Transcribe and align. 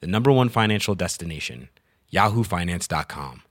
the 0.00 0.06
number 0.06 0.30
one 0.32 0.48
financial 0.48 0.94
destination, 0.94 1.68
yahoofinance.com. 2.12 3.42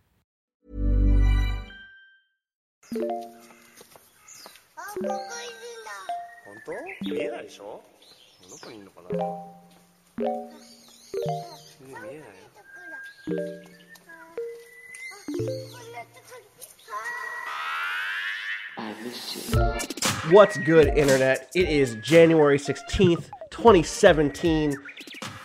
What's 20.32 20.58
good, 20.58 20.88
Internet? 20.98 21.52
It 21.54 21.70
is 21.70 21.96
January 22.02 22.58
16th, 22.58 23.30
2017. 23.52 24.74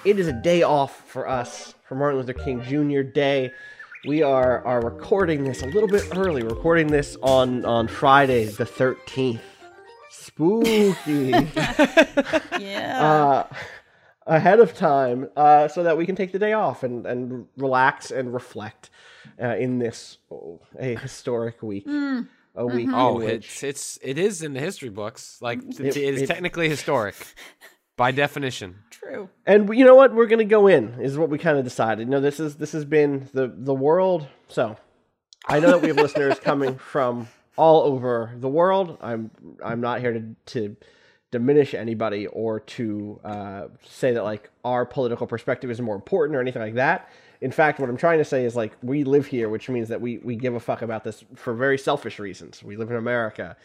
It 0.04 0.18
is 0.18 0.28
a 0.28 0.32
day 0.32 0.62
off 0.62 1.02
for 1.08 1.28
us, 1.28 1.74
for 1.86 1.94
Martin 1.94 2.20
Luther 2.20 2.32
King 2.32 2.62
Jr. 2.62 3.02
Day. 3.02 3.52
We 4.06 4.22
are, 4.22 4.64
are 4.64 4.80
recording 4.80 5.44
this 5.44 5.62
a 5.62 5.66
little 5.66 5.88
bit 5.88 6.04
early, 6.16 6.42
recording 6.42 6.86
this 6.86 7.16
on, 7.22 7.64
on 7.64 7.88
Friday, 7.88 8.44
the 8.44 8.64
13th. 8.64 9.40
Spooky. 10.10 11.32
Yeah. 12.60 13.00
uh, 13.50 13.54
ahead 14.26 14.60
of 14.60 14.74
time 14.74 15.28
uh, 15.36 15.68
so 15.68 15.82
that 15.84 15.96
we 15.96 16.06
can 16.06 16.16
take 16.16 16.32
the 16.32 16.38
day 16.38 16.52
off 16.52 16.82
and, 16.82 17.06
and 17.06 17.46
relax 17.56 18.10
and 18.10 18.32
reflect 18.34 18.90
uh, 19.42 19.56
in 19.56 19.78
this 19.78 20.18
oh, 20.30 20.60
a 20.78 20.96
historic 20.96 21.62
week. 21.62 21.86
A 21.88 22.66
week. 22.66 22.88
Oh, 22.92 23.18
which- 23.18 23.62
it's 23.62 23.62
it's 23.62 23.98
it 24.02 24.18
is 24.18 24.42
in 24.42 24.52
the 24.54 24.60
history 24.60 24.88
books. 24.90 25.38
Like 25.40 25.60
It- 25.78 25.80
it 25.80 25.96
is 25.96 26.22
it- 26.22 26.26
technically 26.26 26.68
historic 26.68 27.14
by 27.96 28.10
definition. 28.10 28.76
True. 28.98 29.28
And 29.46 29.72
you 29.76 29.84
know 29.84 29.94
what? 29.94 30.14
We're 30.14 30.26
gonna 30.26 30.44
go 30.44 30.66
in. 30.66 31.00
Is 31.00 31.16
what 31.16 31.28
we 31.30 31.38
kind 31.38 31.56
of 31.56 31.64
decided. 31.64 32.08
You 32.08 32.10
know, 32.10 32.20
this 32.20 32.40
is 32.40 32.56
this 32.56 32.72
has 32.72 32.84
been 32.84 33.28
the 33.32 33.52
the 33.54 33.74
world. 33.74 34.26
So, 34.48 34.76
I 35.46 35.60
know 35.60 35.68
that 35.68 35.82
we 35.82 35.88
have 35.88 35.96
listeners 35.96 36.38
coming 36.40 36.78
from 36.92 37.28
all 37.56 37.82
over 37.82 38.32
the 38.36 38.48
world. 38.48 38.98
I'm 39.00 39.30
I'm 39.62 39.80
not 39.80 40.00
here 40.00 40.12
to 40.14 40.34
to 40.46 40.76
diminish 41.30 41.74
anybody 41.74 42.26
or 42.28 42.60
to 42.60 43.20
uh, 43.22 43.68
say 43.86 44.12
that 44.12 44.24
like 44.24 44.50
our 44.64 44.84
political 44.84 45.26
perspective 45.26 45.70
is 45.70 45.80
more 45.80 45.94
important 45.94 46.36
or 46.36 46.40
anything 46.40 46.62
like 46.62 46.74
that. 46.74 47.10
In 47.40 47.52
fact, 47.52 47.78
what 47.78 47.88
I'm 47.88 47.96
trying 47.96 48.18
to 48.18 48.24
say 48.24 48.44
is 48.44 48.56
like 48.56 48.76
we 48.82 49.04
live 49.04 49.26
here, 49.26 49.48
which 49.48 49.68
means 49.68 49.88
that 49.90 50.00
we 50.00 50.18
we 50.18 50.34
give 50.34 50.54
a 50.54 50.60
fuck 50.60 50.82
about 50.82 51.04
this 51.04 51.24
for 51.36 51.54
very 51.54 51.78
selfish 51.78 52.18
reasons. 52.18 52.64
We 52.64 52.76
live 52.76 52.90
in 52.90 52.96
America, 52.96 53.56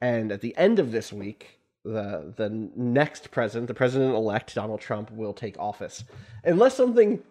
and 0.00 0.32
at 0.32 0.40
the 0.40 0.56
end 0.56 0.80
of 0.80 0.90
this 0.90 1.12
week, 1.12 1.59
the 1.84 2.32
the 2.36 2.48
next 2.76 3.30
president, 3.30 3.68
the 3.68 3.74
president 3.74 4.14
elect 4.14 4.54
Donald 4.54 4.80
Trump, 4.80 5.10
will 5.10 5.32
take 5.32 5.58
office, 5.58 6.04
unless 6.44 6.74
something 6.76 7.22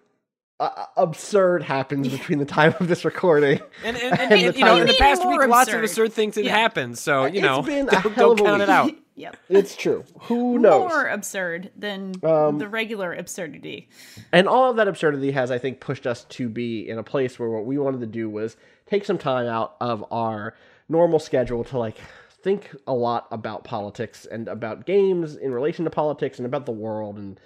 uh, 0.60 0.86
absurd 0.98 1.64
happens 1.64 2.10
between 2.10 2.38
the 2.40 2.46
time 2.46 2.74
of 2.82 2.88
this 2.90 3.06
recording. 3.06 3.62
And, 3.86 3.96
and, 3.96 4.20
and, 4.20 4.32
And 4.34 4.54
the 4.54 4.60
you 4.60 4.66
know, 4.66 4.76
in 4.78 4.88
the 4.88 4.94
past 5.00 5.22
Maybe 5.22 5.30
week, 5.30 5.40
more 5.40 5.48
lots 5.48 5.70
of 5.70 5.76
absurd. 5.76 5.84
absurd 5.86 6.14
things 6.14 6.36
had 6.36 6.46
Yeah. 6.46 6.58
happened. 6.58 6.98
So 6.98 7.24
you 7.26 7.36
It's 7.36 7.42
know, 7.42 7.62
been 7.62 7.88
a 7.88 7.92
don't, 7.92 8.14
hell 8.14 8.32
of 8.32 8.38
don't 8.38 8.46
a 8.46 8.50
count 8.50 8.62
it 8.64 8.70
out. 8.70 8.92
Yep. 9.20 9.36
It's 9.50 9.76
true. 9.76 10.06
Who 10.22 10.60
knows? 10.60 10.90
More 10.90 11.08
absurd 11.10 11.72
than 11.76 12.14
Um, 12.24 12.58
the 12.58 12.70
regular 12.70 13.14
absurdity. 13.14 13.90
And 14.32 14.48
all 14.48 14.70
of 14.70 14.78
that 14.78 14.88
absurdity 14.88 15.32
has, 15.32 15.52
I 15.52 15.58
think, 15.58 15.82
pushed 15.82 16.08
us 16.08 16.24
to 16.30 16.48
be 16.48 16.88
in 16.88 16.98
a 16.98 17.04
place 17.04 17.38
where 17.38 17.50
what 17.50 17.66
we 17.66 17.78
wanted 17.78 18.00
to 18.00 18.06
do 18.06 18.30
was 18.30 18.56
take 18.86 19.04
some 19.04 19.18
time 19.18 19.46
out 19.46 19.76
of 19.82 20.06
our 20.10 20.56
normal 20.88 21.20
schedule 21.20 21.66
to 21.66 21.78
like 21.78 21.98
think 22.44 22.76
a 22.88 22.94
lot 22.94 23.28
about 23.32 23.64
politics 23.64 24.26
and 24.26 24.48
about 24.48 24.86
games 24.86 25.36
in 25.36 25.54
relation 25.54 25.86
to 25.86 25.92
politics 25.92 26.38
and 26.40 26.46
about 26.46 26.66
the 26.66 26.72
world 26.72 27.18
and 27.18 27.40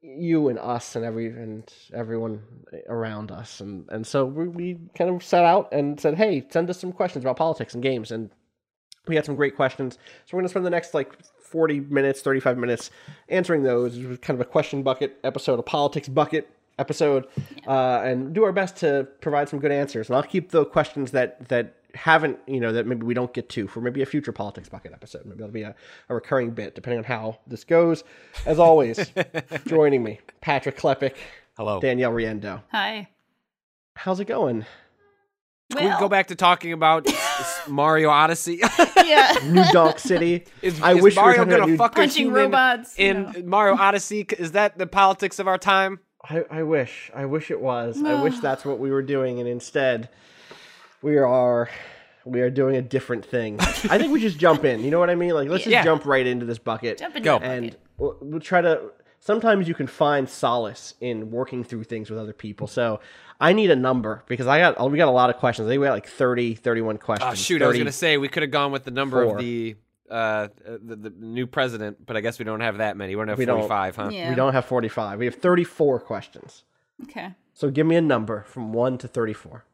you 0.00 0.48
and 0.48 0.58
us 0.58 0.94
and 0.94 1.04
every 1.04 1.26
and 1.26 1.72
everyone 1.92 2.42
around 2.88 3.30
us. 3.30 3.60
And 3.60 3.86
and 3.90 4.06
so 4.06 4.24
we, 4.24 4.48
we 4.48 4.78
kind 4.94 5.10
of 5.10 5.22
set 5.22 5.44
out 5.44 5.72
and 5.72 6.00
said 6.00 6.14
hey 6.14 6.46
send 6.50 6.70
us 6.70 6.80
some 6.80 6.92
questions 6.92 7.24
about 7.24 7.36
politics 7.36 7.74
and 7.74 7.82
games. 7.82 8.10
And 8.10 8.30
we 9.06 9.16
had 9.16 9.24
some 9.24 9.36
great 9.36 9.56
questions. 9.56 9.94
So 10.26 10.36
we're 10.36 10.40
going 10.40 10.46
to 10.46 10.50
spend 10.50 10.66
the 10.66 10.70
next 10.70 10.94
like 10.94 11.12
40 11.40 11.80
minutes 11.80 12.20
35 12.20 12.58
minutes 12.58 12.90
answering 13.28 13.62
those. 13.62 13.96
It 13.96 14.06
was 14.06 14.18
kind 14.18 14.40
of 14.40 14.46
a 14.46 14.50
question 14.50 14.82
bucket 14.82 15.18
episode 15.24 15.58
a 15.58 15.62
politics 15.62 16.08
bucket 16.08 16.48
episode 16.78 17.26
uh, 17.66 18.02
and 18.04 18.32
do 18.32 18.44
our 18.44 18.52
best 18.52 18.76
to 18.76 19.08
provide 19.20 19.48
some 19.48 19.58
good 19.58 19.72
answers. 19.72 20.08
And 20.08 20.16
i'll 20.16 20.22
keep 20.22 20.50
the 20.50 20.64
questions 20.64 21.10
that 21.10 21.48
that 21.48 21.74
haven't 21.94 22.38
you 22.46 22.60
know 22.60 22.72
that 22.72 22.86
maybe 22.86 23.04
we 23.06 23.14
don't 23.14 23.32
get 23.32 23.48
to 23.48 23.66
for 23.66 23.80
maybe 23.80 24.02
a 24.02 24.06
future 24.06 24.32
politics 24.32 24.68
bucket 24.68 24.92
episode 24.92 25.24
maybe 25.24 25.38
that'll 25.38 25.52
be 25.52 25.62
a, 25.62 25.74
a 26.08 26.14
recurring 26.14 26.50
bit 26.50 26.74
depending 26.74 26.98
on 26.98 27.04
how 27.04 27.38
this 27.46 27.64
goes 27.64 28.04
as 28.46 28.58
always 28.58 29.10
joining 29.66 30.02
me 30.02 30.20
patrick 30.40 30.76
klepek 30.78 31.14
Hello. 31.56 31.80
danielle 31.80 32.12
riendeau 32.12 32.60
Hi. 32.72 33.08
how's 33.96 34.20
it 34.20 34.26
going 34.26 34.66
Can 35.72 35.84
we 35.92 35.98
go 35.98 36.08
back 36.08 36.26
to 36.28 36.34
talking 36.34 36.72
about 36.72 37.06
Mario 37.68 38.10
Odyssey? 38.10 38.60
Yeah. 39.04 39.32
new 39.44 39.64
donk 39.72 39.98
city 39.98 40.44
is, 40.60 40.80
i 40.82 40.92
is 40.92 41.02
wish 41.02 41.16
we 41.16 41.22
were 41.22 41.26
Mario 41.28 41.44
gonna 41.46 41.66
new 41.66 41.76
fuck 41.78 41.94
Punching 41.94 42.30
robots, 42.30 42.94
in 42.98 43.22
no. 43.22 43.42
Mario 43.44 43.74
Odyssey? 43.76 44.26
Is 44.38 44.52
that 44.52 44.76
the 44.76 44.86
politics 44.86 45.38
of 45.38 45.48
our 45.48 45.56
time? 45.56 46.00
I, 46.28 46.44
I 46.50 46.62
wish. 46.62 47.10
I 47.14 47.24
wish 47.24 47.50
it 47.50 47.58
was. 47.60 48.02
I 48.02 48.22
wish 48.22 48.38
that's 48.40 48.66
what 48.66 48.78
we 48.78 48.90
were 48.90 49.02
doing, 49.02 49.38
and 49.40 49.48
instead, 49.48 50.10
we 51.02 51.16
are 51.18 51.68
we 52.24 52.40
are 52.40 52.50
doing 52.50 52.76
a 52.76 52.82
different 52.82 53.24
thing. 53.24 53.56
I 53.60 53.98
think 53.98 54.12
we 54.12 54.20
just 54.20 54.38
jump 54.46 54.64
in. 54.64 54.82
You 54.84 54.90
know 54.90 54.98
what 54.98 55.10
I 55.10 55.14
mean? 55.14 55.30
Like 55.34 55.48
let's 55.48 55.64
just 55.64 55.72
Yeah. 55.72 55.84
jump 55.84 56.04
right 56.06 56.26
into 56.26 56.46
this 56.46 56.58
bucket. 56.58 56.98
Jump 56.98 57.16
into 57.16 57.24
Go. 57.24 57.38
the 57.38 57.44
and 57.44 57.76
we'll, 57.96 58.16
we'll 58.20 58.40
try 58.40 58.60
to. 58.60 58.90
Sometimes 59.20 59.66
you 59.66 59.74
can 59.74 59.88
find 59.88 60.28
solace 60.28 60.94
in 61.00 61.30
working 61.32 61.64
through 61.64 61.84
things 61.84 62.08
with 62.08 62.18
other 62.20 62.32
people. 62.32 62.66
So 62.68 63.00
I 63.40 63.52
need 63.52 63.70
a 63.70 63.76
number 63.76 64.22
because 64.28 64.46
I 64.46 64.60
got 64.60 64.90
we 64.90 64.96
got 64.98 65.08
a 65.08 65.12
lot 65.12 65.28
of 65.30 65.36
questions. 65.36 65.66
I 65.66 65.70
think 65.70 65.80
we 65.80 65.86
got 65.86 65.92
like 65.92 66.06
30, 66.08 66.54
31 66.54 66.98
questions. 66.98 67.30
Oh 67.32 67.34
shoot! 67.34 67.60
I 67.62 67.66
was 67.66 67.74
30 67.74 67.78
gonna 67.80 67.92
say 67.92 68.16
we 68.16 68.28
could 68.28 68.42
have 68.42 68.52
gone 68.52 68.70
with 68.72 68.84
the 68.84 68.90
number 68.92 69.24
Four. 69.24 69.34
of 69.36 69.40
the 69.40 69.76
uh 70.08 70.48
the, 70.64 70.96
the 70.96 71.10
new 71.18 71.46
president, 71.46 72.04
but 72.06 72.16
I 72.16 72.20
guess 72.20 72.38
we 72.38 72.44
don't 72.44 72.60
have 72.60 72.78
that 72.78 72.96
many. 72.96 73.14
We 73.16 73.20
don't 73.20 73.28
have 73.28 73.38
We 73.38 73.44
don't. 73.44 73.56
forty-five, 73.58 73.96
huh? 73.96 74.08
Yeah. 74.12 74.30
We 74.30 74.36
don't 74.36 74.52
have 74.52 74.64
forty 74.64 74.88
five. 74.88 75.18
We 75.18 75.24
have 75.26 75.34
thirty 75.34 75.64
four 75.64 75.98
questions. 76.00 76.64
Okay. 77.02 77.34
So 77.54 77.70
give 77.70 77.86
me 77.86 77.96
a 77.96 78.00
number 78.00 78.44
from 78.44 78.72
one 78.72 78.98
to 78.98 79.08
thirty 79.08 79.32
four. 79.34 79.64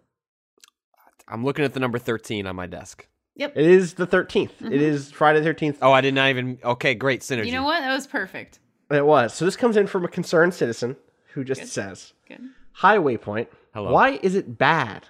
I'm 1.28 1.44
looking 1.44 1.64
at 1.64 1.72
the 1.74 1.80
number 1.80 1.98
thirteen 1.98 2.46
on 2.46 2.56
my 2.56 2.66
desk. 2.66 3.06
Yep. 3.36 3.56
It 3.56 3.66
is 3.66 3.94
the 3.94 4.06
13th 4.06 4.62
It 4.70 4.80
is 4.80 5.10
Friday 5.10 5.40
the 5.40 5.44
thirteenth. 5.44 5.78
Oh, 5.82 5.90
I 5.90 6.00
did 6.00 6.14
not 6.14 6.30
even. 6.30 6.58
Okay, 6.62 6.94
great 6.94 7.20
synergy. 7.22 7.46
You 7.46 7.52
know 7.52 7.64
what? 7.64 7.80
That 7.80 7.92
was 7.92 8.06
perfect. 8.06 8.60
It 8.90 9.04
was. 9.04 9.34
So 9.34 9.44
this 9.44 9.56
comes 9.56 9.76
in 9.76 9.88
from 9.88 10.04
a 10.04 10.08
concerned 10.08 10.54
citizen 10.54 10.94
who 11.32 11.42
just 11.42 11.66
says, 11.66 12.12
Good. 12.28 12.40
"Hi 12.74 12.96
Waypoint. 12.98 13.48
Hello. 13.72 13.92
Why 13.92 14.20
is 14.22 14.34
it 14.36 14.56
bad 14.58 15.08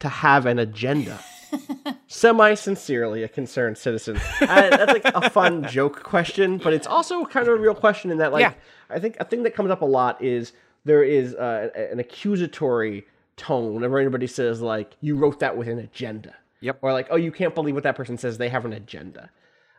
to 0.00 0.08
have 0.08 0.46
an 0.46 0.58
agenda?" 0.58 1.18
Semi 2.06 2.54
sincerely, 2.54 3.22
a 3.22 3.28
concerned 3.28 3.78
citizen. 3.78 4.20
And 4.40 4.72
that's 4.72 4.92
like 4.92 5.04
a 5.04 5.30
fun 5.30 5.66
joke 5.68 6.02
question, 6.02 6.58
but 6.58 6.72
it's 6.72 6.86
also 6.86 7.24
kind 7.24 7.48
of 7.48 7.54
a 7.54 7.60
real 7.60 7.74
question 7.74 8.10
in 8.10 8.18
that, 8.18 8.32
like, 8.32 8.42
Yeah. 8.42 8.54
I 8.90 8.98
think 9.00 9.16
a 9.20 9.24
thing 9.24 9.42
that 9.44 9.54
comes 9.54 9.70
up 9.70 9.80
a 9.82 9.84
lot 9.86 10.22
is 10.22 10.52
there 10.84 11.02
is 11.02 11.34
uh, 11.34 11.70
an 11.92 11.98
accusatory 11.98 13.06
tone 13.36 13.74
whenever 13.74 13.98
anybody 13.98 14.26
says 14.26 14.60
like, 14.60 14.96
"You 15.00 15.16
wrote 15.16 15.40
that 15.40 15.56
with 15.56 15.68
an 15.68 15.78
agenda." 15.78 16.34
Yep. 16.60 16.78
Or 16.82 16.92
like, 16.92 17.08
"Oh, 17.10 17.16
you 17.16 17.30
can't 17.32 17.54
believe 17.54 17.74
what 17.74 17.84
that 17.84 17.96
person 17.96 18.16
says. 18.18 18.38
They 18.38 18.48
have 18.48 18.64
an 18.64 18.72
agenda." 18.72 19.30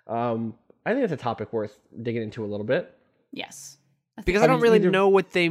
Um, 0.08 0.56
I 0.86 0.94
think 0.94 1.04
it's 1.04 1.14
a 1.14 1.18
topic 1.18 1.52
worth 1.52 1.80
digging 2.02 2.22
into 2.22 2.44
a 2.44 2.48
little 2.48 2.66
bit. 2.66 2.94
Yes. 3.32 3.78
I 4.18 4.22
because 4.22 4.42
I 4.44 4.48
don't 4.48 4.62
really 4.62 4.78
either- 4.80 4.92
know 4.92 5.10
what 5.10 5.32
they 5.32 5.50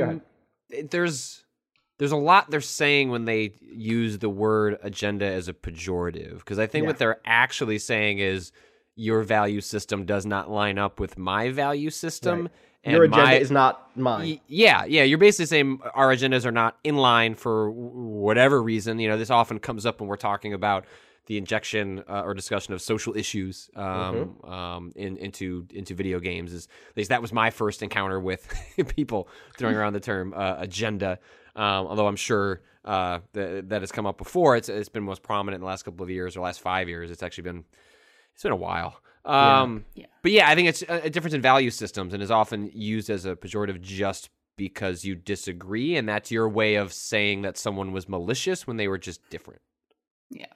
there's 0.90 1.44
there's 1.98 2.12
a 2.12 2.16
lot 2.16 2.50
they're 2.50 2.60
saying 2.60 3.10
when 3.10 3.24
they 3.24 3.54
use 3.60 4.18
the 4.18 4.28
word 4.28 4.78
agenda 4.82 5.26
as 5.26 5.48
a 5.48 5.52
pejorative 5.52 6.38
because 6.38 6.58
I 6.58 6.66
think 6.66 6.84
Yeah. 6.84 6.88
what 6.88 6.98
they're 6.98 7.20
actually 7.24 7.78
saying 7.78 8.18
is 8.18 8.52
your 8.96 9.22
value 9.22 9.60
system 9.60 10.04
does 10.04 10.24
not 10.26 10.50
line 10.50 10.78
up 10.78 11.00
with 11.00 11.18
my 11.18 11.50
value 11.50 11.90
system 11.90 12.42
Right. 12.42 12.50
and 12.84 12.92
Your 12.94 13.04
agenda 13.04 13.24
my 13.24 13.34
is 13.34 13.50
not 13.50 13.96
mine. 13.96 14.28
Y- 14.28 14.40
yeah, 14.46 14.84
yeah. 14.84 15.02
You're 15.02 15.18
basically 15.18 15.46
saying 15.46 15.80
our 15.94 16.12
agendas 16.14 16.44
are 16.46 16.52
not 16.52 16.76
in 16.84 16.96
line 16.96 17.34
for 17.34 17.70
whatever 17.70 18.62
reason. 18.62 18.98
You 18.98 19.08
know, 19.08 19.18
this 19.18 19.30
often 19.30 19.58
comes 19.58 19.84
up 19.86 20.00
when 20.00 20.08
we're 20.08 20.16
talking 20.16 20.52
about 20.52 20.84
the 21.26 21.38
injection 21.38 22.04
uh, 22.08 22.20
or 22.22 22.34
discussion 22.34 22.74
of 22.74 22.82
social 22.82 23.16
issues 23.16 23.70
um, 23.76 24.38
um, 24.44 24.92
in, 24.94 25.16
into 25.16 25.66
into 25.72 25.94
video 25.94 26.20
games. 26.20 26.52
Is 26.52 26.68
at 26.90 26.96
least 26.98 27.08
that 27.08 27.22
was 27.22 27.32
my 27.32 27.48
first 27.50 27.82
encounter 27.82 28.20
with 28.20 28.46
people 28.94 29.28
throwing 29.56 29.74
around 29.74 29.94
the 29.94 30.00
term 30.00 30.34
uh, 30.36 30.56
agenda. 30.58 31.18
Um, 31.56 31.86
although 31.86 32.06
I'm 32.06 32.16
sure 32.16 32.60
uh, 32.84 33.20
that 33.32 33.70
that 33.70 33.80
has 33.82 33.90
come 33.90 34.04
up 34.06 34.18
before, 34.18 34.54
it's 34.56 34.68
it's 34.68 34.90
been 34.90 35.02
most 35.02 35.22
prominent 35.22 35.56
in 35.56 35.60
the 35.62 35.66
last 35.66 35.84
couple 35.84 36.04
of 36.04 36.10
years 36.10 36.36
or 36.36 36.40
last 36.42 36.60
five 36.60 36.88
years. 36.90 37.10
It's 37.10 37.22
actually 37.22 37.44
been 37.44 37.64
it's 38.34 38.42
been 38.42 38.52
a 38.52 38.56
while. 38.56 39.00
Um, 39.24 39.84
Yeah. 39.94 40.06
But 40.22 40.32
yeah, 40.32 40.48
I 40.50 40.54
think 40.54 40.68
it's 40.68 40.82
a, 40.82 41.06
a 41.06 41.10
difference 41.10 41.34
in 41.34 41.40
value 41.40 41.70
systems 41.70 42.12
and 42.12 42.22
is 42.22 42.30
often 42.30 42.70
used 42.74 43.08
as 43.10 43.24
a 43.24 43.34
pejorative 43.36 43.80
just 43.80 44.28
because 44.56 45.04
you 45.04 45.14
disagree, 45.14 45.96
and 45.96 46.08
that's 46.08 46.30
your 46.30 46.48
way 46.48 46.74
of 46.76 46.92
saying 46.92 47.42
that 47.42 47.56
someone 47.58 47.92
was 47.92 48.08
malicious 48.08 48.66
when 48.66 48.76
they 48.76 48.86
were 48.88 48.98
just 48.98 49.20
different. 49.30 49.60
Yeah. 50.30 50.46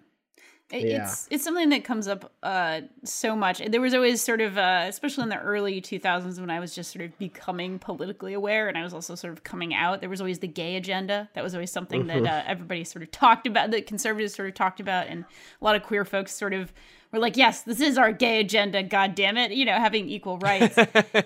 It- 0.71 0.85
Yeah. 0.87 1.05
It's 1.05 1.27
it's 1.31 1.45
something 1.45 1.71
that 1.71 1.83
comes 1.83 2.07
up 2.09 2.31
uh, 2.43 2.83
so 3.05 3.35
much. 3.35 3.59
There 3.67 3.81
was 3.81 3.95
always 3.95 4.23
sort 4.23 4.43
of, 4.43 4.59
uh, 4.59 4.85
especially 4.87 5.23
in 5.25 5.31
the 5.31 5.39
early 5.41 5.81
2000s 5.81 6.39
when 6.39 6.51
I 6.51 6.61
was 6.61 6.75
just 6.75 6.93
sort 6.93 7.07
of 7.07 7.19
becoming 7.19 7.79
politically 7.79 8.35
aware, 8.35 8.69
and 8.69 8.77
I 8.77 8.83
was 8.83 8.93
also 8.93 9.15
sort 9.15 9.33
of 9.33 9.43
coming 9.45 9.73
out. 9.75 10.01
There 10.01 10.11
was 10.11 10.21
always 10.21 10.41
the 10.41 10.47
gay 10.49 10.77
agenda. 10.77 11.31
That 11.33 11.43
was 11.43 11.55
always 11.55 11.73
something 11.73 12.07
that 12.09 12.27
uh, 12.27 12.43
everybody 12.47 12.85
sort 12.85 13.03
of 13.03 13.11
talked 13.11 13.47
about. 13.47 13.71
That 13.71 13.87
conservatives 13.87 14.35
sort 14.35 14.49
of 14.49 14.55
talked 14.55 14.79
about, 14.79 15.07
and 15.07 15.25
a 15.61 15.65
lot 15.65 15.75
of 15.75 15.83
queer 15.83 16.05
folks 16.05 16.33
sort 16.33 16.53
of 16.53 16.71
were 17.12 17.19
like, 17.19 17.37
"Yes, 17.37 17.62
this 17.62 17.81
is 17.81 17.96
our 17.99 18.12
gay 18.12 18.40
agenda. 18.40 18.82
God 18.82 19.14
damn 19.14 19.37
it!" 19.37 19.52
You 19.52 19.64
know, 19.64 19.72
having 19.72 20.08
equal 20.08 20.38
rights. 20.50 20.76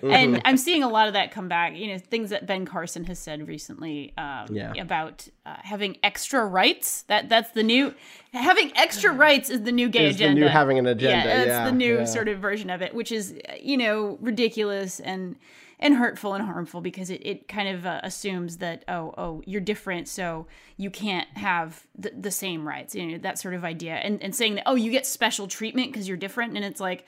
and 0.01 0.41
I'm 0.45 0.57
seeing 0.57 0.83
a 0.83 0.89
lot 0.89 1.07
of 1.07 1.13
that 1.13 1.31
come 1.31 1.47
back. 1.47 1.75
You 1.75 1.87
know, 1.93 1.97
things 1.97 2.29
that 2.29 2.45
Ben 2.45 2.65
Carson 2.65 3.03
has 3.05 3.19
said 3.19 3.47
recently 3.47 4.13
um, 4.17 4.47
Yeah. 4.51 4.73
about 4.79 5.27
uh, 5.45 5.55
having 5.61 5.97
extra 6.03 6.45
rights. 6.45 7.03
That 7.03 7.29
that's 7.29 7.51
the 7.51 7.63
new 7.63 7.93
having 8.33 8.71
extra 8.75 9.11
rights 9.11 9.49
is 9.49 9.61
the 9.63 9.71
new 9.71 9.89
gay 9.89 10.07
Is 10.07 10.17
the 10.17 10.25
agenda. 10.25 10.41
new 10.41 10.47
having 10.47 10.79
an 10.79 10.87
agenda, 10.87 11.27
Yeah, 11.27 11.35
that's 11.37 11.47
yeah, 11.47 11.65
the 11.65 11.71
new 11.71 11.97
yeah. 11.99 12.05
sort 12.05 12.27
of 12.27 12.39
version 12.39 12.69
of 12.69 12.81
it, 12.81 12.93
which 12.95 13.11
is 13.11 13.33
uh, 13.49 13.53
you 13.61 13.77
know 13.77 14.17
ridiculous 14.21 14.99
and 14.99 15.35
and 15.83 15.95
hurtful 15.95 16.33
and 16.33 16.45
harmful 16.45 16.79
because 16.79 17.09
it, 17.09 17.21
it 17.25 17.47
kind 17.49 17.67
of 17.67 17.85
uh, 17.85 17.99
assumes 18.03 18.57
that 18.57 18.85
oh 18.87 19.13
oh 19.17 19.43
you're 19.45 19.61
different 19.61 20.07
so 20.07 20.47
you 20.77 20.89
can't 20.89 21.27
have 21.37 21.85
the, 21.95 22.11
the 22.17 22.31
same 22.31 22.65
rights 22.65 22.95
you 22.95 23.05
know 23.05 23.17
that 23.19 23.37
sort 23.37 23.53
of 23.53 23.63
idea. 23.63 23.95
And 23.95 24.23
and 24.23 24.33
saying 24.33 24.55
that 24.55 24.63
oh 24.65 24.75
you 24.75 24.89
get 24.89 25.05
special 25.05 25.47
treatment 25.47 25.91
because 25.91 26.07
you're 26.07 26.17
different 26.17 26.55
and 26.55 26.65
it's 26.65 26.79
like 26.79 27.05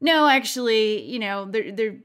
no 0.00 0.28
actually 0.28 1.02
you 1.02 1.20
know 1.20 1.46
there 1.46 1.70
there 1.70 1.96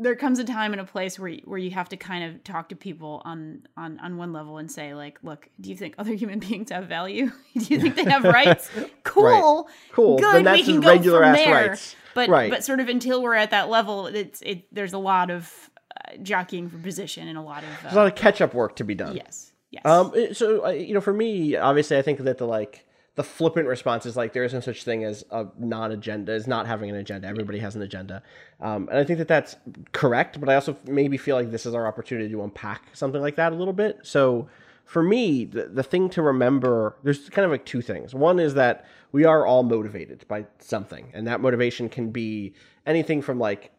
there 0.00 0.14
comes 0.16 0.38
a 0.38 0.44
time 0.44 0.72
and 0.72 0.80
a 0.80 0.84
place 0.84 1.18
where 1.18 1.28
you, 1.28 1.40
where 1.44 1.58
you 1.58 1.70
have 1.70 1.88
to 1.88 1.96
kind 1.96 2.24
of 2.24 2.44
talk 2.44 2.68
to 2.68 2.76
people 2.76 3.20
on 3.24 3.62
on 3.76 3.98
on 4.00 4.16
one 4.16 4.32
level 4.32 4.58
and 4.58 4.70
say 4.70 4.94
like 4.94 5.18
look 5.22 5.48
do 5.60 5.70
you 5.70 5.76
think 5.76 5.94
other 5.98 6.14
human 6.14 6.38
beings 6.46 6.70
have 6.70 6.86
value 6.86 7.30
do 7.58 7.74
you 7.74 7.80
think 7.80 7.96
they 7.96 8.04
have 8.04 8.24
rights 8.40 8.70
cool 9.04 9.68
Cool. 9.92 10.18
good 10.18 10.44
we 10.46 10.62
can 10.62 10.80
go 10.80 10.88
regular 10.90 11.18
from 11.20 11.28
ass 11.30 11.36
there 11.36 11.68
rights. 11.68 11.96
but 12.14 12.28
Right. 12.28 12.50
but 12.50 12.64
sort 12.64 12.80
of 12.80 12.88
until 12.88 13.22
we're 13.22 13.34
at 13.34 13.50
that 13.50 13.68
level 13.68 14.06
it's 14.06 14.40
it 14.42 14.72
there's 14.74 14.92
a 14.92 14.98
lot 14.98 15.30
of 15.30 15.70
uh, 15.96 16.16
jockeying 16.22 16.68
for 16.68 16.78
position 16.78 17.28
and 17.28 17.36
a 17.38 17.42
lot 17.42 17.62
of 17.64 17.70
There's 17.82 17.94
a 17.94 17.96
uh, 17.98 18.02
lot 18.04 18.06
of 18.12 18.14
catch 18.14 18.40
up 18.40 18.54
work 18.54 18.76
to 18.76 18.84
be 18.84 18.94
done. 18.94 19.16
yes 19.16 19.52
yes 19.70 19.84
Um, 19.84 20.12
so 20.32 20.64
uh, 20.66 20.70
you 20.70 20.94
know, 20.94 21.00
for 21.00 21.12
me, 21.12 21.56
obviously, 21.56 21.96
I 21.98 22.02
think 22.02 22.20
that 22.20 22.38
the 22.38 22.46
like 22.46 22.86
the 23.18 23.24
flippant 23.24 23.66
response 23.66 24.06
is 24.06 24.16
like 24.16 24.32
there 24.32 24.44
is 24.44 24.54
no 24.54 24.60
such 24.60 24.84
thing 24.84 25.02
as 25.02 25.24
a 25.32 25.44
non-agenda, 25.58 26.32
is 26.32 26.46
not 26.46 26.68
having 26.68 26.88
an 26.88 26.94
agenda. 26.94 27.26
Everybody 27.26 27.58
has 27.58 27.74
an 27.74 27.82
agenda, 27.82 28.22
um, 28.60 28.88
and 28.88 28.96
I 28.96 29.02
think 29.02 29.18
that 29.18 29.26
that's 29.26 29.56
correct. 29.90 30.38
But 30.38 30.48
I 30.48 30.54
also 30.54 30.76
maybe 30.86 31.16
feel 31.16 31.34
like 31.34 31.50
this 31.50 31.66
is 31.66 31.74
our 31.74 31.84
opportunity 31.88 32.30
to 32.30 32.42
unpack 32.44 32.84
something 32.92 33.20
like 33.20 33.34
that 33.34 33.52
a 33.52 33.56
little 33.56 33.72
bit. 33.72 33.98
So 34.04 34.46
for 34.84 35.02
me, 35.02 35.46
the, 35.46 35.64
the 35.64 35.82
thing 35.82 36.08
to 36.10 36.22
remember, 36.22 36.96
there's 37.02 37.28
kind 37.28 37.44
of 37.44 37.50
like 37.50 37.64
two 37.64 37.82
things. 37.82 38.14
One 38.14 38.38
is 38.38 38.54
that 38.54 38.86
we 39.10 39.24
are 39.24 39.44
all 39.44 39.64
motivated 39.64 40.24
by 40.28 40.46
something, 40.60 41.10
and 41.12 41.26
that 41.26 41.40
motivation 41.40 41.88
can 41.88 42.10
be 42.12 42.54
anything 42.86 43.20
from 43.20 43.40
like 43.40 43.72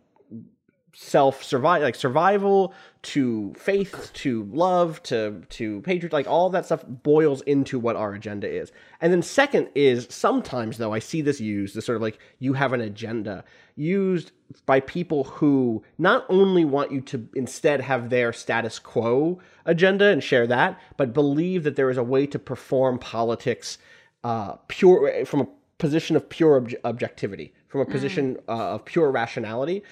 self 0.94 1.44
survive 1.44 1.82
like 1.82 1.96
survival 1.96 2.74
to 3.02 3.54
faith 3.58 4.12
to 4.14 4.44
love 4.52 5.02
to 5.04 5.42
to 5.50 5.82
patriot 5.82 6.12
like 6.12 6.28
all 6.28 6.50
that 6.50 6.66
stuff 6.66 6.84
boils 6.88 7.42
into 7.42 7.80
what 7.80 7.96
our 7.96 8.14
agenda 8.14 8.50
is. 8.50 8.72
And 9.02 9.14
then 9.14 9.22
second 9.22 9.70
is 9.76 10.08
sometimes 10.10 10.78
though 10.78 10.94
i 10.94 11.00
see 11.00 11.22
this 11.22 11.40
used 11.40 11.76
this 11.76 11.86
sort 11.86 11.96
of 11.96 12.02
like 12.02 12.20
you 12.40 12.54
have 12.54 12.74
an 12.74 12.82
agenda 12.82 13.44
used 13.76 14.32
by 14.66 14.80
people 14.80 15.24
who 15.26 15.84
not 15.98 16.26
only 16.28 16.66
want 16.66 16.92
you 16.92 17.02
to 17.02 17.30
instead 17.36 17.82
have 17.82 18.10
their 18.10 18.34
status 18.34 18.80
quo 18.80 19.40
agenda 19.66 20.06
and 20.08 20.24
share 20.24 20.48
that 20.48 20.80
but 20.98 21.14
believe 21.14 21.64
that 21.64 21.76
there 21.76 21.90
is 21.90 21.98
a 21.98 22.04
way 22.04 22.26
to 22.26 22.40
perform 22.40 23.00
politics 23.00 23.78
uh 24.24 24.54
pure 24.68 25.26
from 25.26 25.42
a 25.42 25.48
position 25.80 26.16
of 26.16 26.30
pure 26.30 26.58
obj- 26.58 26.76
objectivity, 26.84 27.54
from 27.70 27.82
a 27.82 27.86
position 27.86 28.38
uh, 28.50 28.74
of 28.74 28.86
pure 28.86 29.12
rationality, 29.12 29.84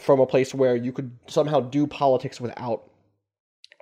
from 0.00 0.18
a 0.18 0.26
place 0.26 0.54
where 0.54 0.74
you 0.74 0.92
could 0.92 1.10
somehow 1.26 1.60
do 1.60 1.86
politics 1.86 2.40
without 2.40 2.90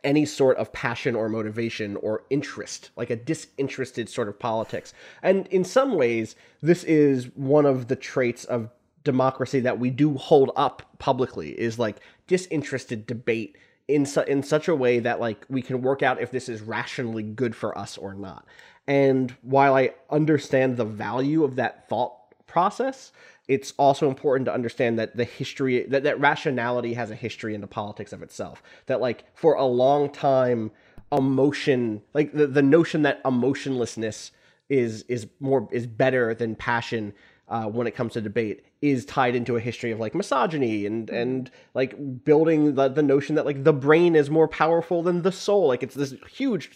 any 0.04 0.25
sort 0.25 0.56
of 0.58 0.72
passion 0.72 1.16
or 1.16 1.28
motivation 1.28 1.96
or 1.96 2.25
interest, 2.31 2.90
like 2.96 3.10
a 3.10 3.16
disinterested 3.16 4.08
sort 4.08 4.28
of 4.28 4.38
politics. 4.38 4.93
And 5.22 5.46
in 5.48 5.64
some 5.64 5.94
ways, 5.94 6.37
this 6.60 6.84
is 6.84 7.26
one 7.34 7.66
of 7.66 7.88
the 7.88 7.96
traits 7.96 8.44
of 8.44 8.70
democracy 9.04 9.60
that 9.60 9.78
we 9.78 9.90
do 9.90 10.16
hold 10.16 10.50
up 10.56 10.82
publicly 10.98 11.50
is 11.58 11.78
like 11.78 11.96
disinterested 12.26 13.06
debate 13.06 13.56
in 13.88 14.04
su- 14.04 14.22
in 14.22 14.43
such 14.43 14.66
a 14.66 14.75
way 14.75 14.98
that 14.98 15.20
like 15.20 15.44
we 15.48 15.62
can 15.62 15.81
work 15.81 16.02
out 16.02 16.20
if 16.20 16.32
this 16.32 16.48
is 16.48 16.60
rationally 16.60 17.22
good 17.22 17.54
for 17.54 17.76
us 17.78 17.96
or 17.96 18.14
not. 18.14 18.44
And 18.87 19.31
while 19.43 19.75
I 19.75 19.90
understand 20.10 20.76
the 20.76 20.84
value 20.84 21.44
of 21.44 21.56
that 21.56 21.88
thought 21.88 22.14
process, 22.46 23.12
it's 23.48 23.72
also 23.78 24.08
important 24.08 24.46
to 24.46 24.52
understand 24.52 24.98
that 24.98 25.16
the 25.16 25.25
history 25.25 25.84
that, 25.84 26.02
that 26.02 26.19
rationality 26.20 26.94
has 26.94 27.10
a 27.10 27.14
history 27.14 27.54
in 27.54 27.60
the 27.60 27.66
politics 27.66 28.12
of 28.12 28.22
itself. 28.22 28.62
That 28.87 29.00
like 29.00 29.25
for 29.34 29.54
a 29.54 29.64
long 29.64 30.10
time 30.10 30.70
emotion 31.12 32.02
like 32.14 32.32
the, 32.32 32.46
the 32.48 32.62
notion 32.62 33.02
that 33.02 33.20
emotionlessness 33.25 34.32
is 34.69 35.02
is 35.04 35.28
more 35.38 35.69
is 35.70 35.87
better 35.87 36.34
than 36.34 36.56
passion 36.56 37.12
uh, 37.48 37.64
when 37.66 37.87
it 37.87 37.94
comes 37.94 38.14
to 38.14 38.20
debate 38.20 38.64
is 38.82 39.04
tied 39.04 39.37
into 39.37 39.56
a 39.56 39.60
history 39.60 39.93
of 39.93 40.00
like 40.00 40.14
misogyny 40.14 40.84
and 40.84 41.08
and 41.10 41.50
like 41.75 42.25
building 42.25 42.75
the, 42.75 42.88
the 42.88 43.02
notion 43.02 43.37
that 43.37 43.46
like 43.46 43.62
the 43.62 43.72
brain 43.72 44.16
is 44.16 44.28
more 44.28 44.48
powerful 44.48 45.02
than 45.02 45.22
the 45.22 45.31
soul. 45.31 45.69
Like 45.69 45.82
it's 45.82 45.94
this 45.94 46.14
huge 46.28 46.70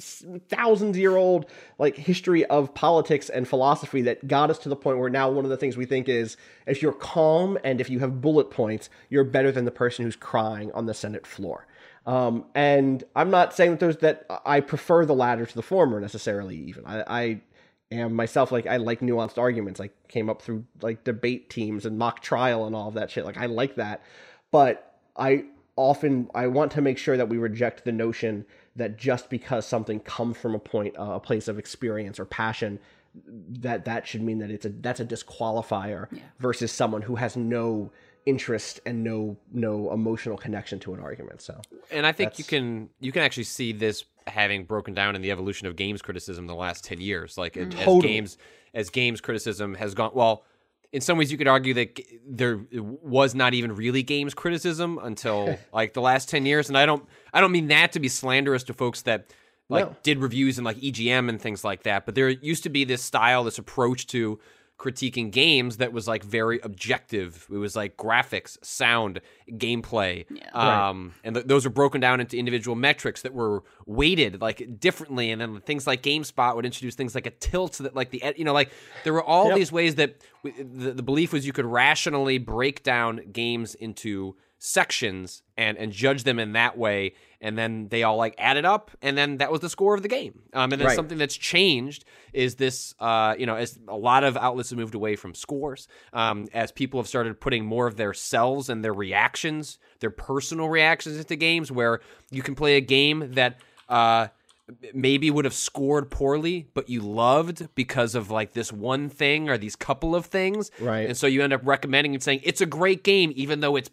thousands 0.49 0.97
year 0.97 1.17
old 1.17 1.47
like 1.79 1.97
history 1.97 2.45
of 2.47 2.73
politics 2.73 3.29
and 3.29 3.49
philosophy 3.49 4.01
that 4.03 4.29
got 4.29 4.49
us 4.49 4.59
to 4.61 4.69
the 4.69 4.77
point 4.77 4.99
where 4.99 5.11
now 5.11 5.29
one 5.29 5.45
of 5.45 5.51
the 5.51 5.57
things 5.57 5.77
we 5.77 5.87
think 5.87 6.09
is 6.09 6.37
if 6.67 6.83
you're 6.83 6.93
calm 6.93 7.59
and 7.65 7.81
if 7.81 7.91
you 7.91 7.99
have 7.99 8.21
bullet 8.21 8.51
points 8.51 8.89
you're 9.09 9.25
better 9.25 9.51
than 9.51 9.65
the 9.65 9.71
person 9.71 10.05
who's 10.05 10.17
crying 10.17 10.71
on 10.73 10.87
the 10.87 10.95
senate 10.95 11.27
floor. 11.27 11.67
Um, 12.07 12.47
and 12.55 13.05
i'm 13.15 13.31
not 13.31 13.55
saying 13.55 13.73
that 13.73 13.81
there's 13.81 13.97
that 13.99 14.25
i 14.47 14.61
prefer 14.61 15.05
the 15.05 15.15
latter 15.15 15.45
to 15.45 15.55
the 15.55 15.63
former 15.63 16.01
necessarily 16.01 16.57
even. 16.57 16.87
I, 16.87 17.05
I 17.07 17.41
am 17.91 18.15
myself 18.15 18.53
like 18.53 18.67
I 18.67 18.77
like 18.77 19.01
nuanced 19.01 19.39
arguments. 19.39 19.81
I 19.81 19.91
came 20.09 20.31
up 20.31 20.43
through 20.43 20.65
like 20.81 21.05
debate 21.05 21.51
teams 21.51 21.87
and 21.87 21.99
mock 21.99 22.21
trial 22.21 22.67
and 22.67 22.75
all 22.75 22.89
of 22.89 22.95
that 22.95 23.11
shit. 23.11 23.25
Like 23.25 23.37
I 23.37 23.47
like 23.47 23.77
that. 23.77 24.03
But 24.51 24.95
I 25.17 25.45
often 25.77 26.31
I 26.35 26.47
want 26.47 26.73
to 26.73 26.81
make 26.81 26.99
sure 26.99 27.17
that 27.17 27.29
we 27.29 27.39
reject 27.39 27.85
the 27.85 27.93
notion 27.93 28.45
that 28.77 28.97
just 28.97 29.31
because 29.31 29.67
something 29.67 30.01
comes 30.01 30.37
from 30.37 30.55
a 30.55 30.59
point 30.59 30.99
uh, 30.99 31.13
a 31.13 31.21
place 31.21 31.49
of 31.49 31.59
experience 31.59 32.21
or 32.21 32.25
passion 32.25 32.79
that 33.25 33.85
that 33.85 34.07
should 34.07 34.23
mean 34.23 34.39
that 34.39 34.51
it's 34.51 34.65
a 34.65 34.69
that's 34.69 35.01
a 35.01 35.05
disqualifier 35.05 36.07
versus 36.39 36.71
someone 36.71 37.03
who 37.03 37.17
has 37.17 37.37
no 37.37 37.91
interest 38.27 38.81
and 38.87 39.03
no 39.03 39.37
no 39.53 39.93
emotional 39.93 40.37
connection 40.37 40.79
to 40.81 40.95
an 40.95 41.01
argument. 41.01 41.41
So 41.41 41.61
And 41.91 42.07
I 42.07 42.13
think 42.13 42.39
you 42.39 42.45
can 42.45 42.91
you 43.01 43.13
can 43.13 43.23
actually 43.23 43.45
see 43.45 43.73
this 43.73 44.05
having 44.27 44.65
broken 44.65 44.95
down 44.95 45.17
in 45.17 45.23
the 45.23 45.31
evolution 45.31 45.67
of 45.67 45.77
games 45.77 46.03
criticism 46.03 46.45
in 46.45 46.49
the 46.49 46.55
last 46.55 46.85
ten 46.85 47.01
years. 47.01 47.39
Like 47.39 47.57
as 47.57 47.69
Totally. 47.75 48.01
games 48.15 48.39
as 48.75 48.91
games 48.91 49.21
criticism 49.21 49.75
has 49.75 49.95
gone 49.95 50.13
well. 50.15 50.45
In 50.93 51.01
some 51.01 51.17
ways, 51.19 51.31
you 51.31 51.39
could 51.39 51.47
argue 51.47 51.73
that 51.75 52.01
there 52.27 52.61
was 52.73 53.33
not 53.33 53.55
even 53.55 53.77
really 53.77 54.03
games 54.03 54.35
criticism 54.35 54.99
until 55.01 55.57
like 55.73 55.95
the 55.95 56.01
last 56.01 56.29
ten 56.29 56.45
years, 56.45 56.69
and 56.69 56.77
I 56.77 56.85
don't 56.85 57.07
I 57.33 57.41
don't 57.41 57.53
mean 57.53 57.69
that 57.69 57.93
to 57.93 58.01
be 58.01 58.09
slanderous 58.09 58.65
to 58.65 58.75
folks 58.75 59.03
that 59.03 59.33
like 59.69 59.87
No. 59.87 59.97
did 60.03 60.19
reviews 60.19 60.59
in 60.59 60.65
like 60.65 60.77
EGM 60.79 61.29
and 61.29 61.41
things 61.41 61.63
like 61.63 61.85
that. 61.85 62.07
But 62.07 62.17
there 62.17 62.29
used 62.29 62.65
to 62.65 62.69
be 62.71 62.83
this 62.85 63.03
style, 63.03 63.45
this 63.45 63.57
approach 63.59 64.09
to 64.09 64.41
critiquing 64.81 65.31
games 65.31 65.77
that 65.77 65.93
was 65.93 66.09
like 66.09 66.25
very 66.25 66.59
objective. 66.63 67.47
It 67.53 67.59
was 67.59 67.77
like 67.77 67.99
graphics, 67.99 68.57
sound, 68.65 69.21
gameplay, 69.51 70.25
um, 70.55 71.13
and 71.23 71.35
th- 71.35 71.47
those 71.47 71.65
were 71.67 71.71
broken 71.71 72.01
down 72.01 72.19
into 72.19 72.39
individual 72.39 72.75
metrics 72.77 73.21
that 73.23 73.35
were 73.35 73.63
weighted 73.85 74.41
like 74.41 74.81
differently. 74.81 75.31
And 75.31 75.41
then 75.41 75.61
things 75.61 75.87
like 75.87 76.03
GameSpot 76.03 76.57
would 76.57 76.65
introduce 76.65 76.95
things 76.95 77.15
like 77.15 77.27
a 77.27 77.31
tilt 77.31 77.75
that 77.79 77.95
like 77.95 78.11
the 78.11 78.23
you 78.39 78.45
know 78.45 78.55
like 78.55 78.71
there 79.05 79.13
were 79.13 79.23
all 79.23 79.49
Yep. 79.49 79.57
these 79.59 79.71
ways 79.73 79.95
that 79.97 80.17
the, 80.45 80.93
the 80.93 81.03
belief 81.03 81.33
was 81.35 81.47
you 81.47 81.53
could 81.53 81.67
rationally 81.67 82.39
break 82.39 82.83
down 82.83 83.21
games 83.33 83.75
into 83.75 84.35
sections 84.63 85.43
and 85.57 85.79
and 85.79 85.91
judge 85.91 86.23
them 86.25 86.39
in 86.39 86.53
that 86.53 86.77
way 86.77 87.15
and 87.41 87.57
then 87.57 87.89
they 87.89 88.03
all 88.03 88.17
like 88.19 88.35
added 88.37 88.67
up 88.67 88.91
and 89.01 89.17
then 89.17 89.39
that 89.39 89.51
was 89.51 89.61
the 89.63 89.71
score 89.71 89.95
of 89.95 90.03
the 90.03 90.09
game 90.09 90.43
um, 90.53 90.71
and 90.71 90.79
then 90.79 90.87
Right. 90.87 90.95
something 90.95 91.17
that's 91.17 91.35
changed 91.37 92.05
is 92.35 92.57
this 92.57 92.95
uh, 93.01 93.35
you 93.39 93.47
know 93.47 93.55
as 93.57 93.79
a 93.89 93.97
lot 93.97 94.23
of 94.23 94.37
outlets 94.37 94.69
have 94.69 94.79
moved 94.79 94.95
away 94.95 95.17
from 95.17 95.35
scores 95.35 95.89
um, 96.13 96.47
as 96.53 96.71
people 96.71 97.01
have 97.01 97.09
started 97.09 97.41
putting 97.41 97.65
more 97.65 97.87
of 97.87 97.97
their 97.97 98.13
selves 98.13 98.69
and 98.69 98.85
their 98.85 98.93
reactions 98.93 99.79
their 100.01 100.11
personal 100.11 100.69
reactions 100.69 101.17
into 101.17 101.37
games 101.37 101.73
where 101.73 102.01
you 102.31 102.43
can 102.43 102.55
play 102.55 102.77
a 102.77 102.83
game 102.83 103.33
that 103.33 103.59
uh, 103.89 104.29
maybe 104.95 105.33
would 105.33 105.45
have 105.45 105.53
scored 105.55 106.11
poorly, 106.13 106.69
but 106.75 106.89
you 106.89 107.01
loved 107.01 107.69
because 107.75 108.15
of 108.15 108.31
like 108.31 108.53
this 108.53 108.73
one 108.73 109.09
thing 109.09 109.49
or 109.49 109.59
these 109.59 109.75
couple 109.75 110.15
of 110.15 110.27
things. 110.27 110.71
Right. 110.81 111.09
And 111.09 111.17
so 111.17 111.27
you 111.27 111.43
end 111.43 111.53
up 111.53 111.63
recommending 111.65 112.15
and 112.15 112.23
saying 112.23 112.41
it's 112.45 112.61
a 112.61 112.67
great 112.67 113.03
game, 113.03 113.33
even 113.35 113.59
though 113.59 113.75
it's 113.75 113.91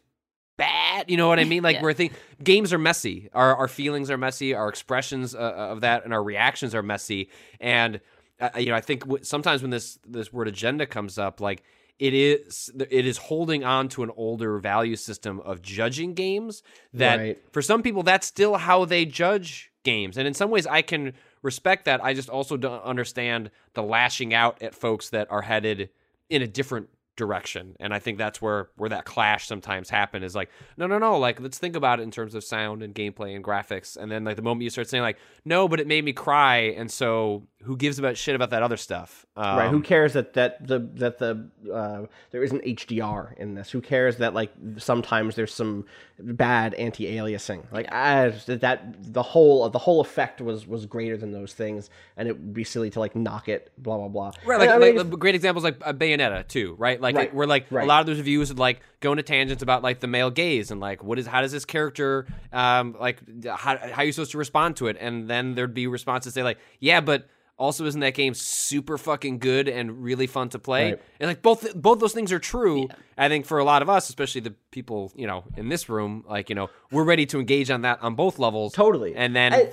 bad. 0.58 1.10
You 1.10 1.18
know 1.18 1.28
what 1.28 1.40
I 1.40 1.44
mean? 1.46 1.64
Like 1.64 1.76
Yeah. 1.78 1.82
we're 1.84 1.94
think 1.94 2.14
games 2.44 2.74
are 2.74 2.78
messy. 2.80 3.30
Our 3.34 3.56
our 3.56 3.68
feelings 3.68 4.10
are 4.12 4.18
messy. 4.18 4.54
Our 4.54 4.68
expressions 4.70 5.34
uh, 5.36 5.38
of 5.40 5.82
that 5.82 6.04
and 6.04 6.14
our 6.14 6.24
reactions 6.24 6.76
are 6.76 6.84
messy. 6.84 7.30
And 7.60 8.02
uh, 8.40 8.50
you 8.58 8.68
know, 8.68 8.76
I 8.76 8.82
think 8.82 9.02
w- 9.02 9.24
sometimes 9.24 9.62
when 9.62 9.72
this 9.72 9.98
this 10.08 10.32
word 10.34 10.48
agenda 10.48 10.86
comes 10.86 11.18
up, 11.18 11.40
like 11.42 11.64
it 12.00 12.14
is 12.14 12.70
it 12.78 13.06
is 13.08 13.18
holding 13.18 13.64
on 13.64 13.90
to 13.90 14.04
an 14.04 14.12
older 14.16 14.60
value 14.60 14.96
system 14.96 15.40
of 15.40 15.62
judging 15.62 16.14
games 16.14 16.62
that 16.94 17.18
Right. 17.20 17.40
for 17.52 17.62
some 17.62 17.82
people 17.82 18.04
that's 18.04 18.28
still 18.28 18.56
how 18.58 18.86
they 18.86 19.04
judge 19.06 19.72
games 19.84 20.16
and 20.18 20.28
in 20.28 20.34
some 20.36 20.52
ways 20.52 20.68
i 20.68 20.84
can 20.84 21.14
respect 21.42 21.86
that 21.86 22.04
i 22.04 22.14
just 22.14 22.30
also 22.30 22.56
don't 22.58 22.84
understand 22.84 23.50
the 23.74 23.82
lashing 23.82 24.32
out 24.34 24.62
at 24.62 24.76
folks 24.76 25.10
that 25.10 25.32
are 25.32 25.42
headed 25.42 25.90
in 26.30 26.42
a 26.44 26.48
different 26.48 26.88
direction. 27.18 27.76
And 27.80 27.94
i 27.94 28.00
think 28.00 28.18
that's 28.18 28.42
where 28.42 28.70
where 28.78 28.90
that 28.90 29.04
clash 29.04 29.48
sometimes 29.48 29.90
happen 29.90 30.24
is 30.24 30.36
like 30.36 30.50
no 30.78 30.88
no 30.88 30.98
no 30.98 31.18
like 31.18 31.42
let's 31.42 31.58
think 31.58 31.76
about 31.76 32.00
it 32.00 32.04
in 32.04 32.12
terms 32.12 32.36
of 32.36 32.44
sound 32.44 32.82
and 32.84 32.96
gameplay 32.96 33.36
and 33.36 33.44
graphics. 33.44 33.98
And 33.98 34.10
then 34.10 34.24
like 34.24 34.38
the 34.38 34.42
moment 34.42 34.64
you 34.64 34.70
start 34.70 34.88
saying 34.88 35.04
like 35.04 35.18
no 35.44 35.68
but 35.68 35.80
it 35.80 35.88
made 35.88 36.06
me 36.06 36.14
cry. 36.14 36.58
And 36.78 36.90
so 36.90 37.44
who 37.64 37.76
gives 37.76 38.00
about 38.00 38.16
shit 38.16 38.36
about 38.36 38.52
that 38.52 38.64
other 38.64 38.78
stuff? 38.78 39.26
Um, 39.36 39.58
right. 39.58 39.70
Who 39.70 39.82
cares 39.82 40.14
that 40.14 40.34
that 40.34 40.66
the 40.66 40.80
that 40.96 41.18
the 41.18 41.50
uh, 41.72 42.06
there 42.32 42.44
isn't 42.44 42.64
HDR 42.64 43.38
in 43.38 43.56
this? 43.56 43.72
Who 43.72 43.82
cares 43.82 44.18
that 44.18 44.34
like 44.34 44.52
sometimes 44.78 45.36
there's 45.36 45.54
some 45.54 45.86
bad 46.20 46.74
anti-aliasing? 46.76 47.72
Like 47.72 47.88
ah, 47.92 48.32
that 48.46 48.62
that 48.62 49.14
the 49.14 49.24
whole 49.24 49.70
the 49.70 49.80
whole 49.80 50.00
effect 50.00 50.40
was 50.40 50.66
was 50.66 50.86
greater 50.86 51.18
than 51.18 51.32
those 51.32 51.54
things, 51.54 51.90
and 52.16 52.28
it 52.28 52.34
would 52.34 52.54
be 52.54 52.64
silly 52.64 52.90
to 52.92 53.00
like 53.00 53.16
knock 53.16 53.50
it. 53.50 53.72
Blah 53.78 53.98
blah 53.98 54.08
blah. 54.08 54.32
Right, 54.46 54.60
like, 54.60 54.70
I 54.70 54.78
mean, 54.78 54.96
like 54.96 55.10
great 55.20 55.36
examples 55.36 55.64
like 55.64 55.78
uh, 55.86 55.94
Bayonetta 55.94 56.48
2, 56.48 56.76
right? 56.78 57.02
Like 57.02 57.18
Right, 57.18 57.28
it, 57.28 57.34
where 57.34 57.48
like 57.48 57.66
right. 57.70 57.84
a 57.84 57.88
lot 57.88 58.02
of 58.02 58.06
those 58.06 58.18
reviews 58.18 58.50
would 58.50 58.60
like 58.60 58.80
go 59.00 59.12
into 59.12 59.24
tangents 59.24 59.64
about 59.64 59.84
like 59.84 60.00
the 60.00 60.08
male 60.08 60.32
gaze 60.32 60.72
and 60.72 60.80
like 60.80 61.04
what 61.04 61.20
is 61.20 61.28
how 61.28 61.42
does 61.42 61.52
this 61.52 61.66
character 61.66 62.26
um 62.54 62.96
like 63.00 63.20
how 63.46 63.78
how 63.78 64.02
are 64.02 64.06
you 64.06 64.12
supposed 64.12 64.32
to 64.32 64.38
respond 64.38 64.78
to 64.78 64.88
it? 64.88 64.98
And 65.00 65.30
then 65.30 65.56
there'd 65.56 65.74
be 65.74 65.88
responses 65.88 66.34
say 66.34 66.44
like, 66.44 66.60
yeah, 66.80 67.02
but 67.02 67.28
also 67.58 67.86
isn't 67.86 68.02
that 68.02 68.14
game 68.14 68.34
super 68.34 68.98
fucking 68.98 69.40
good 69.40 69.68
and 69.68 70.04
really 70.04 70.28
fun 70.28 70.50
to 70.50 70.60
play? 70.60 70.92
Right. 70.92 71.02
And 71.20 71.28
like 71.28 71.42
both 71.42 71.74
both 71.76 72.00
those 72.00 72.14
things 72.14 72.32
are 72.32 72.40
true. 72.40 72.88
I 73.18 73.30
think 73.30 73.46
for 73.46 73.58
a 73.60 73.64
lot 73.64 73.82
of 73.82 73.90
us, 73.90 74.10
especially 74.10 74.42
the 74.42 74.54
people 74.72 75.12
you 75.16 75.28
know 75.28 75.44
in 75.56 75.70
this 75.70 75.90
room, 75.90 76.24
like 76.28 76.50
you 76.50 76.56
know 76.56 76.70
we're 76.92 77.04
ready 77.04 77.26
to 77.28 77.40
engage 77.40 77.70
on 77.72 77.82
that 77.82 78.02
on 78.02 78.16
both 78.16 78.40
levels. 78.40 78.74
Totally. 78.74 79.16
And 79.16 79.36
then 79.36 79.54
I- 79.54 79.72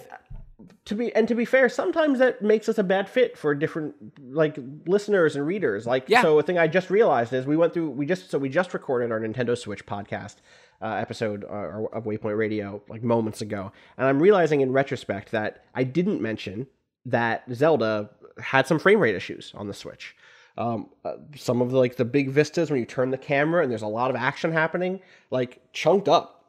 to 0.86 0.94
be 0.94 1.14
and 1.14 1.26
to 1.28 1.34
be 1.34 1.44
fair, 1.44 1.68
sometimes 1.68 2.18
that 2.18 2.42
makes 2.42 2.68
us 2.68 2.76
a 2.78 2.82
bad 2.84 3.08
fit 3.08 3.36
for 3.38 3.54
different 3.54 3.94
like 4.32 4.58
listeners 4.86 5.34
and 5.36 5.46
readers. 5.46 5.86
Like 5.86 6.08
Yeah. 6.08 6.22
so 6.22 6.38
a 6.38 6.42
thing 6.42 6.58
I 6.58 6.66
just 6.68 6.90
realized 6.90 7.32
is 7.32 7.46
we 7.46 7.56
went 7.56 7.72
through 7.74 7.90
we 7.90 8.06
just 8.06 8.30
so 8.30 8.38
we 8.38 8.48
just 8.50 8.72
recorded 8.74 9.10
our 9.10 9.20
Nintendo 9.20 9.56
Switch 9.56 9.84
podcast 9.86 10.36
uh, 10.82 10.88
episode 10.94 11.44
uh, 11.44 11.86
of 11.92 12.04
Waypoint 12.04 12.36
Radio 12.36 12.82
like 12.88 13.02
moments 13.02 13.40
ago, 13.40 13.72
and 13.96 14.06
I'm 14.06 14.20
realizing 14.20 14.60
in 14.60 14.72
retrospect 14.72 15.30
that 15.32 15.64
I 15.74 15.84
didn't 15.84 16.20
mention 16.20 16.66
that 17.06 17.44
Zelda 17.52 18.10
had 18.38 18.66
some 18.66 18.78
frame 18.78 19.00
rate 19.00 19.14
issues 19.14 19.52
on 19.54 19.66
the 19.66 19.74
Switch. 19.74 20.16
Um, 20.56 20.90
uh, 21.04 21.14
some 21.36 21.60
of 21.60 21.70
the, 21.72 21.78
like 21.78 21.96
the 21.96 22.04
big 22.04 22.30
vistas 22.30 22.70
when 22.70 22.78
you 22.78 22.86
turn 22.86 23.10
the 23.10 23.18
camera 23.18 23.62
and 23.62 23.70
there's 23.70 23.82
a 23.82 23.88
lot 23.88 24.10
of 24.10 24.16
action 24.16 24.52
happening, 24.52 25.00
like 25.30 25.60
chunked 25.72 26.08
up. 26.08 26.44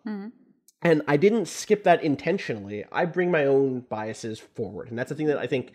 And 0.82 1.02
I 1.08 1.18
didn't 1.18 1.48
skip 1.48 1.84
that 1.86 2.04
intentionally. 2.04 2.86
I 2.92 3.06
bring 3.06 3.32
my 3.32 3.46
own 3.46 3.82
biases 3.90 4.40
forward. 4.40 4.90
And 4.90 5.00
that's 5.00 5.10
the 5.10 5.16
thing 5.16 5.28
that 5.28 5.40
I 5.40 5.48
think 5.48 5.72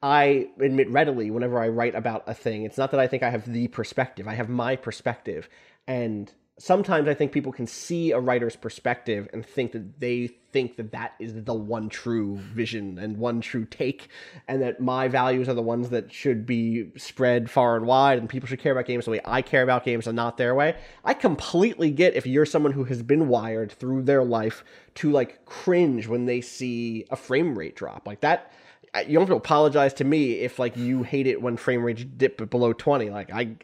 I 0.00 0.48
admit 0.60 0.88
readily 0.90 1.30
whenever 1.30 1.58
I 1.58 1.68
write 1.68 1.96
about 1.96 2.22
a 2.28 2.34
thing. 2.34 2.64
It's 2.64 2.78
not 2.78 2.92
that 2.92 3.00
I 3.00 3.08
think 3.08 3.22
I 3.24 3.30
have 3.30 3.50
the 3.50 3.68
perspective, 3.68 4.28
I 4.28 4.34
have 4.34 4.48
my 4.48 4.76
perspective. 4.76 5.48
And 5.88 6.32
sometimes 6.58 7.08
I 7.08 7.14
think 7.14 7.32
people 7.32 7.52
can 7.52 7.66
see 7.66 8.12
a 8.12 8.20
writer's 8.20 8.56
perspective 8.56 9.28
and 9.32 9.44
think 9.44 9.72
that 9.72 10.00
they 10.00 10.28
think 10.52 10.76
that 10.76 10.92
that 10.92 11.14
is 11.18 11.42
the 11.42 11.54
one 11.54 11.88
true 11.88 12.36
vision 12.36 12.96
and 12.98 13.16
one 13.16 13.40
true 13.40 13.64
take, 13.64 14.08
and 14.46 14.62
that 14.62 14.80
my 14.80 15.08
values 15.08 15.48
are 15.48 15.54
the 15.54 15.62
ones 15.62 15.90
that 15.90 16.12
should 16.12 16.46
be 16.46 16.92
spread 16.96 17.50
far 17.50 17.76
and 17.76 17.86
wide, 17.86 18.18
and 18.18 18.28
people 18.28 18.48
should 18.48 18.60
care 18.60 18.70
about 18.70 18.86
games 18.86 19.04
the 19.04 19.10
way 19.10 19.20
I 19.24 19.42
care 19.42 19.64
about 19.64 19.84
games 19.84 20.06
and 20.06 20.14
not 20.14 20.36
their 20.36 20.54
way. 20.54 20.76
I 21.04 21.14
completely 21.14 21.90
get 21.90 22.14
if 22.14 22.26
you're 22.26 22.46
someone 22.46 22.72
who 22.72 22.84
has 22.84 23.02
been 23.02 23.28
wired 23.28 23.72
through 23.72 24.02
their 24.02 24.22
life 24.22 24.62
to 24.96 25.10
like 25.10 25.44
cringe 25.44 26.06
when 26.06 26.26
they 26.26 26.40
see 26.40 27.04
a 27.10 27.16
frame 27.16 27.58
rate 27.58 27.74
drop 27.74 28.06
like 28.06 28.20
that 28.20 28.52
you 29.00 29.14
don't 29.14 29.22
have 29.22 29.28
to 29.28 29.34
apologize 29.36 29.92
to 29.94 30.04
me 30.04 30.34
if 30.40 30.58
like 30.58 30.76
you 30.76 31.02
hate 31.02 31.26
it 31.26 31.40
when 31.42 31.56
frame 31.56 31.82
rates 31.82 32.04
dip 32.04 32.48
below 32.50 32.72
20 32.72 33.10
like 33.10 33.30
i 33.32 33.56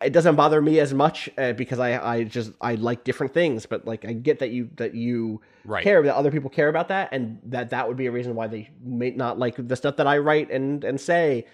it 0.00 0.12
doesn't 0.12 0.34
bother 0.34 0.60
me 0.60 0.80
as 0.80 0.92
much 0.92 1.30
uh, 1.38 1.52
because 1.52 1.78
i 1.78 2.14
i 2.14 2.24
just 2.24 2.50
i 2.60 2.74
like 2.74 3.04
different 3.04 3.32
things 3.32 3.66
but 3.66 3.86
like 3.86 4.04
i 4.04 4.12
get 4.12 4.40
that 4.40 4.50
you 4.50 4.68
that 4.76 4.94
you 4.94 5.40
Right. 5.64 5.84
care 5.84 6.02
that 6.02 6.14
other 6.16 6.30
people 6.30 6.48
care 6.48 6.68
about 6.70 6.88
that 6.88 7.10
and 7.12 7.40
that 7.44 7.70
that 7.70 7.86
would 7.86 7.96
be 7.98 8.06
a 8.06 8.10
reason 8.10 8.34
why 8.34 8.46
they 8.46 8.70
may 8.82 9.10
not 9.10 9.38
like 9.38 9.54
the 9.58 9.76
stuff 9.76 9.96
that 9.96 10.06
i 10.06 10.16
write 10.16 10.50
and 10.50 10.82
and 10.82 10.98
say. 10.98 11.44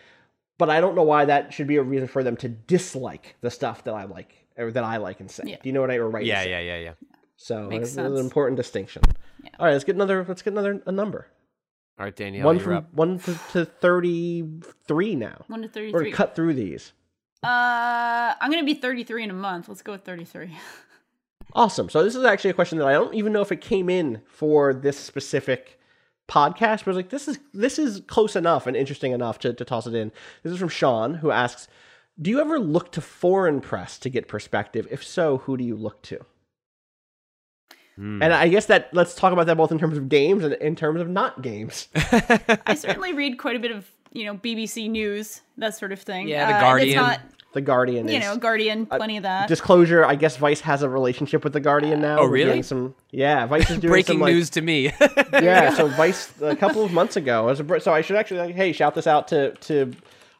But 0.56 0.70
i 0.70 0.80
don't 0.80 0.94
know 0.94 1.02
why 1.02 1.24
that 1.24 1.52
should 1.52 1.66
be 1.66 1.76
a 1.78 1.82
reason 1.82 2.06
for 2.06 2.22
them 2.22 2.36
to 2.36 2.48
dislike 2.48 3.34
the 3.40 3.50
stuff 3.50 3.82
that 3.84 3.94
i 3.94 4.04
like 4.04 4.46
or 4.56 4.70
that 4.70 4.84
i 4.84 4.98
like 4.98 5.18
and 5.18 5.28
say. 5.28 5.42
Yeah. 5.46 5.56
do 5.60 5.68
you 5.68 5.72
know 5.72 5.80
what 5.80 5.90
i 5.90 5.96
or 5.96 6.08
write 6.08 6.20
and 6.20 6.28
yeah, 6.28 6.44
yeah, 6.44 6.60
yeah, 6.60 6.78
yeah. 6.78 6.92
so 7.36 7.68
it's 7.72 7.96
an 7.96 8.16
important 8.16 8.56
distinction. 8.56 9.02
All 9.58 9.66
right 9.66 9.72
let's 9.72 9.82
get 9.82 9.96
another 9.96 10.24
let's 10.28 10.42
get 10.42 10.52
another 10.52 10.80
a 10.86 10.92
number 10.92 11.26
All 11.98 12.04
right, 12.04 12.14
Danielle, 12.16 12.46
one 12.46 12.56
you're 12.56 12.64
from 12.64 12.76
up. 12.76 12.92
one 12.94 13.18
to, 13.20 13.38
to 13.52 13.64
thirty-three 13.64 15.14
now. 15.14 15.44
One 15.46 15.62
to 15.62 15.68
thirty-three. 15.68 15.92
We're 15.92 16.04
gonna 16.04 16.16
cut 16.16 16.34
through 16.34 16.54
these. 16.54 16.92
Uh, 17.42 18.34
I'm 18.40 18.50
gonna 18.50 18.64
be 18.64 18.74
33 18.74 19.24
in 19.24 19.30
a 19.30 19.34
month. 19.34 19.68
Let's 19.68 19.82
go 19.82 19.92
with 19.92 20.04
33. 20.04 20.56
Awesome. 21.56 21.88
So 21.88 22.02
this 22.02 22.16
is 22.16 22.24
actually 22.24 22.50
a 22.50 22.54
question 22.54 22.78
that 22.78 22.88
I 22.88 22.94
don't 22.94 23.14
even 23.14 23.32
know 23.32 23.40
if 23.42 23.52
it 23.52 23.60
came 23.60 23.88
in 23.88 24.22
for 24.26 24.74
this 24.74 24.98
specific 24.98 25.78
podcast, 26.26 26.78
but 26.78 26.86
I 26.86 26.90
was 26.90 26.96
like, 26.96 27.10
this 27.10 27.28
is 27.28 27.38
this 27.52 27.78
is 27.78 28.00
close 28.08 28.34
enough 28.34 28.66
and 28.66 28.76
interesting 28.76 29.12
enough 29.12 29.38
to, 29.40 29.52
to 29.52 29.64
toss 29.64 29.86
it 29.86 29.94
in. 29.94 30.10
This 30.42 30.52
is 30.52 30.58
from 30.58 30.68
Sean, 30.70 31.14
who 31.14 31.30
asks, 31.30 31.68
"Do 32.20 32.30
you 32.30 32.40
ever 32.40 32.58
look 32.58 32.90
to 32.92 33.00
foreign 33.00 33.60
press 33.60 33.98
to 33.98 34.10
get 34.10 34.26
perspective? 34.26 34.88
If 34.90 35.04
so, 35.04 35.38
who 35.38 35.56
do 35.56 35.62
you 35.62 35.76
look 35.76 36.02
to?" 36.04 36.24
Hmm. 37.96 38.22
And 38.22 38.32
I 38.34 38.48
guess 38.48 38.66
that 38.66 38.88
let's 38.92 39.14
talk 39.14 39.32
about 39.32 39.46
that 39.46 39.56
both 39.56 39.70
in 39.72 39.78
terms 39.78 39.96
of 39.96 40.08
games 40.08 40.42
and 40.44 40.54
in 40.54 40.74
terms 40.76 41.00
of 41.00 41.08
not 41.08 41.42
games. 41.42 41.88
I 41.94 42.74
certainly 42.74 43.12
read 43.12 43.38
quite 43.38 43.56
a 43.56 43.60
bit 43.60 43.70
of 43.70 43.88
you 44.12 44.24
know 44.26 44.34
BBC 44.36 44.90
News, 44.90 45.42
that 45.58 45.74
sort 45.76 45.92
of 45.92 46.00
thing. 46.00 46.28
Yeah, 46.28 46.46
The 46.48 46.56
Uh, 46.56 46.60
Guardian. 46.60 46.88
It's 46.88 46.96
not 46.96 47.20
The 47.52 47.60
Guardian 47.60 48.08
you 48.08 48.16
is 48.18 48.24
know 48.24 48.36
Guardian, 48.36 48.86
plenty 48.86 49.16
of 49.16 49.22
that. 49.22 49.48
disclosure. 49.48 50.04
I 50.04 50.16
guess 50.16 50.36
Vice 50.36 50.60
has 50.62 50.82
a 50.82 50.88
relationship 50.88 51.44
with 51.44 51.52
the 51.52 51.60
Guardian 51.60 52.00
now. 52.00 52.18
Oh, 52.18 52.22
We're 52.22 52.30
really? 52.30 52.50
doing 52.50 52.62
Some 52.64 52.94
yeah, 53.12 53.46
Vice 53.46 53.70
is 53.70 53.78
doing 53.80 53.92
Breaking 53.92 54.14
some, 54.14 54.20
like, 54.22 54.32
news 54.34 54.50
to 54.50 54.60
me. 54.60 54.92
yeah, 55.32 55.72
so 55.74 55.86
Vice 55.88 56.32
a 56.42 56.56
couple 56.56 56.84
of 56.84 56.92
months 56.92 57.16
ago. 57.16 57.48
As 57.48 57.60
a, 57.60 57.64
br- 57.64 57.78
so 57.78 57.92
I 57.92 58.00
should 58.00 58.16
actually 58.16 58.40
like, 58.40 58.54
hey, 58.56 58.72
shout 58.72 58.94
this 58.94 59.06
out 59.06 59.28
to 59.28 59.52
to 59.52 59.92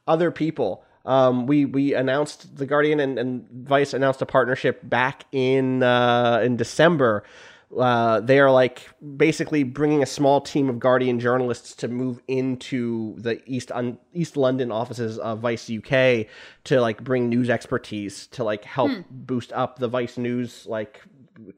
other 0.07 0.31
people. 0.31 0.84
Um, 1.05 1.47
we 1.47 1.65
we 1.65 1.95
announced 1.95 2.57
the 2.57 2.67
Guardian 2.67 3.01
and, 3.01 3.19
and 3.19 3.49
Vice 3.51 3.93
announced 3.93 4.23
a 4.23 4.27
partnership 4.27 4.81
back 4.83 5.25
in 5.33 5.83
uh, 5.83 6.41
in 6.43 6.57
December. 6.57 7.25
Uh, 7.77 8.21
they 8.21 8.39
are 8.39 8.51
like 8.51 8.89
basically 9.17 9.65
bringing 9.65 10.03
a 10.03 10.07
small 10.07 10.41
team 10.41 10.69
of 10.71 10.79
Guardian 10.79 11.19
journalists 11.19 11.75
to 11.75 11.89
move 11.89 12.21
into 12.29 13.17
the 13.19 13.43
East 13.47 13.73
un- 13.73 13.99
East 14.13 14.37
London 14.37 14.71
offices 14.71 15.19
of 15.19 15.41
Vice 15.41 15.71
UK 15.71 16.27
to 16.65 16.81
like 16.81 17.03
bring 17.03 17.29
news 17.29 17.51
expertise 17.51 18.27
to 18.29 18.45
like 18.45 18.65
help 18.65 18.93
boost 19.11 19.53
up 19.53 19.79
the 19.79 19.89
Vice 19.89 20.17
news 20.17 20.67
like 20.67 21.03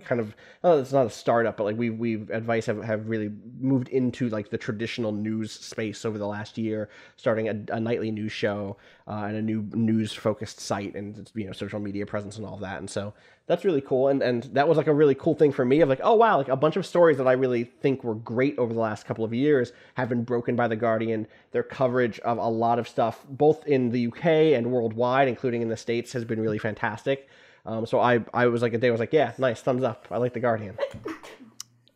kind 0.05 0.21
of 0.21 0.35
it's 0.65 0.93
not 0.93 1.07
a 1.07 1.11
startup, 1.11 1.57
but 1.57 1.65
like 1.65 1.77
we 1.77 1.91
we've 1.91 2.31
advice 2.31 2.67
have, 2.67 2.83
have 2.83 3.09
really 3.09 3.31
moved 3.59 3.89
into 3.89 4.29
like 4.29 4.51
the 4.51 4.59
traditional 4.59 5.13
news 5.13 5.53
space 5.53 6.05
over 6.05 6.19
the 6.19 6.27
last 6.27 6.59
year, 6.59 6.89
starting 7.17 7.49
a, 7.49 7.75
a 7.75 7.81
nightly 7.81 8.11
news 8.11 8.33
show 8.33 8.77
uh, 9.07 9.25
and 9.27 9.37
a 9.37 9.43
new 9.43 9.63
news 9.75 10.13
focused 10.13 10.61
site 10.61 10.95
and 10.95 11.31
you 11.35 11.47
know 11.47 11.53
social 11.53 11.79
media 11.79 12.07
presence 12.07 12.37
and 12.37 12.47
all 12.47 12.57
that. 12.57 12.79
And 12.79 12.89
so 12.89 13.15
that's 13.47 13.65
really 13.65 13.81
cool. 13.81 14.09
And 14.09 14.23
and 14.23 14.45
that 14.55 14.67
was 14.67 14.77
like 14.77 14.87
a 14.87 14.95
really 14.95 15.15
cool 15.15 15.35
thing 15.35 15.53
for 15.53 15.65
me 15.65 15.81
of 15.81 15.89
like 15.89 16.01
oh 16.03 16.15
wow 16.15 16.39
like 16.39 16.49
a 16.49 16.57
bunch 16.57 16.77
of 16.77 16.87
stories 16.87 17.19
that 17.19 17.29
I 17.29 17.33
really 17.33 17.65
think 17.65 18.03
were 18.03 18.15
great 18.15 18.59
over 18.59 18.73
the 18.73 18.81
last 18.81 19.07
couple 19.07 19.25
of 19.25 19.35
years 19.35 19.73
have 19.95 20.09
been 20.09 20.25
broken 20.25 20.57
by 20.57 20.69
the 20.69 20.77
Guardian. 20.77 21.27
Their 21.53 21.63
coverage 21.63 22.19
of 22.21 22.39
a 22.39 22.49
lot 22.49 22.79
of 22.79 22.89
stuff 22.89 23.25
both 23.29 23.67
in 23.67 23.91
the 23.91 24.07
UK 24.09 24.27
and 24.57 24.73
worldwide, 24.73 25.29
including 25.29 25.63
in 25.63 25.69
the 25.69 25.77
states, 25.77 26.13
has 26.13 26.25
been 26.25 26.41
really 26.41 26.59
fantastic. 26.59 27.29
Um, 27.67 27.85
so 27.87 27.99
I 28.01 28.21
I 28.33 28.47
was 28.47 28.63
like 28.63 28.73
a 28.75 28.79
day 28.79 28.89
I 28.89 28.91
was 28.93 29.01
like 29.01 29.13
yeah 29.13 29.33
nice 29.39 29.61
thumbs 29.61 29.83
up 29.83 30.07
I 30.11 30.19
like 30.19 30.33
the 30.33 30.41
Guardian. 30.41 30.79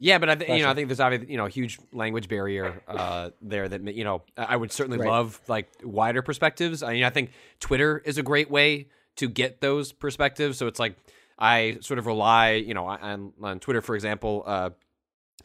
Yeah, 0.02 0.16
but 0.18 0.30
I 0.30 0.34
th- 0.34 0.50
you 0.50 0.62
know 0.64 0.70
I 0.70 0.74
think 0.74 0.88
there's 0.88 0.98
obviously 1.00 1.30
you 1.30 1.36
know 1.36 1.46
a 1.46 1.50
huge 1.50 1.78
language 1.92 2.26
barrier 2.28 2.82
uh, 2.88 3.30
there 3.42 3.68
that 3.68 3.94
you 3.94 4.02
know 4.04 4.22
I 4.36 4.56
would 4.56 4.72
certainly 4.72 4.98
Right. 4.98 5.08
love 5.08 5.38
like 5.46 5.68
wider 5.82 6.22
perspectives. 6.22 6.82
I 6.82 6.94
mean 6.94 7.04
I 7.04 7.10
think 7.10 7.30
Twitter 7.60 7.98
is 8.04 8.16
a 8.18 8.22
great 8.22 8.50
way 8.50 8.88
to 9.16 9.28
get 9.28 9.60
those 9.60 9.92
perspectives. 9.92 10.56
So 10.56 10.66
it's 10.68 10.78
like 10.80 10.96
I 11.38 11.78
sort 11.82 11.98
of 11.98 12.06
rely 12.06 12.52
you 12.52 12.72
know 12.74 12.86
on 12.86 13.32
on 13.42 13.60
Twitter 13.60 13.82
for 13.82 13.94
example. 13.94 14.42
Uh, 14.46 14.70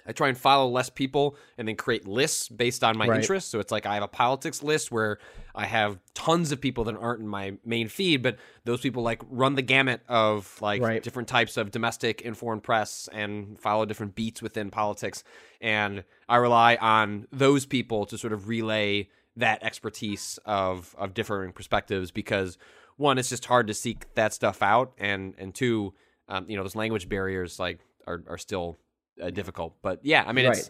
I 0.07 0.11
try 0.11 0.27
and 0.29 0.37
follow 0.37 0.67
less 0.69 0.89
people 0.89 1.35
and 1.57 1.67
then 1.67 1.75
create 1.75 2.07
lists 2.07 2.47
based 2.49 2.83
on 2.83 2.97
my 2.97 3.07
Right. 3.07 3.21
interests. 3.21 3.49
So 3.49 3.59
it's 3.59 3.71
like 3.71 3.85
I 3.85 3.95
have 3.95 4.03
a 4.03 4.07
politics 4.07 4.61
list 4.61 4.91
where 4.91 5.17
I 5.55 5.65
have 5.65 5.99
tons 6.13 6.51
of 6.51 6.61
people 6.61 6.83
that 6.85 6.95
aren't 6.95 7.21
in 7.21 7.27
my 7.27 7.57
main 7.65 7.87
feed, 7.87 8.21
but 8.21 8.37
those 8.65 8.81
people 8.81 9.03
like 9.03 9.21
run 9.29 9.55
the 9.55 9.61
gamut 9.61 10.01
of 10.07 10.57
like 10.61 10.81
Right. 10.81 11.01
different 11.01 11.27
types 11.27 11.57
of 11.57 11.71
domestic 11.71 12.23
and 12.25 12.37
foreign 12.37 12.59
press 12.61 13.09
and 13.11 13.59
follow 13.59 13.85
different 13.85 14.15
beats 14.15 14.41
within 14.41 14.69
politics. 14.69 15.23
And 15.61 16.03
I 16.29 16.35
rely 16.37 16.75
on 16.75 17.27
those 17.31 17.65
people 17.65 18.05
to 18.07 18.17
sort 18.17 18.33
of 18.33 18.47
relay 18.47 19.09
that 19.37 19.63
expertise 19.63 20.39
of 20.45 20.95
of 20.97 21.13
differing 21.13 21.51
perspectives 21.51 22.11
because 22.11 22.57
one, 22.97 23.17
it's 23.17 23.27
just 23.29 23.43
hard 23.45 23.67
to 23.67 23.73
seek 23.73 24.13
that 24.15 24.33
stuff 24.33 24.61
out, 24.61 24.93
and 24.97 25.33
and 25.37 25.53
two, 25.53 25.93
um, 26.29 26.49
you 26.49 26.55
know, 26.55 26.63
those 26.63 26.75
language 26.75 27.09
barriers 27.09 27.59
like 27.59 27.79
are 28.07 28.23
are 28.29 28.37
still 28.37 28.77
uh, 29.21 29.29
difficult. 29.29 29.75
But 29.81 29.99
yeah, 30.03 30.23
I 30.25 30.31
mean, 30.31 30.45
it's 30.45 30.59
Right. 30.59 30.69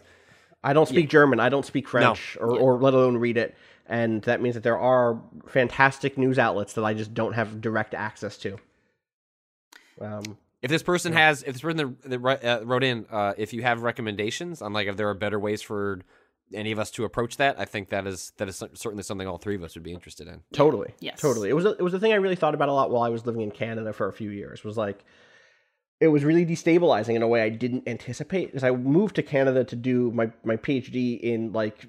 I 0.64 0.72
don't 0.72 0.88
speak 0.88 1.08
German. 1.08 1.38
I 1.38 1.48
don't 1.48 1.64
speak 1.66 1.86
French, 1.86 2.36
or, 2.40 2.54
Yeah. 2.54 2.60
or 2.60 2.78
let 2.78 2.92
alone 2.94 3.18
read 3.18 3.36
it. 3.36 3.54
And 3.88 4.22
that 4.22 4.40
means 4.40 4.54
that 4.56 4.64
there 4.64 4.78
are 4.78 5.20
fantastic 5.46 6.18
news 6.18 6.38
outlets 6.40 6.72
that 6.72 6.84
I 6.84 6.92
just 6.94 7.14
don't 7.14 7.34
have 7.34 7.60
direct 7.60 7.94
access 7.94 8.36
to. 8.38 8.58
Um, 10.00 10.36
if 10.62 10.70
this 10.70 10.82
person 10.82 11.12
has 11.12 11.42
if 11.42 11.52
this 11.52 11.62
person 11.62 11.96
that, 12.02 12.20
that 12.20 12.44
uh, 12.44 12.64
wrote 12.64 12.82
in 12.84 13.06
uh, 13.10 13.34
if 13.38 13.52
you 13.52 13.62
have 13.62 13.82
recommendations 13.82 14.60
on 14.62 14.72
like 14.72 14.88
if 14.88 14.96
there 14.96 15.08
are 15.08 15.14
better 15.14 15.38
ways 15.38 15.62
for 15.62 16.00
any 16.52 16.72
of 16.72 16.78
us 16.78 16.90
to 16.92 17.04
approach 17.04 17.38
that 17.38 17.58
i 17.58 17.64
think 17.64 17.88
that 17.88 18.06
is 18.06 18.32
that 18.36 18.48
is 18.48 18.62
certainly 18.74 19.02
something 19.02 19.26
all 19.26 19.36
three 19.38 19.56
of 19.56 19.62
us 19.64 19.74
would 19.74 19.82
be 19.82 19.92
interested 19.92 20.28
in 20.28 20.42
totally, 20.52 20.94
Yes. 21.00 21.18
totally. 21.20 21.48
It 21.48 21.54
was 21.54 21.64
a, 21.64 21.70
it 21.70 21.82
was 21.82 21.94
a 21.94 21.98
thing 21.98 22.12
I 22.12 22.16
really 22.16 22.36
thought 22.36 22.54
about 22.54 22.68
a 22.68 22.72
lot 22.72 22.90
while 22.90 23.02
I 23.02 23.08
was 23.08 23.24
living 23.26 23.40
in 23.42 23.50
Canada 23.50 23.92
for 23.92 24.06
a 24.08 24.12
few 24.12 24.30
years. 24.30 24.62
Was 24.64 24.76
like, 24.76 25.04
it 26.00 26.08
was 26.08 26.24
really 26.24 26.44
destabilizing 26.44 27.14
in 27.14 27.22
a 27.22 27.28
way 27.28 27.42
I 27.42 27.48
didn't 27.48 27.88
anticipate. 27.88 28.46
Because 28.46 28.64
I 28.64 28.70
moved 28.70 29.16
to 29.16 29.22
Canada 29.22 29.64
to 29.64 29.76
do 29.76 30.10
my 30.12 30.30
my 30.44 30.56
PhD 30.56 31.20
in 31.20 31.52
like 31.52 31.86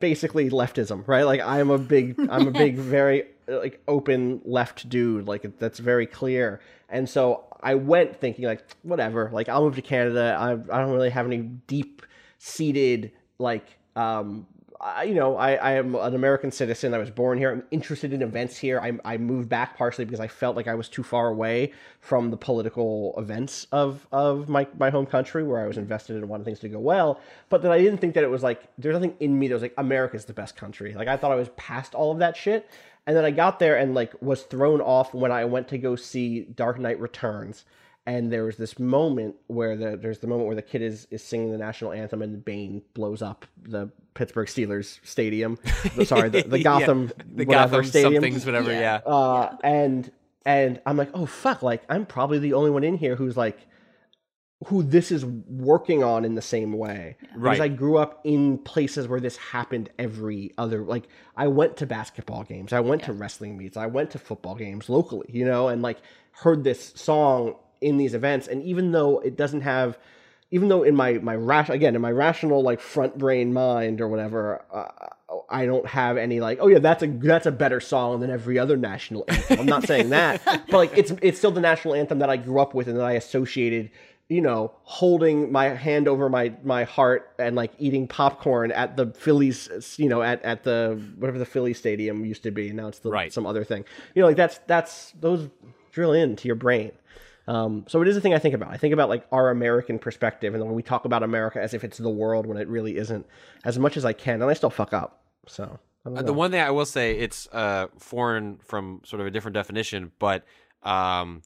basically 0.00 0.50
leftism, 0.50 1.06
right? 1.06 1.24
Like 1.24 1.40
I'm 1.40 1.70
a 1.70 1.78
big, 1.78 2.18
I'm 2.30 2.48
a 2.48 2.50
big, 2.50 2.76
very 2.76 3.24
like 3.46 3.80
open 3.86 4.40
left 4.44 4.88
dude. 4.88 5.26
Like 5.26 5.58
that's 5.58 5.78
very 5.78 6.06
clear. 6.06 6.60
And 6.88 7.08
so 7.08 7.44
I 7.62 7.74
went 7.74 8.16
thinking 8.16 8.44
like, 8.44 8.64
whatever. 8.82 9.30
Like 9.32 9.48
I'll 9.48 9.62
move 9.62 9.76
to 9.76 9.82
Canada. 9.82 10.36
I 10.38 10.52
I 10.52 10.80
don't 10.80 10.92
really 10.92 11.10
have 11.10 11.26
any 11.26 11.38
deep 11.38 12.02
seated 12.38 13.12
like 13.38 13.66
um. 13.96 14.46
I, 14.80 15.04
you 15.04 15.14
know, 15.14 15.36
I, 15.36 15.54
I 15.54 15.72
am 15.72 15.96
an 15.96 16.14
American 16.14 16.52
citizen. 16.52 16.94
I 16.94 16.98
was 16.98 17.10
born 17.10 17.36
here. 17.36 17.50
I'm 17.50 17.64
interested 17.72 18.12
in 18.12 18.22
events 18.22 18.56
here. 18.56 18.78
I, 18.80 18.92
I 19.04 19.16
moved 19.16 19.48
back 19.48 19.76
partially 19.76 20.04
because 20.04 20.20
I 20.20 20.28
felt 20.28 20.54
like 20.54 20.68
I 20.68 20.74
was 20.74 20.88
too 20.88 21.02
far 21.02 21.28
away 21.28 21.72
from 22.00 22.30
the 22.30 22.36
political 22.36 23.12
events 23.18 23.66
of, 23.72 24.06
of 24.12 24.48
my, 24.48 24.68
my 24.78 24.90
home 24.90 25.06
country 25.06 25.42
where 25.42 25.60
I 25.60 25.66
was 25.66 25.78
invested 25.78 26.16
in 26.16 26.28
wanting 26.28 26.44
things 26.44 26.60
to 26.60 26.68
go 26.68 26.78
well. 26.78 27.20
But 27.48 27.62
then 27.62 27.72
I 27.72 27.78
didn't 27.78 27.98
think 27.98 28.14
that 28.14 28.22
it 28.22 28.30
was 28.30 28.44
like, 28.44 28.62
there's 28.78 28.94
nothing 28.94 29.16
in 29.18 29.36
me 29.36 29.48
that 29.48 29.54
was 29.54 29.62
like, 29.62 29.74
America's 29.78 30.26
the 30.26 30.32
best 30.32 30.54
country. 30.54 30.94
Like 30.94 31.08
I 31.08 31.16
thought 31.16 31.32
I 31.32 31.36
was 31.36 31.48
past 31.56 31.96
all 31.96 32.12
of 32.12 32.18
that 32.18 32.36
shit. 32.36 32.70
And 33.06 33.16
then 33.16 33.24
I 33.24 33.32
got 33.32 33.58
there 33.58 33.76
and 33.76 33.94
like 33.94 34.12
was 34.22 34.42
thrown 34.42 34.80
off 34.80 35.12
when 35.12 35.32
I 35.32 35.44
went 35.44 35.66
to 35.68 35.78
go 35.78 35.96
see 35.96 36.42
Dark 36.42 36.78
Knight 36.78 37.00
Returns. 37.00 37.64
And 38.08 38.32
there 38.32 38.44
was 38.44 38.56
this 38.56 38.78
moment 38.78 39.34
where 39.48 39.76
the 39.76 39.96
there's 39.98 40.18
the 40.20 40.26
moment 40.26 40.46
where 40.46 40.56
the 40.56 40.62
kid 40.62 40.80
is, 40.80 41.06
is 41.10 41.22
singing 41.22 41.52
the 41.52 41.58
national 41.58 41.92
anthem 41.92 42.22
and 42.22 42.42
Bane 42.42 42.80
blows 42.94 43.20
up 43.20 43.44
the 43.62 43.90
Pittsburgh 44.14 44.48
Steelers 44.48 44.98
stadium. 45.04 45.58
Sorry, 46.04 46.30
the, 46.30 46.40
the 46.42 46.56
Yeah, 46.60 46.62
Gotham 46.64 47.12
the 47.34 47.44
whatever 47.44 47.76
gotham 47.76 47.84
stadium. 47.84 48.14
somethings 48.14 48.46
whatever 48.46 48.72
Yeah. 48.72 49.00
yeah, 49.06 49.12
Uh, 49.12 49.56
and 49.62 50.10
and 50.46 50.80
I'm 50.86 50.96
like, 50.96 51.10
oh 51.12 51.26
fuck, 51.26 51.62
like 51.62 51.82
I'm 51.90 52.06
probably 52.06 52.38
the 52.38 52.54
only 52.54 52.70
one 52.70 52.82
in 52.82 52.96
here 52.96 53.14
who's 53.14 53.36
like, 53.36 53.58
who 54.68 54.82
this 54.82 55.12
is 55.12 55.26
working 55.26 56.02
on 56.02 56.24
in 56.24 56.34
the 56.34 56.40
same 56.42 56.72
way. 56.72 57.16
Because 57.20 57.36
Right. 57.36 57.60
I 57.60 57.68
grew 57.68 57.98
up 57.98 58.22
in 58.24 58.56
places 58.56 59.06
where 59.06 59.20
this 59.20 59.36
happened 59.36 59.90
every 59.98 60.54
other. 60.56 60.82
Like 60.82 61.08
I 61.36 61.46
went 61.48 61.76
to 61.76 61.86
basketball 61.86 62.44
games, 62.44 62.72
I 62.72 62.80
went 62.80 63.02
to 63.04 63.12
wrestling 63.12 63.58
meets, 63.58 63.76
I 63.76 63.86
went 63.86 64.10
to 64.12 64.18
football 64.18 64.54
games 64.54 64.88
locally, 64.88 65.28
you 65.30 65.44
know, 65.44 65.68
and 65.68 65.82
like 65.82 65.98
heard 66.32 66.64
this 66.64 66.92
song 66.96 67.56
in 67.80 67.96
these 67.96 68.14
events. 68.14 68.48
And 68.48 68.62
even 68.62 68.92
though 68.92 69.18
it 69.20 69.36
doesn't 69.36 69.62
have 69.62 69.98
even 70.50 70.68
though 70.68 70.82
in 70.82 70.94
my 70.96 71.14
my 71.14 71.34
rash 71.36 71.68
again 71.68 71.94
in 71.94 72.00
my 72.00 72.10
rational 72.10 72.62
like 72.62 72.80
front 72.80 73.18
brain 73.18 73.52
mind 73.52 74.00
or 74.00 74.08
whatever 74.08 74.64
uh, 74.72 74.86
I 75.50 75.66
don't 75.66 75.86
have 75.86 76.16
any 76.16 76.40
like 76.40 76.58
oh 76.60 76.68
yeah 76.68 76.78
that's 76.78 77.02
a 77.02 77.06
that's 77.06 77.46
a 77.46 77.52
better 77.52 77.80
song 77.80 78.20
than 78.20 78.30
every 78.30 78.58
other 78.58 78.76
national 78.76 79.24
anthem. 79.28 79.60
I'm 79.60 79.66
not 79.66 79.86
saying 79.86 80.08
that, 80.10 80.42
but 80.44 80.72
like 80.72 80.96
it's 80.96 81.12
it's 81.22 81.38
still 81.38 81.50
the 81.50 81.60
national 81.60 81.94
anthem 81.94 82.18
that 82.20 82.30
I 82.30 82.36
grew 82.38 82.60
up 82.60 82.72
with 82.74 82.88
and 82.88 82.96
that 82.96 83.04
I 83.04 83.12
associated 83.12 83.90
you 84.30 84.40
know 84.40 84.72
holding 84.84 85.52
my 85.52 85.66
hand 85.66 86.08
over 86.08 86.30
my 86.30 86.54
my 86.64 86.84
heart 86.84 87.30
and 87.38 87.54
like 87.54 87.72
eating 87.78 88.08
popcorn 88.08 88.72
at 88.72 88.96
the 88.96 89.08
Phillies 89.08 89.96
you 89.98 90.08
know 90.08 90.22
at 90.22 90.42
at 90.42 90.64
the 90.64 90.98
whatever 91.18 91.38
the 91.38 91.46
Philly 91.46 91.74
stadium 91.74 92.24
used 92.24 92.42
to 92.44 92.50
be 92.50 92.72
now 92.72 92.88
it's 92.88 93.00
the, 93.00 93.10
Right. 93.10 93.30
some 93.32 93.46
other 93.46 93.64
thing 93.64 93.84
you 94.14 94.22
know 94.22 94.28
like 94.28 94.36
that's 94.36 94.60
that's 94.66 95.12
those 95.20 95.48
drill 95.92 96.12
into 96.12 96.46
your 96.48 96.54
brain 96.56 96.92
um, 97.48 97.84
so 97.88 98.02
it 98.02 98.08
is 98.08 98.16
a 98.16 98.20
thing 98.20 98.34
I 98.34 98.38
think 98.38 98.54
about. 98.54 98.70
I 98.70 98.76
think 98.76 98.92
about 98.92 99.08
like 99.08 99.26
our 99.32 99.50
American 99.50 99.98
perspective, 99.98 100.54
and 100.54 100.62
when 100.64 100.74
we 100.74 100.82
talk 100.82 101.06
about 101.06 101.22
America 101.22 101.60
as 101.60 101.72
if 101.72 101.82
it's 101.82 101.96
the 101.98 102.10
world 102.10 102.46
when 102.46 102.58
it 102.58 102.68
really 102.68 102.96
isn't, 102.98 103.26
as 103.64 103.78
much 103.78 103.96
as 103.96 104.04
I 104.04 104.12
can, 104.12 104.42
and 104.42 104.50
I 104.50 104.54
still 104.54 104.70
fuck 104.70 104.92
up. 104.92 105.22
So 105.46 105.78
Uh, 106.04 106.22
the 106.22 106.32
one 106.32 106.50
thing 106.50 106.60
I 106.60 106.70
will 106.70 106.86
say, 106.86 107.18
it's 107.18 107.48
uh, 107.52 107.86
foreign 107.98 108.58
from 108.58 109.00
sort 109.04 109.20
of 109.20 109.26
a 109.26 109.30
different 109.30 109.54
definition, 109.54 110.12
but 110.18 110.44
um, 110.82 111.42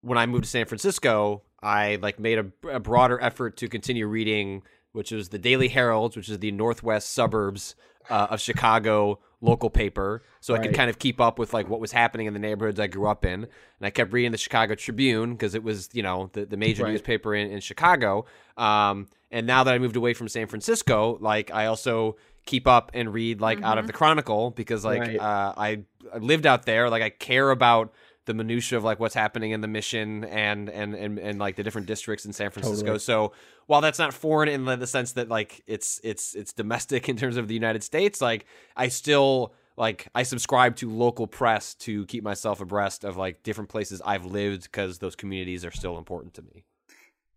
when 0.00 0.18
I 0.18 0.26
moved 0.26 0.44
to 0.44 0.50
San 0.50 0.66
Francisco, 0.66 1.42
I 1.62 1.96
like 1.96 2.18
made 2.18 2.38
a, 2.38 2.46
a 2.68 2.80
broader 2.80 3.20
effort 3.22 3.56
to 3.58 3.68
continue 3.68 4.06
reading, 4.06 4.62
which 4.92 5.12
is 5.12 5.28
the 5.28 5.38
Daily 5.38 5.68
Herald, 5.68 6.16
which 6.16 6.28
is 6.28 6.38
the 6.38 6.52
northwest 6.52 7.10
suburbs 7.12 7.74
uh, 8.10 8.28
of 8.30 8.40
Chicago 8.40 9.18
local 9.40 9.68
paper, 9.68 10.22
so 10.40 10.54
I 10.54 10.58
could 10.58 10.74
kind 10.74 10.88
of 10.88 10.98
keep 10.98 11.20
up 11.20 11.38
with 11.38 11.52
like 11.52 11.68
what 11.68 11.78
was 11.78 11.92
happening 11.92 12.26
in 12.26 12.32
the 12.32 12.38
neighborhoods 12.38 12.80
I 12.80 12.86
grew 12.86 13.06
up 13.06 13.24
in. 13.26 13.42
And 13.44 13.48
I 13.82 13.90
kept 13.90 14.10
reading 14.12 14.32
the 14.32 14.38
Chicago 14.38 14.74
Tribune 14.74 15.32
because 15.32 15.54
it 15.54 15.62
was 15.62 15.90
you 15.92 16.02
know 16.02 16.30
the 16.32 16.46
the 16.46 16.56
major 16.56 16.84
Right. 16.84 16.92
newspaper 16.92 17.34
in, 17.34 17.50
in 17.50 17.60
Chicago. 17.60 18.24
Um, 18.56 19.08
and 19.30 19.46
now 19.46 19.64
that 19.64 19.74
I 19.74 19.78
moved 19.78 19.96
away 19.96 20.14
from 20.14 20.28
San 20.28 20.46
Francisco, 20.46 21.18
like 21.20 21.52
I 21.52 21.66
also 21.66 22.16
keep 22.46 22.66
up 22.66 22.90
and 22.94 23.12
read 23.12 23.40
like 23.40 23.62
out 23.62 23.78
of 23.78 23.86
the 23.86 23.92
Chronicle 23.92 24.50
because 24.50 24.84
like 24.84 25.00
Right. 25.00 25.18
uh, 25.18 25.54
I, 25.56 25.80
I 26.12 26.18
lived 26.18 26.46
out 26.46 26.64
there. 26.66 26.88
Like 26.90 27.02
I 27.02 27.10
care 27.10 27.50
about 27.50 27.92
the 28.26 28.34
minutia 28.34 28.78
of 28.78 28.84
like 28.84 29.00
what's 29.00 29.14
happening 29.14 29.50
in 29.50 29.60
the 29.60 29.68
mission 29.68 30.24
and 30.24 30.70
and 30.70 30.94
and, 30.94 31.18
and 31.18 31.38
like 31.38 31.56
the 31.56 31.62
different 31.62 31.86
districts 31.86 32.24
in 32.24 32.32
San 32.32 32.50
Francisco. 32.50 32.86
Totally. 32.86 32.98
So 32.98 33.32
while 33.66 33.80
that's 33.80 33.98
not 33.98 34.14
foreign 34.14 34.48
in 34.48 34.64
the 34.64 34.86
sense 34.86 35.12
that 35.12 35.28
like 35.28 35.62
it's 35.66 36.00
it's 36.02 36.34
it's 36.34 36.52
domestic 36.52 37.08
in 37.08 37.16
terms 37.16 37.36
of 37.36 37.48
the 37.48 37.54
United 37.54 37.82
States, 37.82 38.20
like 38.20 38.46
I 38.76 38.88
still 38.88 39.54
like 39.76 40.08
I 40.14 40.22
subscribe 40.22 40.76
to 40.76 40.90
local 40.90 41.26
press 41.26 41.74
to 41.74 42.06
keep 42.06 42.24
myself 42.24 42.60
abreast 42.60 43.04
of 43.04 43.16
like 43.16 43.42
different 43.42 43.70
places 43.70 44.00
I've 44.04 44.24
lived 44.24 44.64
because 44.64 44.98
those 44.98 45.16
communities 45.16 45.64
are 45.64 45.70
still 45.70 45.98
important 45.98 46.34
to 46.34 46.42
me. 46.42 46.64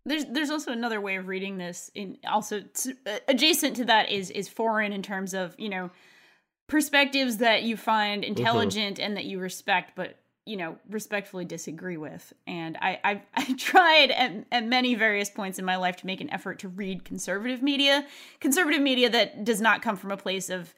There's 0.04 0.24
there's 0.26 0.50
also 0.50 0.72
another 0.72 1.00
way 1.00 1.16
of 1.16 1.28
reading 1.28 1.58
this. 1.58 1.90
In 1.94 2.18
also 2.26 2.60
t- 2.60 2.94
uh, 3.06 3.18
adjacent 3.28 3.76
to 3.76 3.84
that 3.86 4.10
is 4.10 4.30
is 4.30 4.48
foreign 4.48 4.92
in 4.92 5.02
terms 5.02 5.34
of 5.34 5.54
you 5.58 5.68
know 5.68 5.90
perspectives 6.66 7.38
that 7.38 7.62
you 7.62 7.76
find 7.76 8.24
intelligent 8.24 9.00
and 9.00 9.16
that 9.16 9.24
you 9.24 9.40
respect, 9.40 9.92
but 9.96 10.18
you 10.48 10.56
know 10.56 10.76
respectfully 10.88 11.44
disagree 11.44 11.96
with. 11.96 12.32
And 12.46 12.76
I 12.80 12.98
I, 13.04 13.22
I 13.34 13.52
tried 13.54 14.10
at, 14.10 14.44
at 14.50 14.64
many 14.66 14.94
various 14.94 15.30
points 15.30 15.58
in 15.58 15.64
my 15.64 15.76
life 15.76 15.96
to 15.98 16.06
make 16.06 16.20
an 16.20 16.30
effort 16.30 16.58
to 16.60 16.68
read 16.68 17.04
conservative 17.04 17.62
media, 17.62 18.06
conservative 18.40 18.80
media 18.82 19.10
that 19.10 19.44
does 19.44 19.60
not 19.60 19.82
come 19.82 19.96
from 19.96 20.10
a 20.10 20.16
place 20.16 20.48
of 20.50 20.74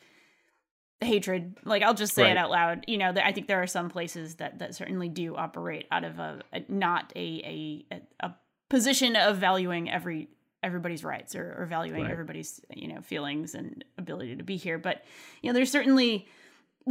hatred 1.02 1.56
like 1.64 1.83
i'll 1.83 1.94
just 1.94 2.14
say 2.14 2.24
Right. 2.24 2.33
it 2.33 2.37
out 2.37 2.50
loud 2.50 2.85
you 2.87 2.98
know 2.98 3.11
i 3.24 3.33
think 3.33 3.46
there 3.46 3.62
are 3.62 3.66
some 3.66 3.88
places 3.88 4.35
that 4.35 4.59
that 4.59 4.74
certainly 4.74 5.09
do 5.09 5.35
operate 5.35 5.87
out 5.90 6.04
of 6.04 6.18
a, 6.18 6.42
a 6.52 6.62
not 6.68 7.11
a, 7.16 7.87
a 7.90 8.00
a 8.26 8.35
position 8.68 9.16
of 9.16 9.38
valuing 9.38 9.90
every 9.90 10.28
everybody's 10.62 11.02
rights 11.02 11.35
or, 11.35 11.56
or 11.59 11.64
valuing 11.64 12.02
Right. 12.02 12.11
everybody's 12.11 12.61
you 12.74 12.88
know 12.88 13.00
feelings 13.00 13.54
and 13.54 13.83
ability 13.96 14.37
to 14.37 14.42
be 14.44 14.59
here 14.59 14.76
but 14.76 15.02
you 15.40 15.48
know 15.48 15.54
there's 15.54 15.70
certainly 15.72 16.28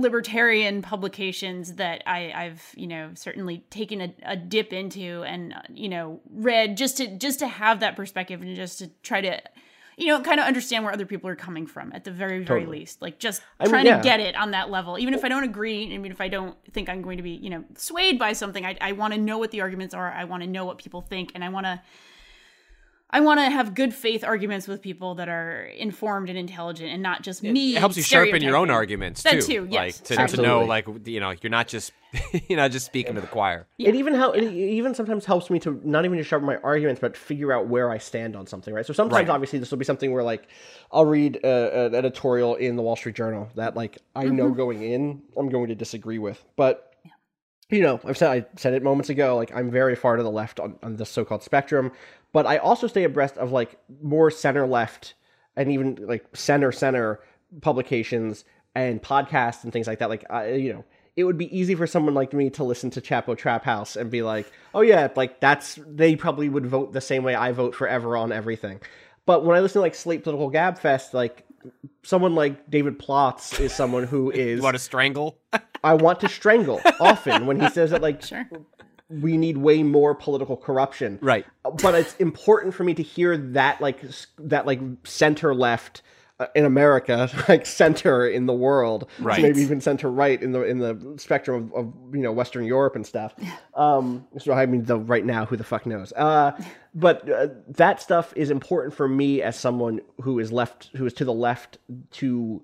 libertarian 0.01 0.81
publications 0.81 1.75
that 1.75 2.03
I, 2.05 2.31
I've 2.33 2.73
you 2.75 2.87
know 2.87 3.11
certainly 3.15 3.59
taken 3.69 4.01
a, 4.01 4.13
a 4.23 4.35
dip 4.35 4.73
into 4.73 5.23
and 5.23 5.53
you 5.73 5.89
know 5.89 6.21
read 6.29 6.77
just 6.77 6.97
to 6.97 7.07
just 7.17 7.39
to 7.39 7.47
have 7.47 7.79
that 7.81 7.95
perspective 7.95 8.41
and 8.41 8.55
just 8.55 8.79
to 8.79 8.89
try 9.03 9.21
to 9.21 9.41
you 9.97 10.07
know 10.07 10.21
kind 10.21 10.39
of 10.39 10.45
understand 10.45 10.83
where 10.83 10.93
other 10.93 11.05
people 11.05 11.29
are 11.29 11.35
coming 11.35 11.67
from 11.67 11.91
at 11.93 12.03
the 12.03 12.11
very 12.11 12.43
very 12.43 12.61
Totally. 12.61 12.79
least 12.79 13.01
like 13.01 13.19
just 13.19 13.41
I 13.59 13.65
mean, 13.65 13.71
trying 13.71 13.85
yeah. 13.85 13.97
to 13.97 14.03
get 14.03 14.19
it 14.19 14.35
on 14.35 14.51
that 14.51 14.69
level 14.69 14.97
even 14.97 15.13
if 15.13 15.23
I 15.23 15.29
don't 15.29 15.43
agree 15.43 15.83
even 15.83 16.11
if 16.11 16.21
I 16.21 16.27
don't 16.27 16.55
think 16.71 16.89
I'm 16.89 17.01
going 17.01 17.17
to 17.17 17.23
be 17.23 17.31
you 17.31 17.49
know 17.49 17.63
swayed 17.75 18.17
by 18.17 18.33
something 18.33 18.65
I, 18.65 18.77
I 18.81 18.93
want 18.93 19.13
to 19.13 19.19
know 19.19 19.37
what 19.37 19.51
the 19.51 19.61
arguments 19.61 19.93
are 19.93 20.11
I 20.11 20.23
want 20.23 20.43
to 20.43 20.49
know 20.49 20.65
what 20.65 20.77
people 20.77 21.01
think 21.01 21.33
and 21.35 21.43
I 21.43 21.49
want 21.49 21.65
to 21.65 21.81
I 23.11 23.21
want 23.21 23.39
to 23.39 23.49
have 23.49 23.73
good 23.73 23.93
faith 23.93 24.23
arguments 24.23 24.67
with 24.67 24.81
people 24.81 25.15
that 25.15 25.29
are 25.29 25.63
informed 25.63 26.29
and 26.29 26.37
intelligent 26.37 26.91
and 26.91 27.01
not 27.01 27.23
just 27.23 27.41
me. 27.41 27.75
It 27.75 27.79
helps 27.79 27.97
you 27.97 28.03
sharpen 28.03 28.41
your 28.43 28.55
own 28.55 28.67
stereotyping. 28.67 28.71
arguments 28.75 29.23
That 29.23 29.31
too. 29.33 29.41
too, 29.41 29.67
yes, 29.69 29.99
like 30.11 30.27
to, 30.29 30.35
to 30.37 30.41
know, 30.41 30.63
like 30.63 30.87
you 31.05 31.19
know, 31.19 31.33
you're 31.41 31.49
not 31.49 31.67
just 31.67 31.91
you're 32.47 32.57
not 32.57 32.69
just 32.71 32.85
speaking 32.85 33.15
to 33.15 33.21
the 33.21 33.27
choir. 33.27 33.67
It 33.79 33.95
even 33.95 34.13
help. 34.13 34.35
It 34.35 34.43
even 34.51 34.93
sometimes 34.93 35.25
helps 35.25 35.49
me 35.49 35.59
to 35.59 35.81
not 35.83 36.05
even 36.05 36.17
just 36.19 36.29
sharpen 36.29 36.45
my 36.45 36.57
arguments, 36.57 37.01
but 37.01 37.17
figure 37.17 37.51
out 37.51 37.67
where 37.67 37.89
I 37.89 37.97
stand 37.97 38.35
on 38.35 38.45
something. 38.45 38.73
Right. 38.73 38.85
So 38.85 38.93
sometimes, 38.93 39.27
Right. 39.27 39.33
obviously, 39.33 39.57
this 39.59 39.71
will 39.71 39.77
be 39.79 39.85
something 39.85 40.11
where 40.11 40.23
like 40.23 40.47
I'll 40.91 41.05
read 41.05 41.39
uh, 41.43 41.69
an 41.73 41.95
editorial 41.95 42.55
in 42.55 42.75
the 42.75 42.83
Wall 42.83 42.95
Street 42.95 43.15
Journal 43.15 43.49
that 43.55 43.75
like 43.75 43.97
I 44.15 44.25
know 44.25 44.51
going 44.51 44.83
in 44.83 45.21
I'm 45.35 45.49
going 45.49 45.69
to 45.69 45.75
disagree 45.75 46.19
with, 46.19 46.43
but 46.55 46.88
you 47.69 47.81
know 47.81 47.99
I've 48.05 48.17
said 48.17 48.31
I 48.31 48.45
said 48.57 48.73
it 48.73 48.83
moments 48.83 49.09
ago. 49.09 49.35
Like 49.35 49.53
I'm 49.55 49.71
very 49.71 49.95
far 49.95 50.15
to 50.15 50.23
the 50.23 50.31
left 50.31 50.59
on, 50.59 50.77
on 50.83 50.95
the 50.97 51.05
so-called 51.05 51.43
spectrum, 51.43 51.91
but 52.31 52.45
I 52.45 52.57
also 52.57 52.87
stay 52.87 53.03
abreast 53.03 53.37
of 53.37 53.51
like 53.51 53.77
more 54.01 54.31
center 54.31 54.65
left 54.67 55.13
and 55.55 55.71
even 55.71 55.97
like 56.01 56.25
center 56.33 56.71
center 56.71 57.19
publications 57.61 58.45
and 58.75 59.01
podcasts 59.01 59.63
and 59.63 59.73
things 59.73 59.87
like 59.87 59.99
that. 59.99 60.09
Like 60.09 60.25
I, 60.29 60.53
you 60.53 60.73
know, 60.73 60.85
it 61.15 61.23
would 61.23 61.37
be 61.37 61.55
easy 61.57 61.75
for 61.75 61.87
someone 61.87 62.13
like 62.13 62.33
me 62.33 62.49
to 62.51 62.63
listen 62.63 62.89
to 62.91 63.01
Chapo 63.01 63.37
Trap 63.37 63.63
House 63.63 63.95
and 63.95 64.09
be 64.09 64.21
like, 64.21 64.51
"Oh 64.73 64.81
yeah, 64.81 65.09
like 65.15 65.39
that's 65.39 65.79
they 65.85 66.15
probably 66.15 66.49
would 66.49 66.65
vote 66.65 66.93
the 66.93 67.01
same 67.01 67.23
way 67.23 67.35
I 67.35 67.51
vote 67.51 67.75
forever 67.75 68.15
on 68.15 68.31
everything." 68.31 68.79
But 69.25 69.45
when 69.45 69.55
I 69.55 69.59
listen 69.59 69.79
to 69.79 69.81
like 69.81 69.95
Slate 69.95 70.23
Political 70.23 70.51
Gabfest, 70.51 71.13
like 71.13 71.45
someone 72.03 72.35
like 72.35 72.69
David 72.69 72.99
Plotz 72.99 73.59
is 73.59 73.73
someone 73.73 74.05
who 74.05 74.31
is 74.33 74.57
You 74.57 74.63
want 74.63 74.75
to 74.75 74.79
strangle? 74.79 75.37
I 75.83 75.93
want 75.93 76.19
to 76.21 76.29
strangle 76.29 76.81
often 76.99 77.45
when 77.45 77.59
he 77.59 77.69
says 77.69 77.91
that 77.91 78.01
like 78.01 78.21
Sure. 78.23 78.47
we 79.09 79.37
need 79.37 79.57
way 79.57 79.81
more 79.83 80.13
political 80.15 80.55
corruption 80.57 81.17
right. 81.21 81.45
but 81.81 81.95
it's 81.95 82.15
important 82.17 82.73
for 82.73 82.83
me 82.83 82.93
to 82.93 83.03
hear 83.03 83.37
that 83.37 83.81
like 83.81 84.01
that 84.37 84.65
like 84.65 84.79
center 85.03 85.53
left 85.55 86.01
uh, 86.41 86.47
in 86.55 86.63
America, 86.63 87.29
like 87.49 87.65
center 87.65 88.25
in 88.25 88.45
the 88.45 88.53
world, 88.53 89.09
so 89.17 89.23
Right. 89.25 89.41
maybe 89.41 89.59
even 89.59 89.81
center 89.81 90.09
right 90.09 90.41
in 90.41 90.53
the 90.53 90.61
in 90.63 90.79
the 90.79 91.15
spectrum 91.17 91.69
of, 91.75 91.87
of 91.87 91.93
you 92.15 92.21
know 92.21 92.31
Western 92.31 92.63
Europe 92.63 92.95
and 92.95 93.05
stuff. 93.05 93.35
Um, 93.73 94.25
so 94.37 94.53
I 94.53 94.65
mean, 94.65 94.85
the 94.85 94.97
right 94.97 95.25
now, 95.25 95.45
who 95.45 95.57
the 95.57 95.65
fuck 95.65 95.85
knows? 95.85 96.13
Uh, 96.15 96.51
but 96.95 97.29
uh, 97.29 97.47
that 97.67 98.01
stuff 98.01 98.31
is 98.37 98.51
important 98.51 98.93
for 98.93 99.09
me 99.09 99.41
as 99.41 99.59
someone 99.59 99.99
who 100.21 100.39
is 100.39 100.49
left, 100.53 100.91
who 100.95 101.05
is 101.05 101.13
to 101.15 101.25
the 101.25 101.33
left, 101.33 101.77
to 102.11 102.61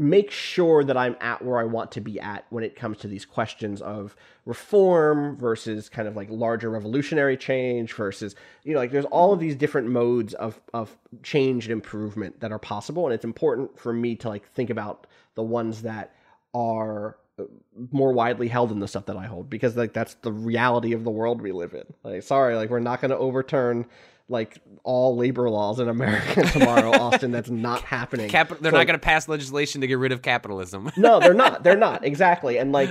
make 0.00 0.30
sure 0.30 0.82
that 0.82 0.96
I'm 0.96 1.14
at 1.20 1.44
where 1.44 1.58
I 1.58 1.64
want 1.64 1.92
to 1.92 2.00
be 2.00 2.18
at 2.18 2.46
when 2.48 2.64
it 2.64 2.74
comes 2.74 2.96
to 2.98 3.06
these 3.06 3.26
questions 3.26 3.82
of 3.82 4.16
reform 4.46 5.36
versus 5.36 5.90
kind 5.90 6.08
of 6.08 6.16
like 6.16 6.28
larger 6.30 6.70
revolutionary 6.70 7.36
change 7.36 7.92
versus 7.92 8.34
you 8.64 8.72
know 8.72 8.78
like 8.78 8.92
there's 8.92 9.04
all 9.04 9.34
of 9.34 9.40
these 9.40 9.54
different 9.54 9.88
modes 9.88 10.32
of 10.32 10.58
of 10.72 10.96
change 11.22 11.66
and 11.66 11.72
improvement 11.72 12.40
that 12.40 12.50
are 12.50 12.58
possible 12.58 13.04
and 13.04 13.12
it's 13.12 13.26
important 13.26 13.78
for 13.78 13.92
me 13.92 14.16
to 14.16 14.30
like 14.30 14.50
think 14.52 14.70
about 14.70 15.06
the 15.34 15.42
ones 15.42 15.82
that 15.82 16.14
are 16.54 17.18
uh, 17.38 17.44
more 17.92 18.14
widely 18.14 18.48
held 18.48 18.72
in 18.72 18.80
the 18.80 18.88
stuff 18.88 19.04
that 19.04 19.18
I 19.18 19.26
hold 19.26 19.50
because 19.50 19.76
like 19.76 19.92
that's 19.92 20.14
the 20.14 20.32
reality 20.32 20.94
of 20.94 21.04
the 21.04 21.10
world 21.10 21.42
we 21.42 21.52
live 21.52 21.74
in. 21.74 21.84
Like 22.02 22.22
sorry, 22.22 22.56
like 22.56 22.70
we're 22.70 22.80
not 22.80 23.02
going 23.02 23.10
to 23.10 23.18
overturn 23.18 23.84
like 24.30 24.58
all 24.84 25.16
labor 25.16 25.50
laws 25.50 25.78
in 25.80 25.88
America 25.88 26.42
tomorrow, 26.52 26.92
Austin. 26.92 27.30
That's 27.32 27.50
not 27.50 27.82
happening. 27.82 28.30
Cap- 28.30 28.48
they're 28.60 28.70
So- 28.70 28.78
not 28.78 28.86
going 28.86 28.98
to 28.98 29.04
pass 29.04 29.28
legislation 29.28 29.82
to 29.82 29.86
get 29.86 29.98
rid 29.98 30.12
of 30.12 30.22
capitalism. 30.22 30.90
no, 30.96 31.20
they're 31.20 31.34
not. 31.34 31.62
They're 31.64 31.76
not 31.88 32.04
exactly. 32.04 32.56
And 32.56 32.72
like, 32.72 32.88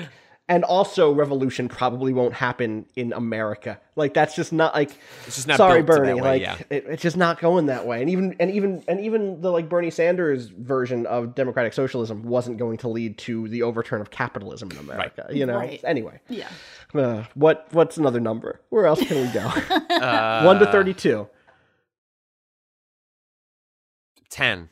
and 0.49 0.63
also, 0.63 1.13
revolution 1.13 1.69
probably 1.69 2.11
won't 2.11 2.33
happen 2.33 2.87
in 2.95 3.13
America. 3.13 3.79
Like, 3.95 4.15
that's 4.15 4.35
just 4.35 4.51
not 4.51 4.73
like. 4.73 4.89
It's 5.27 5.35
just 5.35 5.47
not 5.47 5.57
sorry, 5.57 5.83
Bernie. 5.83 6.15
way, 6.15 6.21
like, 6.21 6.41
yeah. 6.41 6.57
it, 6.71 6.85
it's 6.89 7.03
just 7.03 7.15
not 7.17 7.39
going 7.39 7.67
that 7.67 7.85
way. 7.85 8.01
And 8.01 8.09
even 8.09 8.35
and 8.39 8.49
even 8.49 8.83
and 8.87 8.99
even 8.99 9.41
the 9.41 9.51
like 9.51 9.69
Bernie 9.69 9.91
Sanders 9.91 10.47
version 10.47 11.05
of 11.05 11.35
democratic 11.35 11.73
socialism 11.73 12.23
wasn't 12.23 12.57
going 12.57 12.77
to 12.79 12.89
lead 12.89 13.19
to 13.19 13.47
the 13.47 13.61
overturn 13.61 14.01
of 14.01 14.09
capitalism 14.09 14.71
in 14.71 14.77
America. 14.77 15.27
You 15.31 15.45
know. 15.45 15.55
Right. 15.55 15.79
Anyway, 15.83 16.19
Yeah. 16.27 16.49
uh, 16.95 17.25
what 17.35 17.67
what's 17.71 17.97
another 17.97 18.19
number? 18.19 18.59
Where 18.69 18.87
else 18.87 19.01
can 19.05 19.27
we 19.27 19.31
go? 19.31 19.47
Uh, 19.99 20.43
One 20.43 20.57
to 20.59 20.65
thirty-two. 20.65 21.27
Ten. 24.29 24.69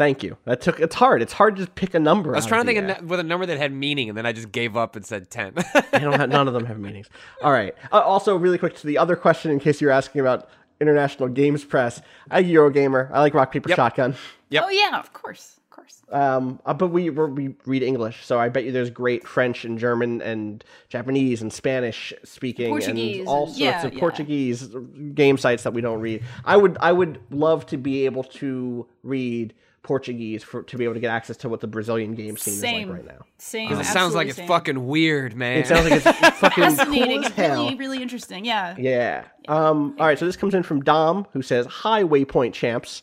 Thank 0.00 0.22
you. 0.22 0.38
That 0.46 0.62
took. 0.62 0.80
It's 0.80 0.94
hard. 0.94 1.20
It's 1.20 1.34
hard 1.34 1.56
to 1.56 1.62
just 1.64 1.74
pick 1.74 1.92
a 1.92 2.00
number. 2.00 2.32
I 2.32 2.38
was 2.38 2.46
trying 2.46 2.62
to 2.62 2.66
think 2.66 2.78
air. 2.78 2.96
of, 2.96 3.10
with 3.10 3.20
a 3.20 3.22
number 3.22 3.44
that 3.44 3.58
had 3.58 3.70
meaning, 3.70 4.08
and 4.08 4.16
then 4.16 4.24
I 4.24 4.32
just 4.32 4.50
gave 4.50 4.74
up 4.74 4.96
and 4.96 5.04
said 5.04 5.28
ten. 5.28 5.52
they 5.92 5.98
don't 5.98 6.18
have 6.18 6.30
none 6.30 6.48
of 6.48 6.54
them 6.54 6.64
have 6.64 6.78
meanings. 6.78 7.10
All 7.42 7.52
right. 7.52 7.74
Uh, 7.92 8.00
also, 8.00 8.34
really 8.34 8.56
quick 8.56 8.74
to 8.76 8.86
the 8.86 8.96
other 8.96 9.14
question, 9.14 9.50
in 9.50 9.60
case 9.60 9.78
you're 9.78 9.90
asking 9.90 10.22
about 10.22 10.48
international 10.80 11.28
games 11.28 11.66
press. 11.66 12.00
I 12.30 12.42
Eurogamer. 12.42 13.10
I 13.12 13.20
like 13.20 13.34
rock 13.34 13.52
paper 13.52 13.68
Yep. 13.68 13.76
shotgun. 13.76 14.16
Yep. 14.48 14.64
Oh 14.66 14.70
yeah, 14.70 14.98
of 14.98 15.12
course, 15.12 15.60
of 15.64 15.76
course. 15.76 16.00
Um, 16.10 16.60
uh, 16.64 16.72
but 16.72 16.86
we 16.86 17.10
we're, 17.10 17.26
we 17.26 17.54
read 17.66 17.82
English, 17.82 18.24
so 18.24 18.40
I 18.40 18.48
bet 18.48 18.64
you 18.64 18.72
there's 18.72 18.88
great 18.88 19.28
French 19.28 19.66
and 19.66 19.78
German 19.78 20.22
and 20.22 20.64
Japanese 20.88 21.42
and 21.42 21.52
Spanish 21.52 22.14
speaking 22.24 22.70
Portuguese 22.70 23.18
and 23.18 23.28
all 23.28 23.48
sorts 23.48 23.60
yeah, 23.60 23.84
of 23.84 23.92
yeah. 23.92 24.00
Portuguese 24.00 24.70
game 25.12 25.36
sites 25.36 25.64
that 25.64 25.74
we 25.74 25.82
don't 25.82 26.00
read. 26.00 26.22
I 26.42 26.56
would 26.56 26.78
I 26.80 26.92
would 26.92 27.20
love 27.30 27.66
to 27.66 27.76
be 27.76 28.06
able 28.06 28.24
to 28.24 28.86
read 29.02 29.52
Portuguese 29.82 30.42
for 30.42 30.62
to 30.64 30.76
be 30.76 30.84
able 30.84 30.94
to 30.94 31.00
get 31.00 31.10
access 31.10 31.36
to 31.38 31.48
what 31.48 31.60
the 31.60 31.66
Brazilian 31.66 32.14
game 32.14 32.36
scene 32.36 32.54
Same. 32.54 32.82
is 32.90 32.96
like 32.96 33.06
right 33.06 33.18
now. 33.18 33.24
Same. 33.38 33.68
because 33.70 33.86
it 33.86 33.90
sounds 33.90 34.14
like 34.14 34.28
absolutely 34.28 34.28
it's 34.28 34.36
same. 34.36 34.48
fucking 34.48 34.86
weird, 34.86 35.34
man. 35.34 35.58
It 35.58 35.66
sounds 35.66 35.88
like 35.88 36.04
it's 36.04 36.04
fucking 36.38 36.64
fascinating. 36.64 37.22
cool 37.22 37.26
as 37.26 37.32
hell. 37.32 37.64
really, 37.64 37.74
really 37.76 38.02
interesting. 38.02 38.44
Yeah. 38.44 38.76
Yeah. 38.78 39.24
Um, 39.48 39.96
all 39.98 40.06
right, 40.06 40.18
so 40.18 40.26
this 40.26 40.36
comes 40.36 40.54
in 40.54 40.62
from 40.62 40.82
Dom, 40.82 41.26
who 41.32 41.42
says, 41.42 41.66
Hi, 41.66 42.02
Waypoint 42.04 42.52
champs. 42.52 43.02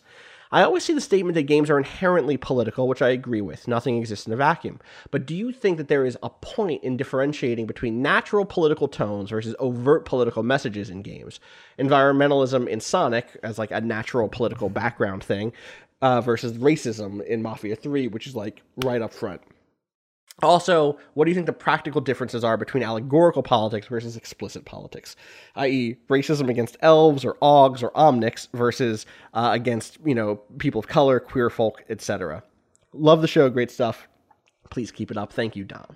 I 0.50 0.64
always 0.64 0.86
see 0.86 0.94
the 0.94 1.02
statement 1.02 1.36
that 1.36 1.42
games 1.44 1.70
are 1.70 1.78
inherently 1.78 2.38
political, 2.38 2.88
which 2.88 3.02
I 3.02 3.10
agree 3.10 3.42
with. 3.42 3.68
Nothing 3.68 3.98
exists 3.98 4.28
in 4.28 4.32
a 4.32 4.38
vacuum. 4.38 4.80
But 5.12 5.26
do 5.26 5.36
you 5.36 5.52
think 5.52 5.76
that 5.78 5.90
there 5.90 6.06
is 6.06 6.18
a 6.24 6.30
point 6.30 6.86
in 6.86 6.96
differentiating 6.96 7.66
between 7.66 8.02
natural 8.02 8.46
political 8.46 8.88
tones 8.88 9.32
versus 9.32 9.58
overt 9.60 10.06
political 10.06 10.44
messages 10.44 10.90
in 10.90 11.02
games? 11.02 11.42
Environmentalism 11.78 12.66
in 12.68 12.80
Sonic, 12.80 13.38
as 13.44 13.58
like 13.58 13.72
a 13.72 13.82
natural 13.82 14.30
political 14.30 14.70
background 14.70 15.22
thing, 15.22 15.52
uh, 16.02 16.22
versus 16.22 16.54
racism 16.58 17.26
in 17.26 17.42
Mafia 17.42 17.76
3, 17.76 18.08
which 18.08 18.28
is 18.28 18.36
like 18.36 18.62
right 18.84 19.02
up 19.02 19.14
front. 19.14 19.42
Also, 20.44 21.00
what 21.16 21.26
do 21.26 21.32
you 21.32 21.36
think 21.36 21.48
the 21.48 21.54
practical 21.54 22.00
differences 22.00 22.44
are 22.44 22.58
between 22.58 22.84
allegorical 22.84 23.42
politics 23.42 23.88
versus 23.88 24.16
explicit 24.16 24.66
politics, 24.66 25.16
i.e., 25.56 25.98
racism 26.10 26.48
against 26.48 26.78
elves 26.82 27.26
or 27.26 27.34
augs 27.42 27.82
or 27.82 27.90
omnics 27.92 28.48
versus 28.54 29.08
uh, 29.34 29.50
against 29.52 29.98
you 30.06 30.14
know 30.14 30.36
people 30.60 30.78
of 30.78 30.88
color, 30.88 31.20
queer 31.20 31.50
folk, 31.50 31.84
etc. 31.90 32.44
Love 32.94 33.24
the 33.24 33.28
show, 33.28 33.50
great 33.50 33.72
stuff. 33.72 34.08
Please 34.70 34.92
keep 34.92 35.10
it 35.10 35.18
up. 35.18 35.34
Thank 35.34 35.56
you, 35.56 35.64
Dom. 35.64 35.96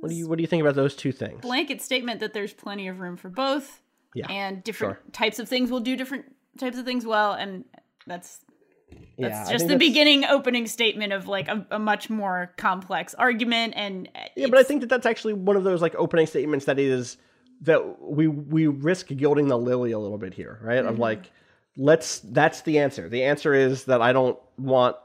What 0.00 0.08
do 0.08 0.16
you 0.16 0.28
what 0.28 0.38
do 0.38 0.42
you 0.42 0.48
think 0.48 0.62
about 0.62 0.74
those 0.74 0.96
two 0.96 1.12
things? 1.12 1.42
Blanket 1.42 1.80
statement 1.80 2.18
that 2.20 2.32
there's 2.32 2.52
plenty 2.52 2.88
of 2.88 2.98
room 2.98 3.16
for 3.16 3.28
both. 3.28 3.82
Yeah, 4.14 4.26
And 4.28 4.64
different 4.64 4.96
sure. 4.96 5.12
types 5.12 5.38
of 5.38 5.48
things 5.48 5.70
will 5.70 5.78
do 5.78 5.94
different 5.94 6.24
types 6.58 6.76
of 6.76 6.84
things 6.84 7.06
well, 7.06 7.34
and 7.34 7.64
that's 8.08 8.40
that's 9.18 9.48
I 9.48 9.52
just 9.52 9.64
the 9.64 9.74
that's- 9.74 9.88
beginning 9.88 10.24
opening 10.24 10.66
statement 10.66 11.12
of 11.12 11.28
like 11.28 11.48
a, 11.48 11.66
a 11.70 11.78
much 11.78 12.10
more 12.10 12.52
complex 12.56 13.14
argument. 13.14 13.74
And 13.76 14.08
Yeah, 14.36 14.46
but 14.48 14.58
I 14.58 14.62
think 14.62 14.80
that 14.80 14.88
that's 14.88 15.06
actually 15.06 15.34
one 15.34 15.56
of 15.56 15.64
those 15.64 15.82
like 15.82 15.94
opening 15.96 16.26
statements 16.26 16.64
that 16.66 16.78
is 16.78 17.16
that 17.62 18.00
we 18.00 18.26
we 18.26 18.66
risk 18.66 19.08
gilding 19.08 19.48
the 19.48 19.58
lily 19.58 19.92
a 19.92 19.98
little 19.98 20.18
bit 20.18 20.32
here, 20.34 20.58
right? 20.62 20.84
Of 20.84 20.98
like, 20.98 21.30
let's 21.76 22.20
that's 22.20 22.62
the 22.62 22.78
answer. 22.78 23.08
The 23.08 23.24
answer 23.24 23.52
is 23.52 23.84
that 23.84 24.00
I 24.00 24.12
don't 24.12 24.38
want 24.56 24.96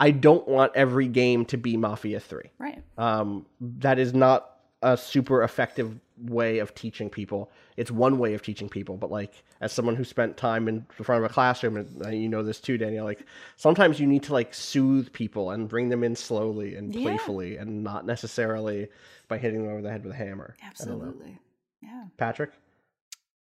I 0.00 0.10
don't 0.10 0.46
want 0.46 0.72
every 0.74 1.08
game 1.08 1.44
to 1.46 1.56
be 1.56 1.76
Mafia 1.76 2.20
Three. 2.20 2.50
right. 2.58 2.82
Um, 2.98 3.46
that 3.60 3.98
is 3.98 4.12
not 4.14 4.55
a 4.92 4.96
super 4.96 5.42
effective 5.42 5.98
way 6.18 6.58
of 6.60 6.74
teaching 6.74 7.10
people. 7.10 7.50
It's 7.76 7.90
one 7.90 8.18
way 8.18 8.34
of 8.34 8.42
teaching 8.42 8.68
people, 8.68 8.96
but 8.96 9.10
like 9.10 9.32
as 9.60 9.72
someone 9.72 9.96
who 9.96 10.04
spent 10.04 10.36
time 10.36 10.68
in 10.68 10.86
the 10.96 11.04
front 11.04 11.24
of 11.24 11.30
a 11.30 11.32
classroom, 11.34 11.76
and 11.76 12.06
uh, 12.06 12.10
you 12.10 12.28
know 12.28 12.42
this 12.42 12.60
too, 12.60 12.78
Danielle, 12.78 13.04
like 13.04 13.26
sometimes 13.56 13.98
you 13.98 14.06
need 14.06 14.22
to 14.22 14.32
like 14.32 14.54
soothe 14.54 15.12
people 15.12 15.50
and 15.50 15.68
bring 15.68 15.88
them 15.88 16.04
in 16.04 16.14
slowly 16.14 16.76
and 16.76 16.94
Yeah. 16.94 17.02
playfully, 17.02 17.56
and 17.56 17.82
not 17.82 18.06
necessarily 18.06 18.88
by 19.28 19.38
hitting 19.38 19.62
them 19.62 19.72
over 19.72 19.82
the 19.82 19.90
head 19.90 20.04
with 20.04 20.12
a 20.12 20.16
hammer. 20.16 20.54
I 20.62 20.66
don't 20.84 20.88
know. 20.88 20.94
Absolutely. 21.06 21.38
Yeah. 21.82 22.04
Patrick. 22.16 22.52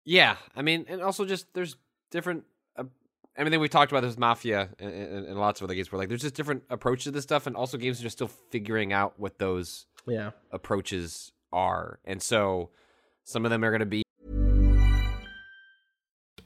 Yeah, 0.06 0.38
I 0.56 0.62
mean, 0.62 0.86
and 0.88 1.02
also 1.02 1.26
just 1.26 1.54
there's 1.54 1.76
different. 2.12 2.45
Uh, 2.78 2.86
everything 3.36 3.60
we 3.60 3.67
talked 3.67 3.91
about 3.91 4.02
there's 4.02 4.17
mafia 4.17 4.69
and, 4.80 4.91
and, 4.93 5.26
and 5.26 5.38
lots 5.39 5.60
of 5.60 5.65
other 5.65 5.74
games 5.76 5.91
where 5.91 6.00
like 6.00 6.10
there's 6.10 6.21
just 6.21 6.36
different 6.36 6.63
approaches 6.69 7.06
to 7.06 7.12
this 7.12 7.24
stuff, 7.24 7.48
and 7.48 7.56
also 7.56 7.78
games 7.78 8.00
are 8.00 8.04
just 8.04 8.17
still 8.17 8.32
figuring 8.52 8.93
out 8.93 9.13
what 9.17 9.38
those 9.39 9.86
Yeah. 10.07 10.31
approaches 10.51 11.31
are, 11.51 11.99
and 12.05 12.21
so 12.21 12.69
some 13.23 13.45
of 13.45 13.51
them 13.51 13.63
are 13.63 13.71
going 13.71 13.79
to 13.79 13.85
be 13.85 14.03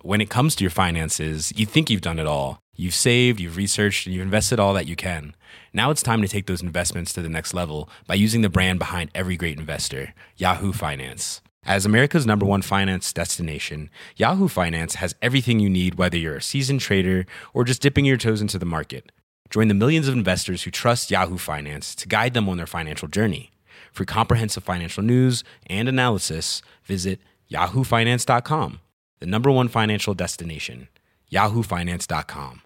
When 0.02 0.22
it 0.22 0.30
comes 0.30 0.56
to 0.56 0.64
your 0.64 0.72
finances, 0.72 1.52
you 1.58 1.66
think 1.66 1.90
you've 1.90 2.00
done 2.00 2.20
it 2.20 2.28
all. 2.28 2.62
You've 2.74 2.94
saved, 2.94 3.42
you've 3.42 3.58
researched, 3.58 4.06
and 4.06 4.16
you've 4.16 4.24
invested 4.24 4.58
all 4.58 4.74
that 4.74 4.88
you 4.88 4.96
can. 4.96 5.36
Now 5.74 5.92
it's 5.92 6.02
time 6.02 6.22
to 6.22 6.28
take 6.30 6.48
those 6.48 6.62
investments 6.62 7.12
to 7.14 7.22
the 7.22 7.28
next 7.28 7.54
level 7.54 7.90
by 8.08 8.16
using 8.16 8.42
the 8.42 8.50
brand 8.50 8.80
behind 8.80 9.12
every 9.14 9.36
great 9.36 9.60
investor, 9.60 10.14
Yahoo 10.38 10.72
Finance. 10.72 11.42
As 11.66 11.86
America's 11.86 12.26
number 12.26 12.46
one 12.46 12.62
finance 12.62 13.12
destination, 13.12 13.90
Yahoo 14.16 14.48
Finance 14.48 14.96
has 14.96 15.14
everything 15.22 15.60
you 15.60 15.70
need, 15.70 15.96
whether 15.96 16.18
you're 16.18 16.38
a 16.38 16.42
seasoned 16.42 16.80
trader 16.80 17.26
or 17.54 17.66
just 17.66 17.82
dipping 17.82 18.06
your 18.06 18.16
toes 18.16 18.42
into 18.42 18.58
the 18.58 18.66
market. 18.66 19.12
Join 19.50 19.68
the 19.68 19.74
millions 19.74 20.08
of 20.08 20.14
investors 20.14 20.64
who 20.64 20.72
trust 20.72 21.10
Yahoo 21.12 21.38
Finance 21.38 21.96
to 21.96 22.08
guide 22.08 22.34
them 22.34 22.48
on 22.48 22.58
their 22.58 22.68
financial 22.68 23.08
journey. 23.08 23.52
For 23.92 24.06
comprehensive 24.06 24.64
financial 24.64 25.02
news 25.04 25.44
and 25.68 25.90
analysis, 25.90 26.62
visit 26.84 27.20
yahoofinance.com, 27.52 28.80
the 29.20 29.26
number 29.26 29.50
one 29.50 29.68
financial 29.68 30.14
destination, 30.14 30.88
yahoofinance.com. 31.32 32.62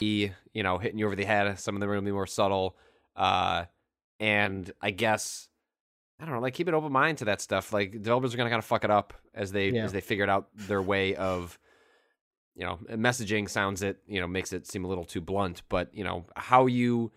you 0.00 0.30
know 0.62 0.78
hitting 0.78 0.98
you 0.98 1.06
over 1.06 1.16
the 1.16 1.24
head. 1.24 1.58
Some 1.58 1.74
of 1.76 1.80
them 1.80 1.88
are 1.88 1.94
going 1.94 2.04
to 2.04 2.08
be 2.08 2.12
more 2.12 2.26
subtle, 2.26 2.76
uh, 3.16 3.64
and 4.20 4.70
I 4.82 4.90
guess 4.90 5.48
I 6.20 6.24
don't 6.26 6.34
know, 6.34 6.40
like 6.40 6.54
keep 6.54 6.68
an 6.68 6.74
open 6.74 6.92
mind 6.92 7.18
to 7.18 7.24
that 7.26 7.40
stuff. 7.40 7.72
Like 7.72 7.92
developers 7.92 8.34
are 8.34 8.36
going 8.36 8.46
to 8.46 8.50
kind 8.50 8.58
of 8.58 8.64
fuck 8.66 8.84
it 8.84 8.90
up 8.90 9.14
as 9.34 9.50
they 9.52 9.70
Yeah. 9.70 9.84
as 9.84 9.92
they 9.92 10.00
figured 10.02 10.28
out 10.28 10.48
their 10.54 10.82
way 10.82 11.14
of 11.14 11.58
you 12.56 12.64
know 12.64 12.78
messaging 12.90 13.48
sounds 13.48 13.82
it 13.82 13.98
you 14.06 14.20
know 14.20 14.26
makes 14.26 14.52
it 14.52 14.66
seem 14.66 14.84
a 14.84 14.88
little 14.88 15.04
too 15.04 15.20
blunt, 15.20 15.62
but 15.68 15.88
you 15.94 16.04
know 16.04 16.24
how 16.36 16.66
you 16.66 17.10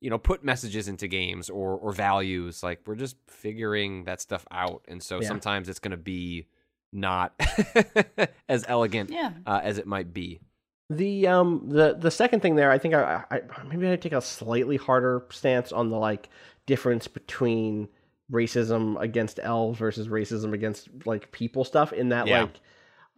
you 0.00 0.10
know 0.10 0.18
put 0.18 0.42
messages 0.44 0.88
into 0.88 1.06
games 1.06 1.48
or 1.50 1.76
or 1.76 1.92
values 1.92 2.62
like 2.62 2.80
we're 2.86 2.94
just 2.96 3.16
figuring 3.28 4.04
that 4.04 4.20
stuff 4.20 4.46
out, 4.50 4.84
and 4.88 5.02
so 5.02 5.20
Yeah. 5.20 5.28
sometimes 5.28 5.68
it's 5.68 5.78
going 5.78 5.90
to 5.92 5.96
be 5.96 6.46
not 6.92 7.32
as 8.48 8.64
elegant 8.66 9.10
Yeah. 9.10 9.32
uh, 9.46 9.60
as 9.62 9.78
it 9.78 9.86
might 9.86 10.12
be. 10.12 10.40
The 10.88 11.28
um 11.28 11.68
the 11.68 11.94
the 11.96 12.10
second 12.10 12.40
thing 12.40 12.56
there, 12.56 12.72
I 12.72 12.78
think 12.78 12.94
I, 12.94 13.22
I 13.30 13.40
maybe 13.68 13.88
I 13.88 13.94
take 13.94 14.12
a 14.12 14.20
slightly 14.20 14.76
harder 14.76 15.24
stance 15.30 15.70
on 15.70 15.88
the 15.90 15.96
like 15.96 16.28
difference 16.66 17.06
between 17.06 17.88
racism 18.32 19.00
against 19.00 19.38
elves 19.42 19.78
versus 19.78 20.08
racism 20.08 20.52
against 20.52 20.88
like 21.06 21.30
people 21.30 21.62
stuff. 21.64 21.92
In 21.92 22.08
that 22.08 22.26
Yeah. 22.26 22.42
like 22.42 22.60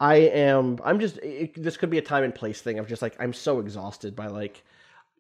I 0.00 0.16
am 0.16 0.78
I'm 0.85 0.98
just 1.00 1.18
it, 1.18 1.62
this 1.62 1.76
could 1.76 1.90
be 1.90 1.98
a 1.98 2.02
time 2.02 2.24
and 2.24 2.35
place 2.35 2.61
thing 2.61 2.78
I'm 2.78 2.87
just 2.87 3.02
like 3.02 3.14
I'm 3.20 3.33
so 3.33 3.61
exhausted 3.61 4.16
by 4.16 4.26
like 4.26 4.62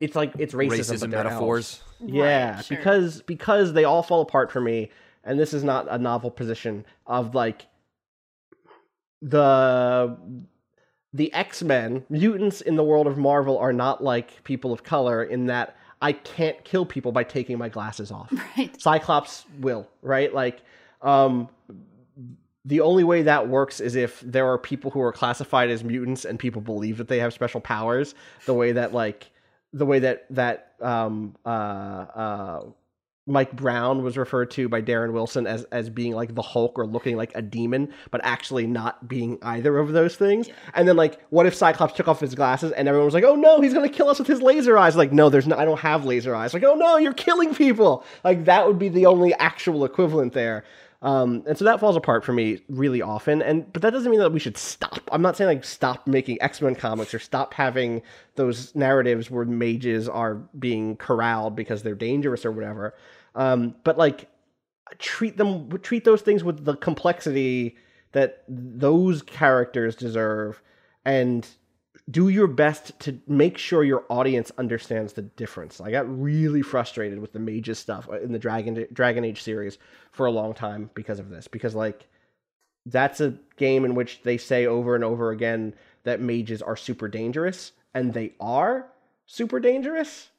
it's 0.00 0.16
like 0.16 0.32
it's 0.38 0.52
racism, 0.54 0.96
Racism 0.96 1.00
but 1.02 1.10
metaphors. 1.24 1.80
elves. 2.00 2.12
Yeah, 2.12 2.54
Right, 2.56 2.64
sure. 2.64 2.76
because 2.76 3.22
because 3.22 3.72
they 3.72 3.84
all 3.84 4.02
fall 4.02 4.20
apart 4.22 4.50
for 4.50 4.60
me, 4.60 4.90
and 5.22 5.38
this 5.38 5.54
is 5.54 5.62
not 5.62 5.86
a 5.88 5.98
novel 5.98 6.30
position 6.30 6.84
of 7.06 7.34
like 7.36 7.66
the 9.20 10.16
the 11.14 11.32
X-Men, 11.34 12.04
mutants 12.08 12.60
in 12.62 12.76
the 12.76 12.82
world 12.84 13.06
of 13.06 13.18
Marvel 13.18 13.58
are 13.58 13.72
not 13.72 14.02
like 14.02 14.42
people 14.44 14.72
of 14.72 14.82
color 14.82 15.22
in 15.22 15.46
that 15.46 15.76
I 16.00 16.12
can't 16.12 16.64
kill 16.64 16.86
people 16.86 17.12
by 17.12 17.22
taking 17.22 17.58
my 17.58 17.68
glasses 17.68 18.10
off. 18.10 18.32
Right. 18.56 18.80
Cyclops 18.80 19.44
will, 19.60 19.88
right? 20.02 20.32
Like 20.34 20.62
um 21.02 21.48
the 22.64 22.80
only 22.80 23.04
way 23.04 23.22
that 23.22 23.48
works 23.48 23.80
is 23.80 23.96
if 23.96 24.20
there 24.20 24.46
are 24.46 24.58
people 24.58 24.90
who 24.90 25.00
are 25.00 25.12
classified 25.12 25.70
as 25.70 25.82
mutants 25.82 26.24
and 26.24 26.38
people 26.38 26.60
believe 26.60 26.98
that 26.98 27.08
they 27.08 27.18
have 27.18 27.32
special 27.32 27.60
powers 27.60 28.14
the 28.46 28.54
way 28.54 28.72
that 28.72 28.92
like 28.92 29.30
the 29.72 29.86
way 29.86 29.98
that 29.98 30.26
that 30.30 30.74
um 30.80 31.34
uh 31.44 31.48
uh 31.48 32.62
Mike 33.26 33.54
Brown 33.54 34.02
was 34.02 34.18
referred 34.18 34.50
to 34.52 34.68
by 34.68 34.82
Darren 34.82 35.12
Wilson 35.12 35.46
as 35.46 35.62
as 35.64 35.88
being 35.88 36.12
like 36.12 36.34
the 36.34 36.42
Hulk 36.42 36.76
or 36.76 36.86
looking 36.86 37.16
like 37.16 37.30
a 37.36 37.42
demon, 37.42 37.92
but 38.10 38.20
actually 38.24 38.66
not 38.66 39.06
being 39.06 39.38
either 39.42 39.78
of 39.78 39.92
those 39.92 40.16
things. 40.16 40.48
And 40.74 40.88
then 40.88 40.96
like, 40.96 41.20
what 41.30 41.46
if 41.46 41.54
Cyclops 41.54 41.94
took 41.94 42.08
off 42.08 42.18
his 42.18 42.34
glasses 42.34 42.72
and 42.72 42.88
everyone 42.88 43.04
was 43.04 43.14
like, 43.14 43.22
"Oh 43.22 43.36
no, 43.36 43.60
he's 43.60 43.74
gonna 43.74 43.88
kill 43.88 44.08
us 44.08 44.18
with 44.18 44.26
his 44.26 44.42
laser 44.42 44.76
eyes"? 44.76 44.96
Like, 44.96 45.12
no, 45.12 45.28
there's 45.28 45.46
no, 45.46 45.56
I 45.56 45.64
don't 45.64 45.78
have 45.78 46.04
laser 46.04 46.34
eyes. 46.34 46.52
Like, 46.52 46.64
oh 46.64 46.74
no, 46.74 46.96
you're 46.96 47.12
killing 47.12 47.54
people. 47.54 48.04
Like 48.24 48.44
that 48.46 48.66
would 48.66 48.78
be 48.80 48.88
the 48.88 49.06
only 49.06 49.34
actual 49.34 49.84
equivalent 49.84 50.32
there. 50.32 50.64
Um, 51.02 51.42
and 51.48 51.58
so 51.58 51.64
that 51.64 51.80
falls 51.80 51.96
apart 51.96 52.24
for 52.24 52.32
me 52.32 52.60
really 52.68 53.02
often. 53.02 53.42
And 53.42 53.70
but 53.72 53.82
that 53.82 53.90
doesn't 53.90 54.10
mean 54.10 54.20
that 54.20 54.32
we 54.32 54.38
should 54.38 54.56
stop. 54.56 55.00
I'm 55.10 55.20
not 55.20 55.36
saying 55.36 55.48
like 55.48 55.64
stop 55.64 56.06
making 56.06 56.40
X 56.40 56.62
Men 56.62 56.76
comics 56.76 57.12
or 57.12 57.18
stop 57.18 57.54
having 57.54 58.02
those 58.36 58.74
narratives 58.76 59.30
where 59.30 59.44
mages 59.44 60.08
are 60.08 60.36
being 60.58 60.96
corralled 60.96 61.56
because 61.56 61.82
they're 61.82 61.96
dangerous 61.96 62.44
or 62.46 62.52
whatever. 62.52 62.94
Um, 63.34 63.74
but 63.82 63.98
like 63.98 64.28
treat 64.98 65.36
them 65.36 65.68
treat 65.80 66.04
those 66.04 66.22
things 66.22 66.44
with 66.44 66.64
the 66.64 66.76
complexity 66.76 67.76
that 68.12 68.44
those 68.46 69.22
characters 69.22 69.96
deserve 69.96 70.62
and 71.04 71.48
do 72.10 72.28
your 72.28 72.48
best 72.48 72.98
to 73.00 73.18
make 73.26 73.56
sure 73.58 73.84
your 73.84 74.04
audience 74.08 74.50
understands 74.58 75.12
the 75.12 75.22
difference. 75.22 75.80
I 75.80 75.90
got 75.90 76.20
really 76.20 76.62
frustrated 76.62 77.20
with 77.20 77.32
the 77.32 77.38
mages 77.38 77.78
stuff 77.78 78.08
in 78.22 78.32
the 78.32 78.38
Dragon 78.38 78.86
Dragon 78.92 79.24
Age 79.24 79.42
series 79.42 79.78
for 80.10 80.26
a 80.26 80.30
long 80.30 80.54
time 80.54 80.90
because 80.94 81.18
of 81.18 81.30
this. 81.30 81.46
Because 81.46 81.74
like 81.74 82.08
that's 82.86 83.20
a 83.20 83.38
game 83.56 83.84
in 83.84 83.94
which 83.94 84.22
they 84.24 84.36
say 84.36 84.66
over 84.66 84.94
and 84.94 85.04
over 85.04 85.30
again 85.30 85.74
that 86.04 86.20
mages 86.20 86.60
are 86.60 86.76
super 86.76 87.06
dangerous, 87.06 87.72
and 87.94 88.12
they 88.12 88.32
are 88.40 88.88
super 89.26 89.60
dangerous. 89.60 90.30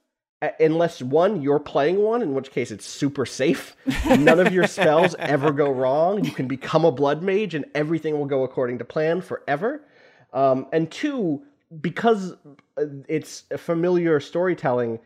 Uh, 0.41 0.49
Unless 0.60 1.02
one, 1.02 1.41
you're 1.41 1.60
playing 1.60 1.99
one, 1.99 2.21
in 2.21 2.34
which 2.34 2.52
case 2.52 2.69
it's 2.71 2.86
super 2.86 3.26
safe. 3.26 3.78
None 4.06 4.41
of 4.41 4.52
your 4.52 4.67
spells 4.67 5.15
ever 5.17 5.54
go 5.54 5.71
wrong. 5.71 6.26
You 6.26 6.32
can 6.32 6.49
become 6.49 6.84
a 6.84 6.91
blood 6.91 7.23
mage, 7.23 7.56
and 7.56 7.63
everything 7.73 8.19
will 8.19 8.26
go 8.26 8.43
according 8.43 8.80
to 8.80 8.86
plan 8.86 9.21
forever. 9.21 9.86
Um, 10.34 10.67
and 10.73 10.91
two, 10.91 11.43
because 11.81 12.36
uh, 12.77 12.86
it's 13.07 13.43
a 13.51 13.57
familiar 13.57 14.19
storytelling, 14.19 14.99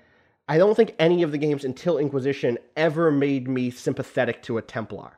I 0.48 0.58
don't 0.58 0.76
think 0.76 0.96
any 1.00 1.24
of 1.24 1.32
the 1.32 1.38
games 1.38 1.66
until 1.66 1.98
Inquisition 1.98 2.58
ever 2.76 3.12
made 3.12 3.48
me 3.48 3.70
sympathetic 3.70 4.44
to 4.44 4.58
a 4.58 4.62
Templar. 4.62 5.18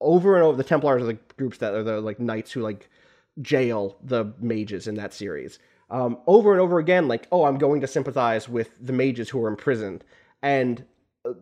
Over 0.00 0.36
and 0.36 0.44
over, 0.44 0.56
the 0.56 0.64
Templars 0.64 1.02
are 1.02 1.06
the 1.06 1.18
groups 1.36 1.58
that 1.58 1.74
are 1.74 1.82
the 1.82 2.00
like 2.00 2.18
knights 2.18 2.52
who 2.52 2.62
like 2.62 2.88
jail 3.42 3.96
the 4.02 4.32
mages 4.40 4.86
in 4.86 4.94
that 4.96 5.12
series. 5.12 5.58
Um, 5.90 6.18
over 6.26 6.52
and 6.52 6.60
over 6.60 6.78
again, 6.78 7.08
like, 7.08 7.26
oh, 7.32 7.44
I'm 7.44 7.58
going 7.58 7.80
to 7.80 7.86
sympathize 7.86 8.48
with 8.48 8.70
the 8.80 8.92
mages 8.92 9.28
who 9.28 9.42
are 9.44 9.48
imprisoned, 9.48 10.04
and 10.42 10.84
uh, 11.24 11.32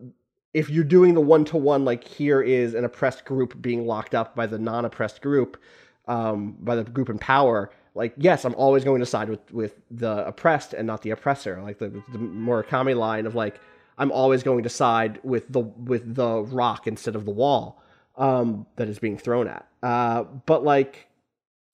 if 0.53 0.69
you're 0.69 0.83
doing 0.83 1.13
the 1.13 1.21
one 1.21 1.45
to 1.45 1.57
one, 1.57 1.85
like 1.85 2.03
here 2.03 2.41
is 2.41 2.73
an 2.73 2.83
oppressed 2.83 3.25
group 3.25 3.61
being 3.61 3.85
locked 3.85 4.15
up 4.15 4.35
by 4.35 4.47
the 4.47 4.57
non-oppressed 4.57 5.21
group, 5.21 5.61
um, 6.07 6.57
by 6.59 6.75
the 6.75 6.83
group 6.83 7.09
in 7.09 7.19
power. 7.19 7.69
Like, 7.99 8.13
yes, 8.15 8.45
I'm 8.45 8.55
always 8.55 8.85
going 8.85 9.01
to 9.01 9.05
side 9.05 9.27
with 9.27 9.51
with 9.51 9.75
the 9.91 10.25
oppressed 10.25 10.73
and 10.73 10.87
not 10.87 11.01
the 11.01 11.09
oppressor. 11.11 11.61
Like 11.61 11.79
the 11.79 11.89
the 11.89 12.17
Murakami 12.17 12.95
line 12.97 13.25
of 13.25 13.35
like, 13.35 13.59
I'm 13.97 14.09
always 14.09 14.41
going 14.41 14.63
to 14.63 14.69
side 14.69 15.19
with 15.21 15.51
the 15.51 15.59
with 15.59 16.15
the 16.15 16.43
rock 16.43 16.87
instead 16.87 17.17
of 17.17 17.25
the 17.25 17.31
wall 17.31 17.83
um, 18.17 18.65
that 18.77 18.87
is 18.87 18.99
being 18.99 19.17
thrown 19.17 19.49
at. 19.49 19.67
Uh, 19.83 20.23
but 20.23 20.63
like, 20.63 21.07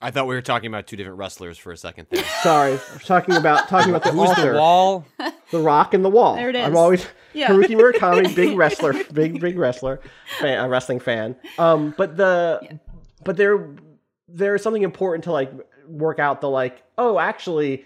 I 0.01 0.09
thought 0.09 0.25
we 0.25 0.33
were 0.33 0.41
talking 0.41 0.65
about 0.67 0.87
two 0.87 0.97
different 0.97 1.19
wrestlers 1.19 1.59
for 1.59 1.71
a 1.71 1.77
second 1.77 2.07
there. 2.09 2.23
sorry, 2.41 2.73
I'm 2.73 2.99
talking 2.99 3.35
about 3.35 3.69
talking 3.69 3.91
about 3.91 4.03
the 4.03 4.11
Who's 4.11 4.31
author, 4.31 4.53
the 4.53 4.59
wall? 4.59 5.05
the 5.51 5.59
rock 5.59 5.93
and 5.93 6.03
the 6.03 6.09
wall. 6.09 6.35
There 6.37 6.49
it 6.49 6.55
is. 6.55 6.65
I'm 6.65 6.75
always 6.75 7.05
Yeah. 7.33 7.49
Haruki 7.49 7.75
Murakami, 7.79 8.35
big 8.35 8.57
wrestler, 8.57 8.93
big 9.13 9.39
big 9.39 9.59
wrestler, 9.59 10.01
fan, 10.39 10.65
a 10.65 10.67
wrestling 10.67 10.99
fan. 10.99 11.35
Um, 11.59 11.93
but 11.95 12.17
the 12.17 12.79
but 13.23 13.37
there 13.37 13.69
there's 14.27 14.63
something 14.63 14.81
important 14.81 15.23
to 15.25 15.31
like 15.31 15.51
work 15.87 16.19
out 16.19 16.41
the 16.41 16.49
like 16.49 16.83
oh 16.97 17.19
actually 17.19 17.85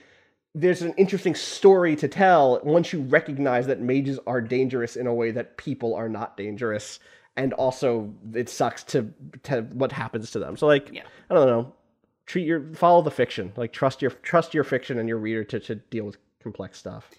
there's 0.56 0.82
an 0.82 0.94
interesting 0.98 1.36
story 1.36 1.96
to 1.96 2.08
tell 2.08 2.60
once 2.64 2.92
you 2.92 3.02
recognize 3.02 3.68
that 3.68 3.80
mages 3.80 4.20
are 4.26 4.42
dangerous 4.42 4.96
in 4.96 5.08
a 5.08 5.14
way 5.14 5.32
that 5.32 5.58
people 5.58 5.94
are 5.96 6.10
not 6.10 6.36
dangerous. 6.38 7.00
And 7.38 7.54
also 7.54 8.14
it 8.34 8.50
sucks 8.50 8.84
to 8.86 9.14
to 9.44 9.62
what 9.74 9.92
happens 9.92 10.32
to 10.32 10.40
them. 10.40 10.58
So 10.58 10.68
like 10.68 10.90
Yeah. 10.92 11.04
i 11.30 11.34
don't 11.34 11.48
know. 11.48 11.74
Treat 12.26 12.46
your 12.46 12.74
follow 12.74 13.02
the 13.02 13.12
fiction. 13.12 13.54
Like 13.56 13.72
trust 13.72 14.02
your 14.02 14.12
trust 14.12 14.54
your 14.54 14.64
fiction 14.64 15.00
and 15.00 15.08
your 15.08 15.18
reader 15.18 15.44
to, 15.46 15.60
to 15.60 15.76
deal 15.76 16.06
with 16.06 16.18
complex 16.42 16.78
stuff. 16.80 17.10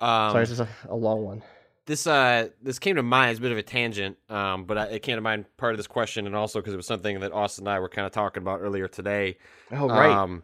Um, 0.00 0.32
sorry 0.32 0.42
this 0.42 0.50
is 0.50 0.60
a, 0.60 0.68
a 0.88 0.96
long 0.96 1.22
one 1.22 1.42
this 1.86 2.06
uh 2.06 2.48
this 2.62 2.78
came 2.78 2.96
to 2.96 3.02
mind 3.02 3.32
as 3.32 3.38
a 3.38 3.40
bit 3.40 3.52
of 3.52 3.58
a 3.58 3.62
tangent, 3.62 4.16
um, 4.30 4.64
but 4.64 4.78
I, 4.78 4.84
it 4.86 5.02
came 5.02 5.16
to 5.16 5.20
mind 5.20 5.44
part 5.56 5.72
of 5.74 5.78
this 5.78 5.86
question, 5.86 6.26
and 6.26 6.34
also 6.34 6.60
because 6.60 6.72
it 6.72 6.76
was 6.78 6.86
something 6.86 7.20
that 7.20 7.32
Austin 7.32 7.66
and 7.66 7.74
I 7.74 7.78
were 7.80 7.88
kind 7.88 8.06
of 8.06 8.12
talking 8.12 8.42
about 8.42 8.60
earlier 8.60 8.88
today. 8.88 9.36
oh 9.72 9.88
right 9.88 10.10
Um, 10.10 10.42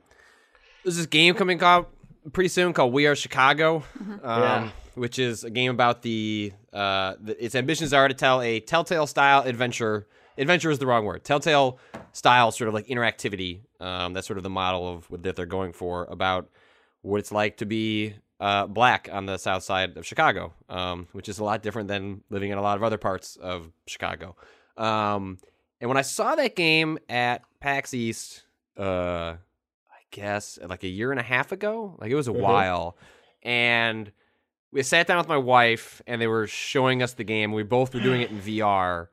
there's 0.84 0.96
this 0.96 1.06
game 1.06 1.34
coming 1.34 1.62
out 1.62 1.90
pretty 2.32 2.48
soon 2.48 2.72
called 2.72 2.92
We 2.92 3.06
Are 3.06 3.14
Chicago, 3.16 3.82
um, 3.98 4.18
Yeah. 4.22 4.70
which 4.94 5.18
is 5.18 5.44
a 5.44 5.50
game 5.50 5.70
about 5.70 6.02
the, 6.02 6.52
uh, 6.72 7.14
the 7.20 7.42
its 7.42 7.54
ambitions 7.54 7.92
are 7.92 8.08
to 8.08 8.14
tell 8.14 8.40
a 8.42 8.60
Telltale 8.60 9.06
style 9.06 9.42
adventure 9.42 10.06
adventure 10.38 10.70
is 10.70 10.78
the 10.78 10.86
wrong 10.86 11.04
word. 11.04 11.22
Telltale 11.24 11.78
style 12.12 12.50
sort 12.50 12.68
of 12.68 12.74
like 12.74 12.86
interactivity. 12.86 13.60
Um, 13.78 14.12
that's 14.14 14.26
sort 14.26 14.36
of 14.38 14.42
the 14.42 14.50
model 14.50 14.88
of 14.90 15.10
what 15.10 15.22
that 15.22 15.36
they're 15.36 15.44
going 15.46 15.72
for 15.72 16.04
about 16.10 16.48
what 17.02 17.18
it's 17.18 17.32
like 17.32 17.56
to 17.58 17.66
be 17.66 18.14
uh, 18.40 18.66
black 18.66 19.08
on 19.12 19.26
the 19.26 19.36
south 19.38 19.62
side 19.62 19.96
of 19.96 20.06
Chicago, 20.06 20.52
um, 20.68 21.06
which 21.12 21.28
is 21.28 21.38
a 21.38 21.44
lot 21.44 21.62
different 21.62 21.88
than 21.88 22.22
living 22.30 22.50
in 22.50 22.58
a 22.58 22.62
lot 22.62 22.76
of 22.76 22.82
other 22.82 22.98
parts 22.98 23.36
of 23.36 23.70
Chicago. 23.86 24.34
Um, 24.76 25.38
and 25.80 25.88
when 25.88 25.96
I 25.98 26.02
saw 26.02 26.34
that 26.34 26.56
game 26.56 26.98
at 27.08 27.42
PAX 27.60 27.92
East, 27.94 28.44
uh, 28.78 29.34
I 29.34 30.00
guess 30.10 30.58
like 30.66 30.82
a 30.84 30.88
year 30.88 31.10
and 31.10 31.20
a 31.20 31.22
half 31.24 31.52
ago, 31.52 31.96
like 32.00 32.10
it 32.10 32.14
was 32.14 32.28
a 32.28 32.32
while, 32.32 32.96
and 33.42 34.10
we 34.72 34.82
sat 34.82 35.06
down 35.06 35.18
with 35.18 35.28
my 35.28 35.36
wife 35.36 36.00
and 36.06 36.20
they 36.20 36.26
were 36.26 36.46
showing 36.46 37.02
us 37.02 37.12
the 37.14 37.24
game. 37.24 37.52
We 37.52 37.62
both 37.62 37.92
were 37.92 38.00
doing 38.00 38.22
it 38.22 38.30
in 38.30 38.40
VR, 38.40 39.08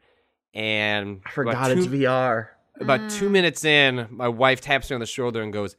and 0.53 1.21
I 1.25 1.31
forgot 1.31 1.67
two- 1.67 1.79
it's 1.79 1.87
VR. 1.87 2.47
about 2.79 3.09
two 3.09 3.29
minutes 3.29 3.65
in, 3.65 4.07
my 4.09 4.27
wife 4.29 4.61
taps 4.61 4.89
me 4.89 4.93
on 4.93 4.99
the 4.99 5.05
shoulder 5.05 5.41
and 5.41 5.51
goes, 5.51 5.75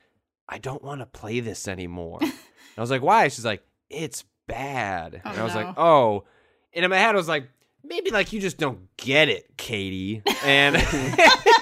I 0.49 0.59
don't 0.59 0.83
want 0.83 1.01
to 1.01 1.07
play 1.07 1.41
this 1.41 1.69
anymore. 1.69 2.21
I 2.79 2.81
was 2.81 2.91
like, 2.91 3.03
why? 3.03 3.29
She's 3.29 3.45
like, 3.45 3.63
it's 3.91 4.25
bad. 4.47 5.21
Oh, 5.25 5.31
and 5.31 5.41
I 5.41 5.45
was 5.45 5.55
no. 5.55 5.61
like, 5.63 5.79
oh. 5.79 6.25
And 6.73 6.85
in 6.85 6.91
my 6.91 6.97
head, 6.99 7.15
I 7.15 7.19
was 7.19 7.29
like, 7.29 7.49
maybe 7.83 8.11
like 8.11 8.33
you 8.33 8.41
just 8.41 8.59
don't 8.59 8.95
get 8.97 9.29
it, 9.29 9.57
Katie. 9.57 10.23
And 10.45 10.77
and, 10.77 10.85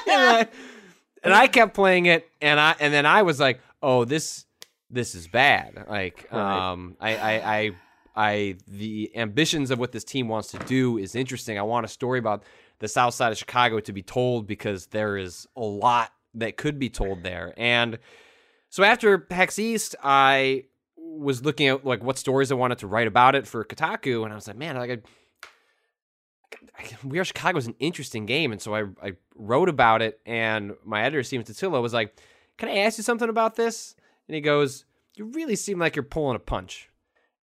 I, 0.07 0.49
and 1.23 1.35
I 1.35 1.47
kept 1.47 1.75
playing 1.75 2.07
it, 2.07 2.29
and 2.41 2.59
I 2.61 2.75
and 2.81 2.93
then 2.93 3.07
I 3.07 3.23
was 3.23 3.41
like, 3.41 3.61
oh, 3.83 4.05
this 4.05 4.45
this 4.91 5.15
is 5.15 5.27
bad. 5.27 5.85
Like, 5.89 6.29
Right. 6.31 6.71
um, 6.71 6.97
I, 7.01 7.17
I, 7.17 7.57
I, 7.57 7.71
I, 8.15 8.57
the 8.69 9.11
ambitions 9.17 9.71
of 9.71 9.79
what 9.81 9.93
this 9.93 10.05
team 10.05 10.29
wants 10.29 10.53
to 10.53 10.59
do 10.61 10.97
is 10.97 11.15
interesting. 11.17 11.59
I 11.59 11.63
want 11.63 11.85
a 11.85 11.89
story 11.89 12.19
about 12.21 12.45
the 12.79 12.87
South 12.89 13.15
Side 13.15 13.33
of 13.33 13.39
Chicago 13.39 13.81
to 13.81 13.93
be 13.93 14.03
told 14.03 14.47
because 14.47 14.87
there 14.87 15.17
is 15.17 15.47
a 15.57 15.61
lot 15.61 16.13
that 16.35 16.57
could 16.57 16.79
be 16.79 16.89
told 16.89 17.25
there. 17.25 17.53
And 17.57 17.99
so 18.69 18.85
after 18.85 19.19
PAX 19.19 19.59
East, 19.59 19.97
I 20.03 20.65
was 21.17 21.45
looking 21.45 21.69
at 21.69 21.85
like 21.85 22.03
what 22.03 22.19
stories 22.19 22.51
I 22.53 22.55
wanted 22.55 22.79
to 22.79 22.87
write 22.87 23.07
about 23.07 23.35
it 23.35 23.47
for 23.47 23.65
Kotaku, 23.65 24.25
and 24.25 24.33
I 24.33 24.37
was 24.37 24.47
like, 24.47 24.57
man, 24.57 24.77
like 24.77 24.91
I. 24.91 24.99
I- 26.79 26.97
We 27.05 27.19
Are 27.19 27.25
Chicago 27.25 27.59
is 27.59 27.67
an 27.67 27.75
interesting 27.79 28.27
game, 28.27 28.53
and 28.53 28.61
so 28.61 28.75
I, 28.75 28.85
I 29.03 29.13
wrote 29.35 29.69
about 29.69 30.03
it. 30.03 30.21
And 30.27 30.75
my 30.85 31.03
editor, 31.03 31.23
Stephen 31.23 31.45
Totilo, 31.47 31.83
was 31.83 31.93
like, 31.93 32.17
"Can 32.59 32.69
I 32.69 32.79
ask 32.79 32.99
you 32.99 33.05
something 33.05 33.29
about 33.29 33.57
this?" 33.57 33.95
And 34.29 34.35
he 34.35 34.41
goes, 34.41 34.85
"You 35.17 35.27
really 35.27 35.57
seem 35.57 35.79
like 35.79 35.97
you're 35.97 36.03
pulling 36.03 36.37
a 36.37 36.41
punch." 36.41 36.89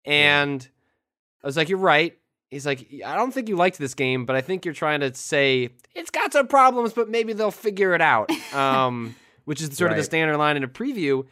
And 0.05 0.67
I 1.43 1.47
was 1.47 1.57
like, 1.57 1.69
"You're 1.69 1.77
right." 1.79 2.17
He's 2.49 2.65
like, 2.65 2.87
"I 3.05 3.15
don't 3.15 3.33
think 3.33 3.47
you 3.49 3.55
liked 3.55 3.77
this 3.79 3.93
game, 3.95 4.25
but 4.25 4.35
I 4.35 4.41
think 4.41 4.65
you're 4.65 4.73
trying 4.73 4.99
to 4.99 5.13
say 5.15 5.69
it's 5.95 6.11
got 6.11 6.33
some 6.33 6.47
problems, 6.47 6.93
but 6.93 7.09
maybe 7.09 7.33
they'll 7.33 7.51
figure 7.51 7.93
it 7.93 8.01
out." 8.01 8.29
Um, 8.53 9.15
which 9.45 9.61
is 9.61 9.75
sort 9.77 9.91
of 9.91 9.97
the 9.97 10.03
standard 10.03 10.37
line 10.37 10.57
in 10.57 10.63
a 10.63 10.67
preview. 10.67 11.25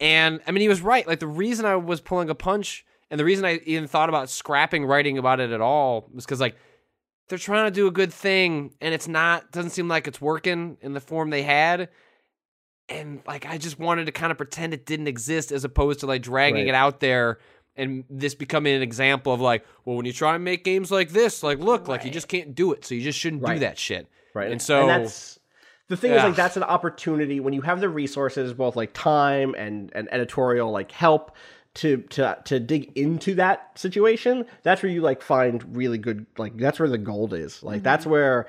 And 0.00 0.40
I 0.46 0.50
mean, 0.50 0.60
he 0.60 0.68
was 0.68 0.82
right. 0.82 1.06
Like 1.06 1.20
the 1.20 1.26
reason 1.26 1.64
I 1.66 1.76
was 1.76 2.00
pulling 2.00 2.28
a 2.30 2.34
punch, 2.34 2.84
and 3.10 3.18
the 3.18 3.24
reason 3.24 3.44
I 3.44 3.60
even 3.64 3.88
thought 3.88 4.08
about 4.08 4.28
scrapping 4.30 4.84
writing 4.84 5.16
about 5.18 5.40
it 5.40 5.50
at 5.52 5.60
all 5.60 6.08
was 6.12 6.24
because 6.26 6.40
like 6.40 6.56
they're 7.28 7.38
trying 7.38 7.64
to 7.66 7.70
do 7.70 7.86
a 7.86 7.90
good 7.90 8.12
thing, 8.12 8.74
and 8.80 8.92
it's 8.94 9.08
not. 9.08 9.50
Doesn't 9.52 9.70
seem 9.70 9.88
like 9.88 10.06
it's 10.06 10.20
working 10.20 10.76
in 10.80 10.92
the 10.92 11.00
form 11.00 11.30
they 11.30 11.42
had. 11.42 11.88
And 12.88 13.20
like 13.26 13.46
I 13.46 13.58
just 13.58 13.78
wanted 13.78 14.04
to 14.06 14.12
kind 14.12 14.30
of 14.30 14.36
pretend 14.38 14.72
it 14.74 14.86
didn't 14.86 15.08
exist, 15.08 15.50
as 15.50 15.64
opposed 15.64 16.00
to 16.00 16.06
like 16.06 16.22
dragging 16.22 16.60
Right. 16.66 16.68
it 16.68 16.74
out 16.74 17.00
there 17.00 17.38
and 17.74 18.04
this 18.08 18.34
becoming 18.34 18.74
an 18.74 18.80
example 18.82 19.34
of 19.34 19.40
like, 19.40 19.66
well, 19.84 19.96
when 19.96 20.06
you 20.06 20.12
try 20.12 20.34
and 20.34 20.44
make 20.44 20.62
games 20.64 20.90
like 20.90 21.10
this, 21.10 21.42
like 21.42 21.58
look, 21.58 21.88
like 21.88 22.04
you 22.04 22.10
just 22.10 22.28
can't 22.28 22.54
do 22.54 22.72
it, 22.72 22.84
so 22.84 22.94
you 22.94 23.02
just 23.02 23.18
shouldn't 23.18 23.44
do 23.44 23.58
that 23.58 23.76
shit. 23.78 24.08
Right. 24.34 24.50
And 24.52 24.60
so- 24.62 24.86
that's 24.86 25.38
the 25.88 25.96
thing 25.96 26.12
is 26.12 26.22
like 26.22 26.34
that's 26.34 26.56
an 26.56 26.64
opportunity 26.64 27.40
when 27.40 27.54
you 27.54 27.62
have 27.62 27.80
the 27.80 27.88
resources, 27.88 28.52
both 28.52 28.76
like 28.76 28.92
time 28.92 29.54
and 29.56 29.90
and 29.94 30.08
editorial 30.12 30.70
like 30.70 30.90
help 30.90 31.36
to 31.74 31.98
to 31.98 32.36
to 32.44 32.58
dig 32.58 32.96
into 32.96 33.34
that 33.34 33.78
situation. 33.78 34.46
That's 34.62 34.82
where 34.82 34.90
you 34.90 35.00
like 35.00 35.22
find 35.22 35.76
really 35.76 35.98
good 35.98 36.26
like 36.38 36.56
that's 36.56 36.80
where 36.80 36.88
the 36.88 36.98
gold 36.98 37.34
is. 37.34 37.62
Like 37.62 37.82
that's 37.82 38.02
mm-hmm. 38.02 38.12
where 38.12 38.46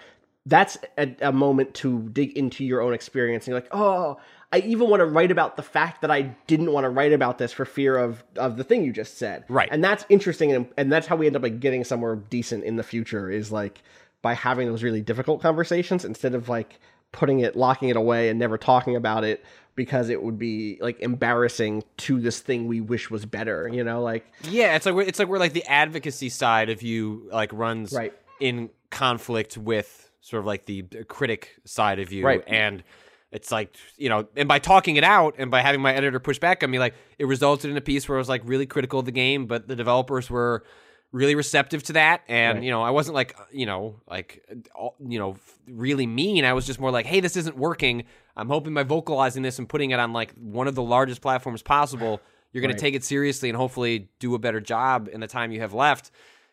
that's 0.47 0.77
a, 0.97 1.13
a 1.21 1.31
moment 1.31 1.73
to 1.75 2.09
dig 2.09 2.35
into 2.37 2.63
your 2.63 2.81
own 2.81 2.93
experience 2.93 3.45
and 3.45 3.51
you're 3.51 3.59
like, 3.59 3.69
oh, 3.71 4.17
I 4.51 4.59
even 4.59 4.89
want 4.89 5.01
to 5.01 5.05
write 5.05 5.29
about 5.29 5.57
the 5.57 5.63
fact 5.63 6.01
that 6.01 6.09
I 6.09 6.21
didn't 6.47 6.71
want 6.71 6.85
to 6.85 6.89
write 6.89 7.11
about 7.11 7.37
this 7.37 7.51
for 7.51 7.65
fear 7.65 7.97
of 7.97 8.23
of 8.37 8.57
the 8.57 8.63
thing 8.63 8.83
you 8.83 8.93
just 8.93 9.17
said. 9.17 9.43
Right. 9.49 9.69
And 9.71 9.83
that's 9.83 10.05
interesting 10.09 10.53
and, 10.53 10.67
and 10.77 10.91
that's 10.91 11.05
how 11.05 11.17
we 11.17 11.27
end 11.27 11.35
up 11.35 11.43
like 11.43 11.59
getting 11.59 11.83
somewhere 11.83 12.15
decent 12.15 12.63
in 12.63 12.77
the 12.77 12.83
future 12.83 13.29
is 13.29 13.51
like 13.51 13.83
by 14.21 14.33
having 14.33 14.67
those 14.67 14.83
really 14.83 15.01
difficult 15.01 15.41
conversations 15.41 16.03
instead 16.05 16.33
of 16.33 16.49
like 16.49 16.79
putting 17.11 17.39
it 17.39 17.55
locking 17.55 17.89
it 17.89 17.95
away 17.95 18.29
and 18.29 18.37
never 18.39 18.57
talking 18.57 18.95
about 18.95 19.23
it 19.23 19.43
because 19.75 20.09
it 20.09 20.21
would 20.21 20.37
be 20.39 20.77
like 20.81 20.99
embarrassing 20.99 21.83
to 21.97 22.19
this 22.19 22.39
thing 22.39 22.67
we 22.67 22.81
wish 22.81 23.09
was 23.09 23.25
better 23.25 23.67
you 23.71 23.83
know 23.83 24.01
like 24.01 24.25
Yeah, 24.43 24.75
it's 24.75 24.85
like 24.85 24.95
we're, 24.95 25.01
it's 25.03 25.19
like 25.19 25.27
we're 25.27 25.37
like 25.39 25.53
the 25.53 25.65
advocacy 25.65 26.29
side 26.29 26.69
of 26.69 26.81
you 26.81 27.29
like 27.31 27.51
runs 27.53 27.93
Right. 27.93 28.13
in 28.39 28.69
conflict 28.89 29.57
with 29.57 30.09
sort 30.21 30.39
of 30.41 30.45
like 30.45 30.65
the 30.65 30.81
critic 31.07 31.55
side 31.63 31.99
of 31.99 32.11
you, 32.11 32.25
Right. 32.25 32.43
and 32.47 32.83
it's 33.31 33.51
like 33.51 33.75
you 33.97 34.09
know, 34.09 34.27
and 34.35 34.47
by 34.47 34.59
talking 34.59 34.95
it 34.95 35.03
out 35.03 35.35
and 35.37 35.49
by 35.51 35.61
having 35.61 35.81
my 35.81 35.93
editor 35.93 36.19
push 36.19 36.39
back 36.39 36.63
on 36.63 36.71
me, 36.71 36.79
like 36.79 36.93
it 37.19 37.25
resulted 37.25 37.69
in 37.71 37.77
a 37.77 37.81
piece 37.81 38.07
where 38.09 38.17
I 38.17 38.19
was 38.19 38.29
like 38.29 38.41
really 38.45 38.65
critical 38.65 38.99
of 38.99 39.05
the 39.05 39.11
game, 39.11 39.45
but 39.47 39.67
the 39.67 39.75
developers 39.75 40.29
were 40.29 40.63
really 41.11 41.35
receptive 41.35 41.81
to 41.83 41.93
that 41.93 42.21
and 42.27 42.57
Right. 42.57 42.63
you 42.65 42.71
know 42.71 42.81
i 42.83 42.89
wasn't 42.91 43.15
like 43.15 43.33
uh, 43.39 43.43
you 43.51 43.65
know 43.65 43.95
like 44.09 44.43
uh, 44.77 44.89
you 45.07 45.17
know 45.19 45.37
really 45.67 46.05
mean 46.05 46.43
i 46.43 46.51
was 46.53 46.65
just 46.65 46.79
more 46.79 46.91
like 46.91 47.05
hey 47.05 47.21
this 47.21 47.37
isn't 47.37 47.57
working 47.57 48.03
i'm 48.35 48.49
hoping 48.49 48.73
by 48.73 48.83
vocalizing 48.83 49.41
this 49.41 49.57
and 49.57 49.69
putting 49.69 49.91
it 49.91 49.99
on 49.99 50.11
like 50.11 50.33
one 50.33 50.67
of 50.67 50.75
the 50.75 50.83
largest 50.83 51.21
platforms 51.21 51.61
possible 51.61 52.19
you're 52.51 52.61
going 52.61 52.69
Right. 52.71 52.77
to 52.77 52.81
take 52.81 52.93
it 52.93 53.03
seriously 53.05 53.49
and 53.49 53.57
hopefully 53.57 54.09
do 54.19 54.35
a 54.35 54.39
better 54.39 54.59
job 54.59 55.09
in 55.11 55.19
the 55.21 55.27
time 55.27 55.51
you 55.51 55.61
have 55.61 55.73
left 55.73 56.11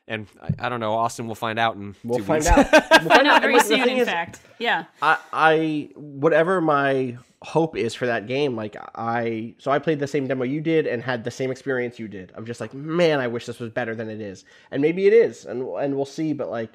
and 0.09 0.27
i, 0.43 0.67
I 0.67 0.69
don't 0.69 0.81
know 0.81 0.95
austin 0.95 1.27
will 1.27 1.35
find 1.35 1.59
out 1.59 1.77
and 1.77 1.95
we'll 2.05 2.19
two 2.19 2.25
find 2.25 2.43
weeks. 2.45 2.51
out 2.51 2.73
we'll 2.73 2.81
Find 2.91 3.09
find 3.09 3.27
out 3.27 3.37
out 3.37 3.43
very 3.43 3.55
And, 3.55 3.63
soon, 3.65 3.89
in 3.89 3.99
is, 3.99 4.09
fact. 4.09 4.41
Yeah. 4.59 4.85
I, 5.03 5.19
I 5.33 5.89
whatever 5.97 6.61
my 6.61 7.17
hope 7.43 7.77
is 7.77 7.95
for 7.95 8.07
that 8.07 8.27
game 8.27 8.57
like 8.57 8.75
i 8.95 9.53
so 9.59 9.71
i 9.71 9.79
played 9.79 9.99
the 10.01 10.07
same 10.07 10.27
demo 10.27 10.45
you 10.45 10.61
did 10.63 10.87
and 10.87 11.03
had 11.03 11.25
the 11.25 11.31
same 11.31 11.51
experience 11.51 11.99
you 11.99 12.09
did 12.09 12.33
of 12.33 12.47
just 12.47 12.59
like 12.61 12.73
man 12.73 13.21
i 13.21 13.27
wish 13.27 13.45
this 13.45 13.59
was 13.61 13.71
better 13.71 13.95
than 13.95 14.09
it 14.09 14.21
is 14.21 14.45
and 14.71 14.81
maybe 14.81 15.07
it 15.07 15.13
is 15.13 15.45
and 15.45 15.63
and 15.63 15.95
we'll 15.95 16.07
see 16.07 16.33
but 16.33 16.49
like 16.51 16.73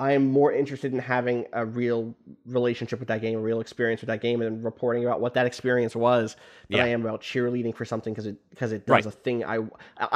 i 0.00 0.12
am 0.12 0.24
more 0.30 0.50
interested 0.52 0.92
in 0.92 0.98
having 0.98 1.44
a 1.52 1.64
real 1.64 2.14
relationship 2.46 2.98
with 2.98 3.08
that 3.08 3.20
game 3.20 3.38
a 3.38 3.42
real 3.42 3.60
experience 3.60 4.00
with 4.00 4.08
that 4.08 4.20
game 4.20 4.40
and 4.42 4.64
reporting 4.64 5.04
about 5.04 5.20
what 5.20 5.34
that 5.34 5.46
experience 5.46 5.94
was 5.94 6.36
than 6.68 6.78
Yeah. 6.78 6.84
i 6.84 6.88
am 6.88 7.02
about 7.06 7.20
cheerleading 7.20 7.74
for 7.74 7.84
something 7.84 8.12
because 8.12 8.26
it 8.26 8.36
because 8.50 8.72
it 8.72 8.86
does 8.86 9.04
Right. 9.04 9.06
a 9.06 9.10
thing 9.10 9.44
i 9.44 9.58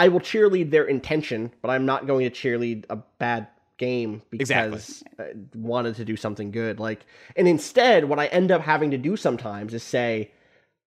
i 0.04 0.08
will 0.08 0.20
cheerlead 0.20 0.70
their 0.70 0.84
intention 0.84 1.52
but 1.62 1.68
i'm 1.70 1.86
not 1.86 2.06
going 2.06 2.28
to 2.28 2.34
cheerlead 2.40 2.84
a 2.90 2.96
bad 3.18 3.48
game 3.76 4.22
Exactly. 4.32 4.70
because 4.70 5.02
uh, 5.18 5.24
wanted 5.54 5.96
to 5.96 6.04
do 6.04 6.16
something 6.16 6.50
good 6.52 6.78
like 6.78 7.04
and 7.36 7.46
instead 7.48 8.04
what 8.04 8.18
i 8.20 8.26
end 8.26 8.50
up 8.52 8.62
having 8.62 8.90
to 8.92 8.98
do 8.98 9.16
sometimes 9.16 9.74
is 9.74 9.82
say 9.82 10.30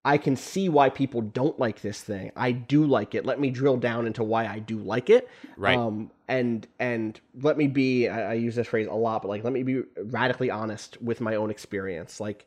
i 0.06 0.16
can 0.16 0.34
see 0.36 0.70
why 0.70 0.88
people 0.88 1.20
don't 1.20 1.58
like 1.60 1.82
this 1.82 2.00
thing 2.00 2.32
i 2.34 2.50
do 2.50 2.86
like 2.86 3.14
it 3.14 3.26
let 3.26 3.38
me 3.38 3.50
drill 3.50 3.76
down 3.76 4.06
into 4.06 4.24
why 4.24 4.46
i 4.46 4.58
do 4.58 4.78
like 4.78 5.10
it 5.10 5.28
Right. 5.58 5.76
um 5.76 6.10
and 6.28 6.66
and 6.78 7.20
let 7.40 7.56
me 7.56 7.66
be 7.66 8.08
I, 8.08 8.32
I 8.32 8.34
use 8.34 8.54
this 8.54 8.68
phrase 8.68 8.86
a 8.86 8.94
lot 8.94 9.22
but 9.22 9.28
like 9.28 9.44
let 9.44 9.52
me 9.52 9.62
be 9.62 9.82
radically 10.04 10.50
honest 10.50 11.00
with 11.02 11.20
my 11.20 11.34
own 11.34 11.50
experience 11.50 12.20
like 12.20 12.46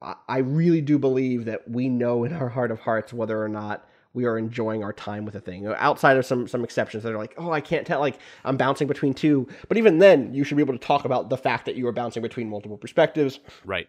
I, 0.00 0.14
I 0.28 0.38
really 0.38 0.80
do 0.80 0.98
believe 0.98 1.44
that 1.44 1.68
we 1.70 1.88
know 1.88 2.24
in 2.24 2.32
our 2.32 2.48
heart 2.48 2.70
of 2.70 2.80
hearts 2.80 3.12
whether 3.12 3.40
or 3.42 3.48
not 3.48 3.86
we 4.14 4.24
are 4.24 4.38
enjoying 4.38 4.82
our 4.82 4.92
time 4.92 5.24
with 5.24 5.34
a 5.34 5.40
thing 5.40 5.66
outside 5.66 6.16
of 6.16 6.24
some 6.24 6.48
some 6.48 6.64
exceptions 6.64 7.02
that 7.04 7.12
are 7.12 7.18
like 7.18 7.34
oh 7.36 7.52
i 7.52 7.60
can't 7.60 7.86
tell 7.86 8.00
like 8.00 8.18
i'm 8.44 8.56
bouncing 8.56 8.88
between 8.88 9.12
two 9.12 9.46
but 9.68 9.76
even 9.76 9.98
then 9.98 10.32
you 10.34 10.42
should 10.42 10.56
be 10.56 10.62
able 10.62 10.74
to 10.74 10.84
talk 10.84 11.04
about 11.04 11.28
the 11.28 11.36
fact 11.36 11.66
that 11.66 11.76
you 11.76 11.86
are 11.86 11.92
bouncing 11.92 12.22
between 12.22 12.48
multiple 12.48 12.78
perspectives 12.78 13.40
right 13.64 13.88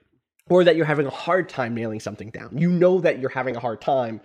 or 0.49 0.63
that 0.63 0.75
you're 0.75 0.85
having 0.85 1.05
a 1.05 1.11
hard 1.11 1.47
time 1.47 1.75
nailing 1.75 1.99
something 1.99 2.31
down. 2.31 2.57
You 2.57 2.71
know 2.71 2.99
that 3.01 3.19
you're 3.19 3.29
having 3.29 3.55
a 3.55 3.59
hard 3.59 3.81
time 3.81 4.19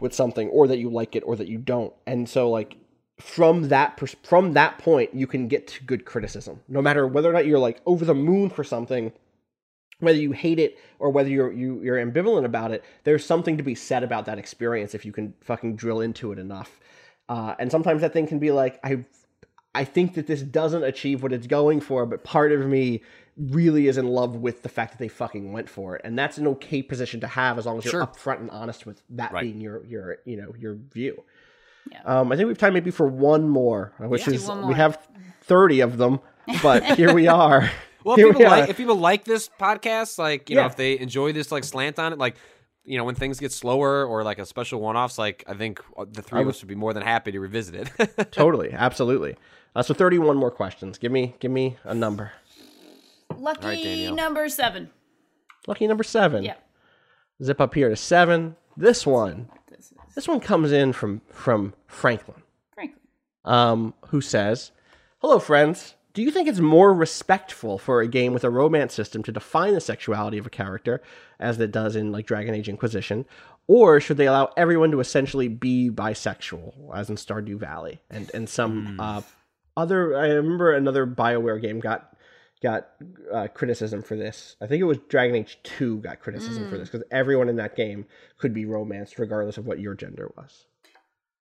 with 0.00 0.12
something, 0.12 0.48
or 0.48 0.66
that 0.66 0.78
you 0.78 0.90
like 0.90 1.14
it, 1.14 1.22
or 1.24 1.36
that 1.36 1.46
you 1.46 1.58
don't. 1.58 1.92
And 2.04 2.28
so, 2.28 2.50
like 2.50 2.76
from 3.20 3.68
that 3.68 3.96
pers- 3.96 4.16
from 4.22 4.52
that 4.54 4.78
point, 4.78 5.14
you 5.14 5.26
can 5.26 5.48
get 5.48 5.66
to 5.68 5.84
good 5.84 6.04
criticism, 6.04 6.60
no 6.68 6.80
matter 6.82 7.06
whether 7.06 7.28
or 7.28 7.32
not 7.32 7.46
you're 7.46 7.58
like 7.58 7.80
over 7.86 8.04
the 8.04 8.14
moon 8.14 8.50
for 8.50 8.64
something. 8.64 9.12
Whether 10.00 10.20
you 10.20 10.30
hate 10.30 10.60
it 10.60 10.78
or 11.00 11.10
whether 11.10 11.28
you're 11.28 11.50
you, 11.50 11.82
you're 11.82 11.96
ambivalent 11.96 12.44
about 12.44 12.70
it, 12.70 12.84
there's 13.02 13.24
something 13.26 13.56
to 13.56 13.64
be 13.64 13.74
said 13.74 14.04
about 14.04 14.26
that 14.26 14.38
experience 14.38 14.94
if 14.94 15.04
you 15.04 15.10
can 15.10 15.34
fucking 15.40 15.74
drill 15.74 16.00
into 16.00 16.30
it 16.30 16.38
enough. 16.38 16.78
Uh, 17.28 17.56
and 17.58 17.72
sometimes 17.72 18.00
that 18.02 18.12
thing 18.12 18.28
can 18.28 18.38
be 18.38 18.52
like, 18.52 18.78
I 18.84 19.04
I 19.74 19.82
think 19.84 20.14
that 20.14 20.28
this 20.28 20.42
doesn't 20.42 20.84
achieve 20.84 21.22
what 21.24 21.32
it's 21.32 21.48
going 21.48 21.80
for, 21.80 22.06
but 22.06 22.22
part 22.22 22.52
of 22.52 22.64
me 22.64 23.02
really 23.36 23.88
is 23.88 23.98
in 23.98 24.06
love 24.06 24.36
with 24.36 24.62
the 24.62 24.68
fact 24.68 24.92
that 24.92 24.98
they 24.98 25.08
fucking 25.08 25.52
went 25.52 25.68
for 25.68 25.96
it, 25.96 26.02
and 26.04 26.16
that's 26.16 26.38
an 26.38 26.46
okay 26.46 26.80
position 26.80 27.18
to 27.20 27.26
have 27.26 27.58
as 27.58 27.66
long 27.66 27.78
as 27.78 27.84
you're 27.84 27.90
Sure. 27.92 28.06
upfront 28.06 28.38
and 28.40 28.50
honest 28.50 28.86
with 28.86 29.02
that 29.10 29.32
Right. 29.32 29.42
being 29.42 29.60
your 29.60 29.84
your 29.84 30.18
you 30.24 30.36
know 30.36 30.54
your 30.56 30.74
view. 30.92 31.24
Yeah. 31.90 32.02
Um, 32.04 32.32
I 32.32 32.36
think 32.36 32.46
we 32.46 32.50
have 32.50 32.58
time 32.58 32.74
maybe 32.74 32.90
for 32.90 33.06
one 33.06 33.48
more, 33.48 33.92
which 33.98 34.24
do 34.24 34.32
is 34.32 34.46
one 34.46 34.68
we 34.68 34.74
have 34.74 34.98
thirty 35.42 35.80
of 35.80 35.98
them, 35.98 36.20
but 36.62 36.84
here 36.96 37.14
we 37.14 37.28
are. 37.28 37.70
Well, 38.04 38.16
if 38.16 38.24
people 38.24 38.38
we 38.38 38.44
are. 38.44 38.50
like 38.50 38.70
if 38.70 38.76
people 38.76 38.96
like 38.96 39.24
this 39.24 39.50
podcast, 39.60 40.18
like 40.18 40.50
you 40.50 40.56
know, 40.56 40.66
if 40.66 40.76
they 40.76 40.98
enjoy 40.98 41.32
this 41.32 41.50
like 41.52 41.64
slant 41.64 41.98
on 41.98 42.12
it, 42.12 42.18
like 42.18 42.36
you 42.88 42.96
know, 42.96 43.04
when 43.04 43.14
things 43.14 43.38
get 43.38 43.52
slower 43.52 44.04
or 44.04 44.24
like 44.24 44.38
a 44.38 44.46
special 44.46 44.80
one-offs, 44.80 45.18
like 45.18 45.44
I 45.46 45.54
think 45.54 45.80
uh, 45.96 46.06
the 46.10 46.22
three 46.22 46.40
of 46.40 46.48
us 46.48 46.62
would 46.62 46.68
be 46.68 46.74
more 46.74 46.94
than 46.94 47.02
happy 47.02 47.30
to 47.32 47.38
revisit 47.38 47.74
it. 47.98 48.32
totally, 48.32 48.72
absolutely. 48.72 49.36
Uh, 49.76 49.82
so 49.82 49.92
31 49.92 50.38
more 50.38 50.50
questions. 50.50 50.96
Give 50.96 51.12
me, 51.12 51.34
give 51.38 51.50
me 51.50 51.76
a 51.84 51.94
number. 51.94 52.32
Lucky 53.36 53.66
right, 53.66 54.14
number 54.14 54.48
seven. 54.48 54.90
Lucky 55.66 55.86
number 55.86 56.02
seven. 56.02 56.42
Yeah. 56.44 56.54
Zip 57.42 57.60
up 57.60 57.74
here 57.74 57.90
to 57.90 57.96
seven. 57.96 58.56
This 58.74 59.06
one, 59.06 59.50
This 60.18 60.26
one 60.26 60.40
comes 60.40 60.72
in 60.72 60.92
from 60.92 61.20
from 61.30 61.74
Franklin. 61.86 62.42
Franklin. 62.74 63.00
um, 63.44 63.94
who 64.08 64.20
says, 64.20 64.72
Hello, 65.18 65.38
friends. 65.38 65.94
Do 66.12 66.22
you 66.22 66.32
think 66.32 66.48
it's 66.48 66.58
more 66.58 66.92
respectful 66.92 67.78
for 67.78 68.00
a 68.00 68.08
game 68.08 68.32
with 68.34 68.42
a 68.42 68.50
romance 68.50 68.92
system 68.94 69.22
to 69.22 69.30
define 69.30 69.74
the 69.74 69.80
sexuality 69.80 70.36
of 70.36 70.44
a 70.44 70.50
character, 70.50 71.00
as 71.38 71.60
it 71.60 71.70
does 71.70 71.94
in 71.94 72.10
like 72.10 72.26
Dragon 72.26 72.52
Age 72.52 72.68
Inquisition, 72.68 73.26
or 73.68 74.00
should 74.00 74.16
they 74.16 74.26
allow 74.26 74.50
everyone 74.56 74.90
to 74.90 74.98
essentially 74.98 75.46
be 75.46 75.88
bisexual, 75.88 76.74
as 76.92 77.08
in 77.08 77.14
Stardew 77.14 77.56
Valley 77.56 78.00
and 78.10 78.28
and 78.34 78.48
some 78.48 78.98
uh, 78.98 79.22
other? 79.76 80.18
I 80.18 80.30
remember 80.30 80.74
another 80.74 81.06
Bioware 81.06 81.62
game 81.62 81.78
got 81.78 82.16
got 82.62 82.88
uh, 83.32 83.48
criticism 83.54 84.02
for 84.02 84.16
this. 84.16 84.56
I 84.60 84.66
think 84.66 84.80
it 84.80 84.84
was 84.84 84.98
Dragon 85.08 85.36
Age 85.36 85.58
Two 85.62 85.98
got 85.98 86.20
criticism 86.20 86.68
for 86.68 86.76
this 86.78 86.88
because 86.90 87.06
everyone 87.10 87.48
in 87.48 87.56
that 87.56 87.76
game 87.76 88.06
could 88.38 88.52
be 88.54 88.64
romanced 88.64 89.18
regardless 89.18 89.58
of 89.58 89.66
what 89.66 89.80
your 89.80 89.94
gender 89.94 90.30
was. 90.36 90.66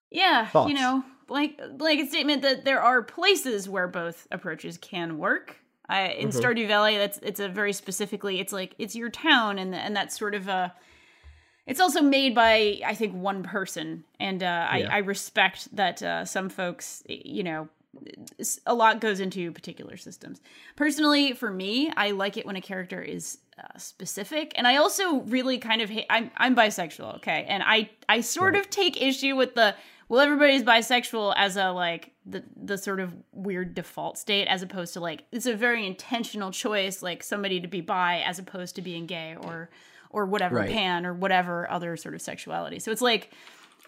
Yeah, 0.10 0.48
Thoughts? 0.48 0.70
you 0.70 0.76
know, 0.76 1.04
blank 1.28 1.60
blanket 1.74 2.10
statement 2.10 2.42
that 2.44 2.66
there 2.66 2.82
are 2.82 3.02
places 3.02 3.68
where 3.68 3.88
both 3.88 4.28
approaches 4.32 4.78
can 4.78 5.18
work. 5.18 5.58
I, 5.90 6.08
in 6.10 6.30
Mm-hmm. 6.30 6.40
Stardew 6.40 6.68
Valley, 6.68 6.98
that's 6.98 7.18
it's 7.24 7.40
a 7.40 7.48
very 7.50 7.74
specifically. 7.74 8.40
It's 8.40 8.52
like 8.54 8.76
it's 8.78 8.96
your 8.96 9.10
town, 9.10 9.58
and 9.60 9.74
and 9.74 9.96
that's 9.96 10.18
sort 10.18 10.36
of 10.36 10.48
a. 10.48 10.74
It's 11.66 11.80
also 11.82 12.02
made 12.02 12.34
by 12.36 12.80
I 12.86 12.94
think 12.94 13.14
one 13.14 13.44
person, 13.44 14.04
and 14.20 14.42
uh, 14.44 14.68
I, 14.70 14.78
Yeah. 14.80 14.94
I 14.94 14.98
respect 15.00 15.76
that 15.76 16.02
uh, 16.02 16.24
some 16.26 16.50
folks, 16.50 17.04
you 17.08 17.44
know, 17.44 17.68
a 18.66 18.74
lot 18.74 19.02
goes 19.02 19.20
into 19.20 19.52
particular 19.52 19.98
systems. 19.98 20.40
Personally, 20.76 21.34
for 21.34 21.50
me, 21.52 21.92
I 21.96 22.12
like 22.12 22.38
it 22.38 22.46
when 22.46 22.56
a 22.56 22.62
character 22.62 23.02
is 23.02 23.40
uh, 23.58 23.78
specific, 23.78 24.54
and 24.56 24.68
I 24.68 24.78
also 24.78 25.22
really 25.22 25.58
kind 25.58 25.82
of 25.82 25.90
hate. 25.90 26.06
I'm 26.10 26.32
I'm 26.38 26.56
bisexual, 26.56 27.18
okay, 27.18 27.46
and 27.48 27.64
I 27.66 27.90
I 28.08 28.22
sort 28.22 28.56
of 28.56 28.70
take 28.70 29.02
issue 29.02 29.36
with 29.36 29.56
the 29.56 29.76
well, 30.10 30.22
everybody's 30.22 30.64
bisexual 30.64 31.34
as 31.36 31.58
a 31.58 31.72
like 31.72 32.12
the 32.26 32.44
the 32.56 32.78
sort 32.78 33.00
of 33.00 33.14
weird 33.34 33.74
default 33.74 34.18
state, 34.18 34.48
as 34.48 34.62
opposed 34.62 34.94
to 34.94 35.00
like 35.00 35.24
it's 35.32 35.46
a 35.48 35.56
very 35.56 35.86
intentional 35.88 36.52
choice, 36.52 37.02
like 37.02 37.24
somebody 37.24 37.60
to 37.60 37.68
be 37.68 37.82
bi 37.82 38.22
as 38.22 38.38
opposed 38.40 38.76
to 38.76 38.82
being 38.82 39.06
gay 39.06 39.36
or 39.42 39.70
or 40.10 40.26
whatever 40.26 40.56
Right. 40.58 40.70
pan 40.70 41.06
or 41.06 41.14
whatever 41.14 41.70
other 41.70 41.98
sort 41.98 42.16
of 42.16 42.22
sexuality. 42.22 42.80
So 42.80 42.92
it's 42.92 43.02
like 43.02 43.32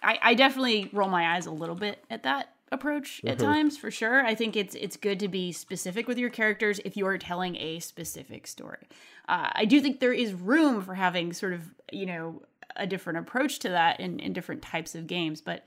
I, 0.02 0.18
I 0.22 0.34
definitely 0.34 0.90
roll 0.94 1.10
my 1.10 1.36
eyes 1.36 1.46
a 1.46 1.52
little 1.52 1.76
bit 1.76 2.04
at 2.10 2.24
that 2.24 2.54
approach 2.72 3.22
at 3.26 3.40
times 3.40 3.78
for 3.78 3.92
sure. 3.92 4.26
I 4.26 4.36
think 4.36 4.56
it's 4.56 4.76
it's 4.76 4.98
good 4.98 5.20
to 5.20 5.28
be 5.28 5.52
specific 5.52 6.08
with 6.08 6.18
your 6.18 6.30
characters 6.30 6.80
if 6.86 6.96
you 6.96 7.06
are 7.08 7.18
telling 7.18 7.56
a 7.58 7.80
specific 7.80 8.48
story. 8.48 8.88
Uh, 9.28 9.50
I 9.54 9.66
do 9.66 9.82
think 9.82 10.00
there 10.00 10.14
is 10.14 10.34
room 10.34 10.82
for 10.82 10.96
having 10.96 11.34
sort 11.34 11.54
of 11.54 11.74
you 11.92 12.06
know 12.06 12.42
a 12.76 12.88
different 12.88 13.20
approach 13.20 13.60
to 13.60 13.70
that 13.70 14.00
in, 14.00 14.20
in 14.20 14.34
different 14.34 14.62
types 14.62 14.96
of 14.96 15.08
games, 15.08 15.42
but 15.42 15.66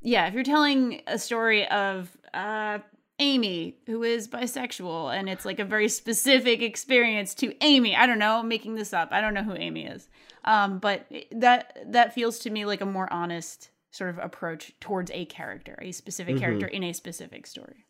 yeah, 0.00 0.26
if 0.26 0.34
you're 0.34 0.42
telling 0.42 1.00
a 1.06 1.16
story 1.18 1.66
of 1.68 2.10
uh, 2.34 2.80
Amy 3.18 3.76
who 3.86 4.02
is 4.02 4.26
bisexual 4.26 5.16
and 5.16 5.28
it's 5.28 5.44
like 5.44 5.60
a 5.60 5.64
very 5.64 5.88
specific 5.88 6.60
experience 6.60 7.34
to 7.36 7.54
Amy, 7.64 7.94
I 7.94 8.06
don't 8.06 8.18
know, 8.18 8.38
I'm 8.38 8.48
making 8.48 8.74
this 8.74 8.92
up. 8.92 9.10
I 9.12 9.20
don't 9.20 9.34
know 9.34 9.44
who 9.44 9.54
Amy 9.54 9.86
is, 9.86 10.08
um, 10.44 10.78
but 10.78 11.06
that 11.30 11.78
that 11.86 12.14
feels 12.14 12.40
to 12.40 12.50
me 12.50 12.64
like 12.64 12.80
a 12.80 12.86
more 12.86 13.10
honest 13.12 13.70
sort 13.92 14.10
of 14.10 14.18
approach 14.18 14.72
towards 14.80 15.10
a 15.12 15.24
character, 15.26 15.78
a 15.80 15.92
specific 15.92 16.34
mm-hmm. 16.34 16.44
character 16.44 16.66
in 16.66 16.82
a 16.82 16.92
specific 16.92 17.46
story. 17.46 17.84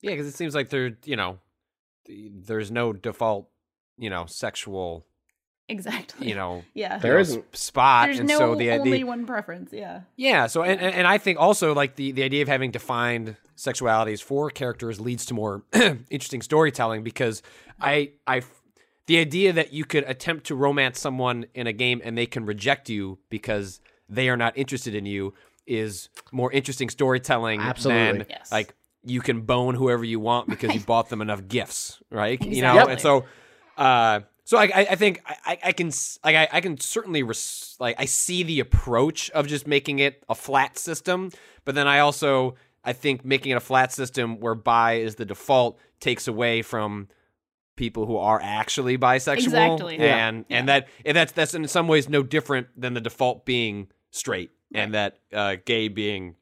yeah, 0.00 0.12
because 0.12 0.26
it 0.26 0.34
seems 0.34 0.54
like 0.54 0.70
there, 0.70 0.96
you 1.04 1.16
know, 1.16 1.38
there's 2.08 2.70
no 2.70 2.92
default, 2.92 3.50
you 3.98 4.08
know, 4.08 4.24
sexual, 4.26 5.04
Exactly. 5.68 6.28
you 6.28 6.34
know, 6.34 6.64
yeah. 6.74 6.98
There 6.98 7.18
is 7.18 7.36
know, 7.36 7.44
spot, 7.52 8.06
There's 8.06 8.20
and 8.20 8.28
no 8.28 8.38
so 8.38 8.54
the 8.54 8.70
only 8.70 8.98
the, 8.98 9.04
one 9.04 9.26
preference. 9.26 9.72
Yeah. 9.72 10.02
Yeah, 10.16 10.46
so 10.46 10.62
and, 10.62 10.80
and 10.80 10.94
and 10.94 11.06
I 11.06 11.18
think 11.18 11.38
also 11.38 11.74
like 11.74 11.96
the 11.96 12.12
the 12.12 12.22
idea 12.22 12.42
of 12.42 12.48
having 12.48 12.70
defined 12.70 13.36
sexualities 13.56 14.22
for 14.22 14.50
characters 14.50 15.00
leads 15.00 15.26
to 15.26 15.34
more 15.34 15.62
interesting 15.72 16.42
storytelling 16.42 17.02
because 17.02 17.42
I 17.80 18.12
I 18.26 18.42
the 19.06 19.18
idea 19.18 19.52
that 19.52 19.72
you 19.72 19.84
could 19.84 20.04
attempt 20.04 20.46
to 20.46 20.54
romance 20.54 21.00
someone 21.00 21.46
in 21.54 21.66
a 21.66 21.72
game 21.72 22.00
and 22.04 22.16
they 22.16 22.26
can 22.26 22.46
reject 22.46 22.88
you 22.88 23.18
because 23.28 23.80
they 24.14 24.28
are 24.28 24.36
not 24.36 24.56
interested 24.56 24.94
in 24.94 25.06
you 25.06 25.34
is 25.66 26.08
more 26.32 26.50
interesting 26.52 26.88
storytelling 26.90 27.60
Absolutely. 27.60 28.18
than 28.18 28.26
Yes. 28.28 28.50
like 28.52 28.74
you 29.04 29.20
can 29.20 29.40
bone 29.42 29.74
whoever 29.74 30.04
you 30.04 30.20
want 30.20 30.48
because 30.48 30.74
you 30.74 30.80
bought 30.80 31.08
them 31.08 31.20
enough 31.20 31.46
gifts, 31.48 32.00
right? 32.10 32.40
You 32.40 32.62
know, 32.62 32.70
Exactly. 32.72 32.92
and 32.92 33.00
so 33.00 33.24
uh 33.76 34.20
so 34.44 34.58
I, 34.58 34.64
I 34.64 34.86
I 34.90 34.94
think 34.96 35.22
I, 35.26 35.36
I- 35.46 35.58
I 35.68 35.72
can 35.72 35.90
like 36.24 36.36
I, 36.36 36.48
I 36.52 36.60
can 36.60 36.78
certainly 36.78 37.22
res- 37.22 37.76
like 37.80 37.96
I 37.98 38.04
see 38.06 38.42
the 38.42 38.60
approach 38.60 39.30
of 39.30 39.46
just 39.46 39.66
making 39.66 39.98
it 40.00 40.22
a 40.28 40.34
flat 40.34 40.78
system, 40.78 41.30
but 41.64 41.74
then 41.74 41.86
I 41.88 42.00
also 42.00 42.54
I 42.84 42.92
think 42.92 43.24
making 43.24 43.52
it 43.52 43.56
a 43.56 43.60
flat 43.60 43.92
system 43.92 44.40
where 44.40 44.54
bi 44.56 44.94
is 44.94 45.14
the 45.14 45.24
default 45.24 45.78
takes 46.00 46.26
away 46.28 46.62
from 46.62 47.08
people 47.76 48.04
who 48.06 48.16
are 48.16 48.40
actually 48.42 48.98
bisexual, 48.98 49.36
Exactly. 49.44 49.98
Yeah. 49.98 50.28
and 50.28 50.44
and 50.50 50.68
that 50.68 50.88
and 51.06 51.16
that's 51.16 51.32
that's 51.32 51.54
in 51.54 51.66
some 51.68 51.88
ways 51.88 52.08
no 52.08 52.22
different 52.22 52.66
than 52.76 52.94
the 52.94 53.00
default 53.00 53.44
being 53.46 53.88
straight 54.12 54.50
and 54.72 54.94
that 54.94 55.18
uh, 55.32 55.56
gay 55.64 55.88
being 55.88 56.36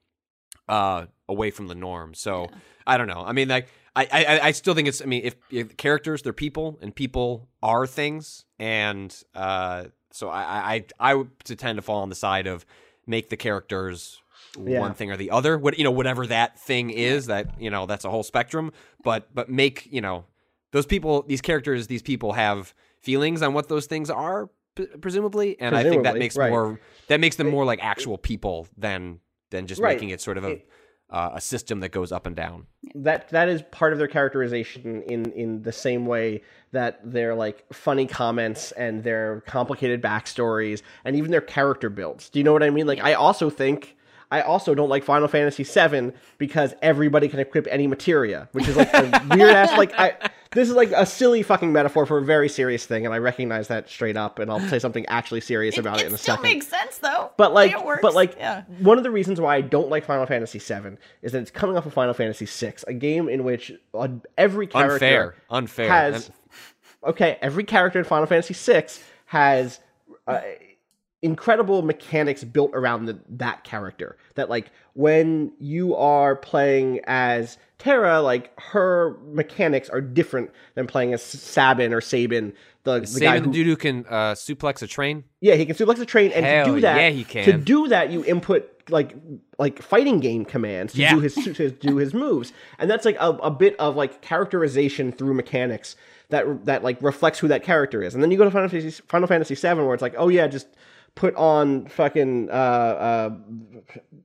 uh, 0.68 1.06
away 1.28 1.50
from 1.50 1.66
the 1.68 1.74
norm. 1.74 2.12
So 2.14 2.48
I 2.86 2.98
don't 2.98 3.08
know. 3.08 3.24
I 3.26 3.32
mean, 3.32 3.48
like 3.48 3.68
I, 3.96 4.06
I 4.12 4.40
I 4.48 4.50
still 4.52 4.74
think 4.74 4.86
it's. 4.86 5.00
I 5.02 5.06
mean, 5.06 5.22
if, 5.24 5.34
if 5.50 5.76
characters 5.76 6.22
they're 6.22 6.32
people 6.32 6.78
and 6.82 6.94
people 6.94 7.48
are 7.62 7.86
things, 7.86 8.44
and 8.58 9.12
uh, 9.34 9.86
so 10.12 10.28
I 10.28 10.74
I 10.74 10.84
I 11.00 11.14
would 11.14 11.30
tend 11.44 11.76
to 11.78 11.82
fall 11.82 12.02
on 12.02 12.08
the 12.08 12.14
side 12.14 12.46
of 12.46 12.64
make 13.06 13.30
the 13.30 13.36
characters 13.36 14.20
Yeah. 14.56 14.78
one 14.80 14.94
thing 14.94 15.10
or 15.10 15.16
the 15.16 15.30
other. 15.32 15.58
What 15.58 15.76
you 15.78 15.84
know, 15.84 15.90
whatever 15.90 16.26
that 16.28 16.58
thing 16.60 16.90
is, 16.90 17.26
that 17.26 17.60
you 17.60 17.70
know, 17.70 17.86
that's 17.86 18.04
a 18.04 18.10
whole 18.10 18.22
spectrum. 18.22 18.70
But 19.02 19.34
but 19.34 19.48
make 19.48 19.88
you 19.90 20.00
know 20.00 20.24
those 20.70 20.86
people, 20.86 21.22
these 21.22 21.40
characters, 21.40 21.88
these 21.88 22.02
people 22.02 22.34
have 22.34 22.74
feelings 23.00 23.42
on 23.42 23.54
what 23.54 23.68
those 23.68 23.86
things 23.86 24.08
are, 24.10 24.50
p- 24.74 24.86
presumably, 25.00 25.58
and 25.60 25.76
I 25.76 25.82
think 25.82 26.04
that 26.04 26.16
makes 26.16 26.36
right. 26.36 26.50
more 26.50 26.80
that 27.08 27.20
makes 27.20 27.36
them 27.36 27.48
more 27.50 27.64
like 27.64 27.82
actual 27.82 28.18
people 28.18 28.66
than 28.76 29.20
than 29.50 29.66
just 29.66 29.80
Right. 29.80 29.94
making 29.96 30.10
it 30.10 30.20
sort 30.20 30.38
of 30.38 30.44
a 30.44 30.62
uh, 31.10 31.32
a 31.34 31.40
system 31.40 31.80
that 31.80 31.88
goes 31.90 32.12
up 32.12 32.24
and 32.26 32.36
down. 32.36 32.66
that 32.94 33.28
that 33.30 33.48
is 33.48 33.62
part 33.72 33.92
of 33.92 33.98
their 33.98 34.06
characterization 34.08 35.02
in 35.02 35.32
in 35.32 35.62
the 35.62 35.72
same 35.72 36.06
way 36.06 36.40
that 36.72 37.00
their 37.04 37.34
like 37.34 37.64
funny 37.72 38.06
comments 38.06 38.70
and 38.72 39.02
their 39.02 39.42
complicated 39.46 40.00
backstories 40.00 40.82
and 41.04 41.16
even 41.16 41.30
their 41.32 41.40
character 41.40 41.90
builds. 41.90 42.30
Do 42.30 42.38
you 42.38 42.44
know 42.44 42.52
what 42.52 42.62
I 42.62 42.70
mean? 42.70 42.86
Like 42.86 43.00
I 43.00 43.14
also 43.14 43.50
think 43.50 43.96
I 44.30 44.42
also 44.42 44.76
don't 44.76 44.88
like 44.88 45.02
Final 45.02 45.26
Fantasy 45.26 45.64
VII 45.64 46.12
because 46.38 46.72
everybody 46.82 47.26
can 47.26 47.40
equip 47.40 47.66
any 47.68 47.88
materia, 47.88 48.48
which 48.52 48.68
is 48.68 48.76
like 48.76 48.94
a 48.94 49.26
weird 49.34 49.50
ass 49.50 49.76
like 49.76 49.92
I 49.98 50.30
this 50.52 50.68
is 50.68 50.74
like 50.74 50.90
a 50.90 51.06
silly 51.06 51.42
fucking 51.42 51.72
metaphor 51.72 52.06
for 52.06 52.18
a 52.18 52.24
very 52.24 52.48
serious 52.48 52.84
thing, 52.84 53.04
and 53.04 53.14
I 53.14 53.18
recognize 53.18 53.68
that 53.68 53.88
straight 53.88 54.16
up, 54.16 54.40
and 54.40 54.50
I'll 54.50 54.60
say 54.60 54.80
something 54.80 55.06
actually 55.06 55.40
serious 55.40 55.78
about 55.78 56.00
it, 56.00 56.06
in 56.06 56.14
a 56.14 56.16
second. 56.16 56.16
It 56.16 56.18
still 56.18 56.36
second. 56.36 56.42
makes 56.42 56.66
sense 56.66 56.98
though. 56.98 57.30
But 57.36 57.54
like, 57.54 57.70
it 57.70 57.84
works. 57.84 58.02
but 58.02 58.14
like, 58.14 58.34
yeah. 58.36 58.64
one 58.80 58.98
of 58.98 59.04
the 59.04 59.12
reasons 59.12 59.40
why 59.40 59.56
I 59.56 59.60
don't 59.60 59.88
like 59.88 60.04
Final 60.04 60.26
Fantasy 60.26 60.58
VII 60.58 60.96
is 61.22 61.32
that 61.32 61.42
it's 61.42 61.52
coming 61.52 61.76
off 61.76 61.86
of 61.86 61.92
Final 61.92 62.14
Fantasy 62.14 62.46
VI, 62.46 62.74
a 62.88 62.94
game 62.94 63.28
in 63.28 63.44
which 63.44 63.72
uh, 63.94 64.08
every 64.36 64.66
character 64.66 64.94
Unfair, 64.94 65.34
unfair. 65.50 65.88
has 65.88 66.30
okay, 67.04 67.38
every 67.40 67.64
character 67.64 68.00
in 68.00 68.04
Final 68.04 68.26
Fantasy 68.26 68.54
VI 68.54 68.86
has 69.26 69.78
uh, 70.26 70.40
incredible 71.22 71.82
mechanics 71.82 72.44
built 72.44 72.70
around 72.74 73.06
the, 73.06 73.18
that 73.28 73.64
character. 73.64 74.16
That 74.36 74.48
like 74.48 74.70
when 74.94 75.52
you 75.58 75.94
are 75.94 76.34
playing 76.36 77.00
as 77.04 77.58
Terra, 77.78 78.20
like 78.20 78.58
her 78.60 79.16
mechanics 79.26 79.88
are 79.88 80.00
different 80.00 80.50
than 80.74 80.86
playing 80.86 81.12
as 81.12 81.22
Sabin 81.22 81.92
or 81.92 82.00
Sabin, 82.00 82.52
the, 82.84 83.00
the 83.00 83.20
guy 83.20 83.38
who 83.38 83.46
the 83.46 83.52
dude 83.52 83.66
who 83.66 83.76
can 83.76 84.06
uh, 84.08 84.32
suplex 84.34 84.82
a 84.82 84.86
train. 84.86 85.24
yeah, 85.40 85.54
he 85.54 85.66
can 85.66 85.76
suplex 85.76 86.00
a 86.00 86.06
train, 86.06 86.32
and 86.32 86.44
to 86.66 86.72
do 86.74 86.80
that, 86.80 86.96
yeah, 86.96 87.10
he 87.10 87.24
can. 87.24 87.44
To 87.44 87.52
do 87.52 87.88
that, 87.88 88.10
you 88.10 88.24
input 88.24 88.68
like 88.88 89.14
like 89.58 89.80
fighting 89.82 90.18
game 90.20 90.44
commands 90.44 90.94
to 90.94 91.00
Yeah. 91.00 91.14
do 91.14 91.20
his 91.20 91.34
to 91.34 91.70
do 91.70 91.96
his 91.96 92.14
moves, 92.14 92.52
and 92.78 92.90
that's 92.90 93.04
like 93.04 93.16
a, 93.20 93.28
a 93.42 93.50
bit 93.50 93.76
of 93.78 93.96
like 93.96 94.22
characterization 94.22 95.12
through 95.12 95.34
mechanics 95.34 95.96
that 96.30 96.64
that 96.64 96.82
like 96.82 97.00
reflects 97.02 97.38
who 97.38 97.48
that 97.48 97.62
character 97.62 98.02
is. 98.02 98.14
And 98.14 98.22
then 98.22 98.30
you 98.30 98.38
go 98.38 98.44
to 98.44 98.50
Final 98.50 98.68
Fantasy 98.70 99.02
Final 99.08 99.28
Fantasy 99.28 99.54
VII, 99.54 99.74
where 99.82 99.92
it's 99.94 100.02
like, 100.02 100.14
oh 100.16 100.28
yeah, 100.28 100.46
just 100.46 100.66
put 101.14 101.34
on 101.36 101.86
fucking 101.86 102.50
uh, 102.50 102.52
uh, 102.52 103.30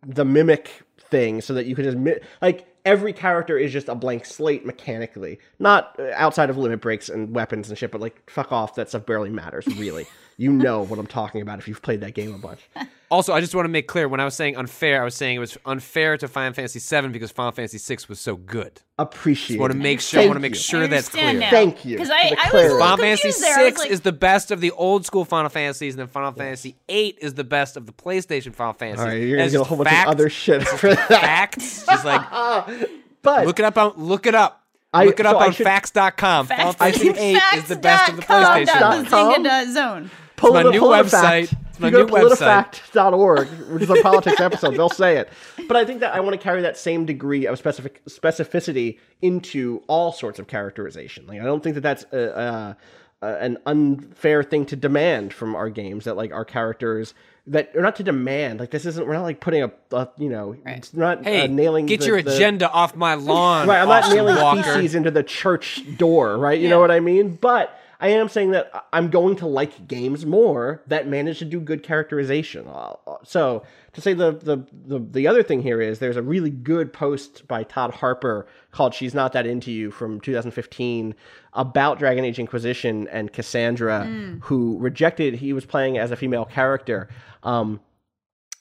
the 0.05 0.25
mimic 0.25 0.83
thing 0.99 1.41
so 1.41 1.53
that 1.53 1.65
you 1.65 1.75
can 1.75 1.83
just 1.83 1.97
mi- 1.97 2.19
like 2.41 2.67
every 2.85 3.13
character 3.13 3.57
is 3.57 3.73
just 3.73 3.89
a 3.89 3.95
blank 3.95 4.25
slate 4.25 4.65
mechanically, 4.65 5.39
not 5.59 5.95
uh, 5.99 6.11
outside 6.15 6.49
of 6.49 6.57
limit 6.57 6.81
breaks 6.81 7.09
and 7.09 7.33
weapons 7.35 7.69
and 7.69 7.77
shit. 7.77 7.91
But 7.91 8.01
like, 8.01 8.29
fuck 8.29 8.51
off, 8.51 8.75
that 8.75 8.89
stuff 8.89 9.05
barely 9.05 9.29
matters. 9.29 9.65
Really, 9.67 10.07
you 10.37 10.51
know 10.51 10.81
what 10.83 10.99
I'm 10.99 11.07
talking 11.07 11.41
about 11.41 11.59
if 11.59 11.67
you've 11.67 11.81
played 11.81 12.01
that 12.01 12.13
game 12.13 12.33
a 12.33 12.37
bunch. 12.37 12.59
Also, 13.11 13.33
I 13.33 13.39
just 13.39 13.53
want 13.53 13.65
to 13.65 13.69
make 13.69 13.87
clear 13.87 14.07
when 14.07 14.19
I 14.19 14.25
was 14.25 14.33
saying 14.33 14.57
unfair, 14.57 14.99
I 14.99 15.05
was 15.05 15.13
saying 15.13 15.35
it 15.35 15.39
was 15.39 15.55
unfair 15.63 16.17
to 16.17 16.27
Final 16.27 16.53
Fantasy 16.53 16.79
VII 16.79 17.09
because 17.09 17.29
Final 17.31 17.51
Fantasy 17.51 17.77
VI 17.77 18.01
was 18.09 18.19
so 18.19 18.35
good. 18.35 18.81
Appreciate. 18.97 19.57
I 19.57 19.61
want 19.61 19.73
to 19.73 19.77
make 19.77 20.01
sure. 20.01 20.21
I 20.21 20.25
want 20.25 20.37
to 20.37 20.39
make 20.41 20.55
sure 20.55 20.87
that's 20.87 21.09
clear. 21.09 21.31
now. 21.33 21.51
Thank 21.51 21.85
you 21.85 21.97
Because 21.97 22.09
I, 22.09 22.35
I 22.35 22.49
was 22.51 22.53
a 22.53 22.57
little 22.63 22.79
Final 22.79 22.97
Fantasy 22.97 23.21
confused 23.21 23.43
there. 23.43 23.59
I 23.59 23.63
was 23.65 23.73
VI 23.75 23.79
like, 23.79 23.91
is 23.91 24.01
the 24.01 24.11
best 24.11 24.49
of 24.49 24.59
the 24.59 24.71
old 24.71 25.05
school 25.05 25.23
Final 25.23 25.49
Fantasies, 25.49 25.93
and 25.93 25.99
then 25.99 26.07
Final 26.07 26.31
Fantasy 26.31 26.75
VIII 26.89 27.09
is 27.21 27.35
the 27.35 27.43
best 27.43 27.77
of 27.77 27.85
the 27.85 27.93
PlayStation 27.93 28.55
Final 28.55 28.73
Fantasies. 28.73 29.01
All 29.01 29.07
right, 29.07 29.21
you're 29.21 29.37
gonna 29.37 29.43
it's 29.45 29.51
get 29.53 29.61
a 29.61 29.63
whole 29.65 29.77
bunch 29.77 29.89
fact, 29.91 30.07
of 30.07 30.11
other 30.15 30.29
shit 30.29 30.67
for 30.67 30.89
that. 30.95 31.07
facts. 31.07 31.85
Just 31.85 32.05
like 32.05 32.21
But 33.21 33.45
look 33.45 33.59
it 33.59 33.65
up 33.65 33.77
on 33.77 33.93
look 33.97 34.25
it 34.25 34.33
up. 34.33 34.63
I- 34.91 35.05
look 35.05 35.19
it 35.19 35.27
up 35.27 35.35
so 35.35 35.39
I 35.41 35.45
on 35.45 35.53
should- 35.53 35.63
facts.com. 35.63 36.47
Final 36.47 36.73
Fantasy 36.73 37.09
VIII 37.11 37.37
is 37.55 37.67
the 37.67 37.75
best 37.75 38.09
of 38.09 38.15
the 38.15 38.21
PlayStation. 38.23 38.65
dot 38.65 39.07
Facts.com. 39.07 39.43
The 39.43 39.49
Zynga 39.49 39.73
zone. 39.73 40.11
Pull 40.35 40.53
my 40.53 40.63
new 40.63 40.79
pull 40.79 40.93
it 40.93 40.99
a 40.99 41.03
website. 41.03 41.47
fact. 41.49 41.55
It's 41.69 41.79
my 41.79 41.87
if 41.89 41.93
you 41.93 42.05
go 42.05 42.05
new 42.05 42.29
website. 42.29 42.71
politifact.org, 42.93 43.47
which 43.71 43.83
is 43.83 43.89
a 43.89 43.95
politics 44.01 44.39
episode, 44.39 44.75
they'll 44.75 44.89
say 44.89 45.17
it. 45.17 45.29
But 45.67 45.75
I 45.77 45.85
think 45.85 45.99
that 46.01 46.13
I 46.13 46.19
want 46.21 46.33
to 46.33 46.37
carry 46.41 46.61
that 46.61 46.77
same 46.77 47.05
degree 47.05 47.45
of 47.47 47.57
specific 47.57 48.03
specificity 48.05 48.99
into 49.21 49.83
all 49.87 50.11
sorts 50.11 50.39
of 50.39 50.47
characterization. 50.47 51.27
Like 51.27 51.41
I 51.41 51.43
don't 51.45 51.61
think 51.63 51.75
that 51.75 51.81
that's 51.81 52.05
a, 52.11 52.77
a, 53.21 53.25
a, 53.27 53.37
an 53.39 53.57
unfair 53.65 54.43
thing 54.43 54.65
to 54.67 54.75
demand 54.75 55.33
from 55.33 55.55
our 55.55 55.69
games. 55.69 56.05
That 56.05 56.15
like 56.15 56.31
our 56.31 56.45
characters 56.45 57.13
that 57.47 57.71
or 57.75 57.81
not 57.81 57.95
to 57.97 58.03
demand. 58.03 58.59
Like 58.59 58.71
this 58.71 58.85
isn't. 58.85 59.05
We're 59.05 59.13
not 59.13 59.23
like 59.23 59.39
putting 59.41 59.63
a, 59.63 59.71
a 59.91 60.07
you 60.17 60.29
know. 60.29 60.55
It's 60.65 60.93
not 60.93 61.23
Hey, 61.23 61.41
uh, 61.41 61.47
nailing. 61.47 61.85
get 61.87 61.99
the- 61.99 62.05
your 62.07 62.21
the- 62.21 62.35
agenda 62.35 62.69
off 62.71 62.95
my 62.95 63.15
lawn. 63.15 63.67
Right, 63.67 63.81
I'm 63.81 63.87
not 63.89 64.09
nailing 64.13 64.35
Walker. 64.37 64.63
feces 64.63 64.95
into 64.95 65.11
the 65.11 65.23
church 65.23 65.81
door, 65.97 66.37
right? 66.37 66.59
You 66.59 66.69
know 66.69 66.79
what 66.79 66.91
I 66.91 66.99
mean? 67.01 67.35
But 67.35 67.77
I 67.99 68.09
am 68.09 68.27
saying 68.29 68.51
that 68.51 68.71
I'm 68.91 69.09
going 69.09 69.35
to 69.37 69.47
like 69.47 69.87
games 69.87 70.25
more 70.25 70.81
that 70.87 71.07
manage 71.07 71.39
to 71.39 71.45
do 71.45 71.59
good 71.59 71.83
characterization. 71.83 72.67
Uh, 72.67 72.95
So 73.23 73.63
to 73.93 74.01
say 74.01 74.13
the, 74.13 74.31
the 74.31 74.65
the 74.87 74.99
the 74.99 75.27
other 75.27 75.43
thing 75.43 75.61
here 75.61 75.81
is 75.81 75.99
there's 75.99 76.17
a 76.17 76.21
really 76.21 76.49
good 76.49 76.91
post 76.91 77.47
by 77.47 77.63
Todd 77.63 77.93
Harper 77.93 78.47
called 78.71 78.93
"She's 78.93 79.13
Not 79.13 79.33
That 79.33 79.45
Into 79.47 79.71
You" 79.71 79.91
from 79.91 80.19
2015 80.19 81.15
about 81.53 81.99
Dragon 81.99 82.25
Age 82.25 82.39
Inquisition 82.39 83.07
and 83.09 83.31
Cassandra, 83.31 84.03
who 84.41 84.77
rejected. 84.79 85.35
He 85.35 85.53
was 85.53 85.65
playing 85.65 85.97
as 85.97 86.11
a 86.11 86.15
female 86.15 86.45
character. 86.45 87.07
Um, 87.43 87.79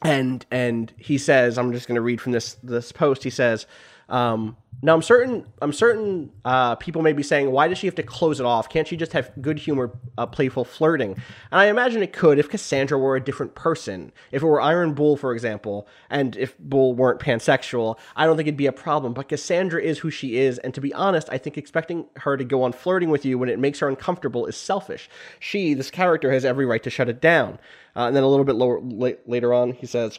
and 0.02 0.44
and 0.50 0.92
he 0.98 1.16
says 1.16 1.56
i'm 1.56 1.72
just 1.72 1.86
going 1.86 1.94
to 1.94 2.02
read 2.02 2.20
from 2.20 2.32
this 2.32 2.54
this 2.62 2.92
post 2.92 3.22
he 3.24 3.30
says 3.30 3.66
um, 4.08 4.56
now 4.82 4.92
i'm 4.92 5.02
certain 5.02 5.46
i'm 5.62 5.72
certain 5.72 6.30
uh, 6.44 6.74
people 6.74 7.00
may 7.00 7.12
be 7.12 7.22
saying 7.22 7.50
why 7.50 7.68
does 7.68 7.78
she 7.78 7.86
have 7.86 7.94
to 7.94 8.02
close 8.02 8.38
it 8.38 8.46
off? 8.46 8.68
Can't 8.68 8.86
she 8.86 8.96
just 8.96 9.12
have 9.12 9.32
good 9.40 9.58
humor 9.58 9.92
uh, 10.18 10.26
playful 10.26 10.64
flirting? 10.64 11.12
And 11.12 11.60
i 11.60 11.66
imagine 11.66 12.02
it 12.02 12.12
could 12.12 12.38
if 12.38 12.50
cassandra 12.50 12.98
were 12.98 13.16
a 13.16 13.24
different 13.24 13.54
person. 13.54 14.12
If 14.30 14.42
it 14.42 14.46
were 14.46 14.60
iron 14.60 14.92
bull 14.94 15.16
for 15.16 15.32
example 15.32 15.88
and 16.10 16.36
if 16.36 16.58
bull 16.58 16.94
weren't 16.94 17.20
pansexual 17.20 17.98
i 18.14 18.26
don't 18.26 18.36
think 18.36 18.46
it'd 18.46 18.58
be 18.58 18.66
a 18.66 18.72
problem. 18.72 19.14
But 19.14 19.28
cassandra 19.28 19.82
is 19.82 20.00
who 20.00 20.10
she 20.10 20.36
is. 20.36 20.58
And 20.58 20.74
to 20.74 20.80
be 20.80 20.92
honest 20.92 21.28
i 21.30 21.38
think 21.38 21.56
expecting 21.56 22.06
her 22.16 22.36
to 22.36 22.44
go 22.44 22.62
on 22.62 22.72
flirting 22.72 23.08
with 23.08 23.24
you 23.24 23.38
when 23.38 23.48
it 23.48 23.58
makes 23.58 23.78
her 23.78 23.88
uncomfortable 23.88 24.46
is 24.46 24.56
selfish. 24.56 25.08
She 25.40 25.74
this 25.74 25.90
character 25.90 26.30
has 26.30 26.44
every 26.44 26.66
right 26.66 26.82
to 26.82 26.90
shut 26.90 27.08
it 27.08 27.20
down. 27.20 27.58
Uh, 27.96 28.06
and 28.08 28.16
then 28.16 28.24
a 28.24 28.28
little 28.28 28.44
bit 28.44 28.56
lower 28.56 28.80
la- 28.80 29.10
later 29.26 29.54
on, 29.54 29.72
he 29.72 29.86
says, 29.86 30.18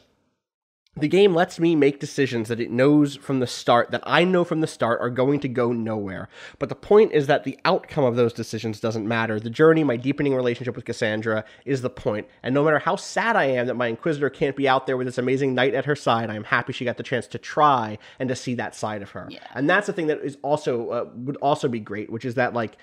"The 0.98 1.08
game 1.08 1.34
lets 1.34 1.60
me 1.60 1.76
make 1.76 2.00
decisions 2.00 2.48
that 2.48 2.60
it 2.60 2.72
knows 2.72 3.16
from 3.18 3.40
the 3.40 3.48
start 3.48 3.92
that 3.92 4.04
I 4.04 4.24
know 4.24 4.44
from 4.44 4.62
the 4.62 4.68
start 4.68 5.02
are 5.02 5.10
going 5.10 5.40
to 5.42 5.50
go 5.50 5.72
nowhere. 5.74 6.30
But 6.58 6.70
the 6.70 6.76
point 6.76 7.12
is 7.12 7.28
that 7.28 7.44
the 7.44 7.60
outcome 7.66 8.06
of 8.06 8.16
those 8.16 8.32
decisions 8.32 8.80
doesn't 8.80 9.08
matter. 9.08 9.40
The 9.40 9.50
journey, 9.50 9.84
my 9.84 9.98
deepening 9.98 10.34
relationship 10.34 10.76
with 10.76 10.86
Cassandra, 10.86 11.44
is 11.66 11.82
the 11.82 11.90
point. 11.90 12.28
And 12.44 12.56
no 12.56 12.64
matter 12.64 12.80
how 12.80 12.96
sad 12.96 13.36
I 13.36 13.46
am 13.46 13.68
that 13.68 13.76
my 13.76 13.88
Inquisitor 13.88 14.30
can't 14.30 14.56
be 14.56 14.70
out 14.70 14.88
there 14.88 14.96
with 14.96 15.08
this 15.08 15.18
amazing 15.18 15.54
knight 15.54 15.74
at 15.74 15.86
her 15.86 15.96
side, 15.96 16.30
I 16.30 16.36
am 16.36 16.46
happy 16.46 16.72
she 16.72 16.86
got 16.86 16.98
the 16.98 17.04
chance 17.04 17.28
to 17.28 17.38
try 17.38 17.98
and 18.20 18.30
to 18.30 18.36
see 18.36 18.56
that 18.56 18.74
side 18.74 19.02
of 19.02 19.12
her. 19.12 19.28
Yeah. 19.30 19.40
And 19.54 19.70
that's 19.70 19.88
the 19.88 19.94
thing 19.94 20.08
that 20.08 20.20
is 20.20 20.38
also 20.44 20.90
uh, 20.90 21.10
would 21.16 21.38
also 21.38 21.68
be 21.68 21.80
great, 21.80 22.10
which 22.10 22.26
is 22.26 22.36
that 22.36 22.54
like." 22.54 22.78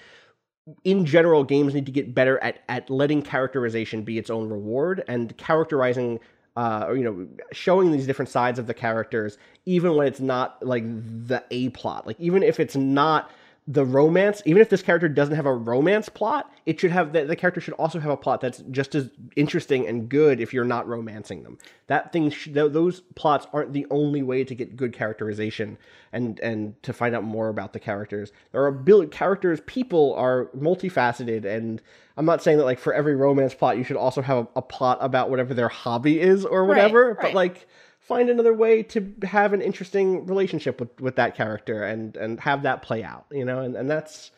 in 0.85 1.05
general, 1.05 1.43
games 1.43 1.75
need 1.75 1.87
to 1.87 1.93
get 1.93 2.15
better 2.15 2.39
at 2.39 2.61
at 2.69 2.89
letting 2.89 3.23
characterization 3.23 4.03
be 4.03 4.19
its 4.19 4.31
own 4.31 4.49
reward 4.49 5.03
and 5.09 5.37
characterizing, 5.37 6.21
uh, 6.57 6.93
you 6.95 7.03
know, 7.03 7.27
showing 7.53 7.93
these 7.93 8.07
different 8.07 8.29
sides 8.29 8.59
of 8.59 8.67
the 8.67 8.75
characters, 8.75 9.39
even 9.67 9.95
when 9.97 10.07
it's 10.07 10.21
not 10.21 10.65
like 10.65 10.85
the 11.27 11.43
a 11.51 11.71
plot. 11.71 12.07
Like 12.07 12.21
even 12.21 12.43
if 12.43 12.61
it's 12.61 12.77
not 12.77 13.31
the 13.69 13.85
romance, 13.85 14.43
even 14.45 14.61
if 14.61 14.69
this 14.71 14.83
character 14.83 15.09
doesn't 15.09 15.37
have 15.37 15.47
a 15.47 15.55
romance 15.55 16.09
plot, 16.09 16.53
it 16.67 16.81
should 16.81 16.91
have 16.91 17.13
the, 17.13 17.25
the 17.25 17.37
character 17.37 17.61
should 17.61 17.75
also 17.75 18.01
have 18.01 18.11
a 18.11 18.17
plot 18.17 18.41
that's 18.41 18.59
just 18.73 18.97
as 18.97 19.09
interesting 19.37 19.87
and 19.87 20.09
good 20.09 20.41
if 20.41 20.53
you're 20.53 20.65
not 20.65 20.89
romancing 20.89 21.45
them. 21.45 21.59
That 21.87 22.13
thing, 22.13 22.31
sh- 22.31 22.47
th- 22.47 22.73
those 22.73 23.03
plots 23.15 23.47
aren't 23.53 23.73
the 23.73 23.87
only 23.89 24.21
way 24.23 24.43
to 24.43 24.55
get 24.55 24.77
good 24.77 24.93
characterization 24.93 25.79
and 26.13 26.41
and 26.41 26.83
to 26.83 26.93
find 26.93 27.15
out 27.15 27.23
more 27.23 27.49
about 27.49 27.73
the 27.73 27.79
characters. 27.79 28.33
There 28.51 28.65
are 28.65 28.73
bil- 28.73 29.07
characters, 29.07 29.61
people 29.67 30.15
are 30.15 30.47
multifaceted, 30.59 31.45
and 31.45 31.81
I'm 32.17 32.27
not 32.27 32.43
saying 32.43 32.59
that 32.59 32.65
like 32.65 32.81
for 32.81 32.93
every 32.93 33.15
romance 33.15 33.55
plot 33.55 33.79
you 33.79 33.85
should 33.85 33.97
also 33.97 34.23
have 34.23 34.39
a, 34.39 34.49
a 34.57 34.63
plot 34.63 34.99
about 35.01 35.31
whatever 35.31 35.55
their 35.55 35.69
hobby 35.69 36.21
is 36.21 36.45
or 36.45 36.65
whatever, 36.65 37.15
but 37.15 37.27
right. 37.27 37.35
like 37.35 37.69
find 38.03 38.29
another 38.29 38.53
way 38.53 38.83
to 38.83 39.15
have 39.23 39.53
an 39.53 39.63
interesting 39.63 40.27
relationship 40.27 40.79
with, 40.81 41.01
with 41.01 41.17
that 41.17 41.35
character 41.37 41.85
and 41.85 42.17
and 42.17 42.41
have 42.41 42.63
that 42.65 42.83
play 42.83 43.03
out 43.05 43.27
you 43.31 43.45
know 43.45 43.61
and, 43.61 43.77
and 43.77 43.89
that's 43.91 44.31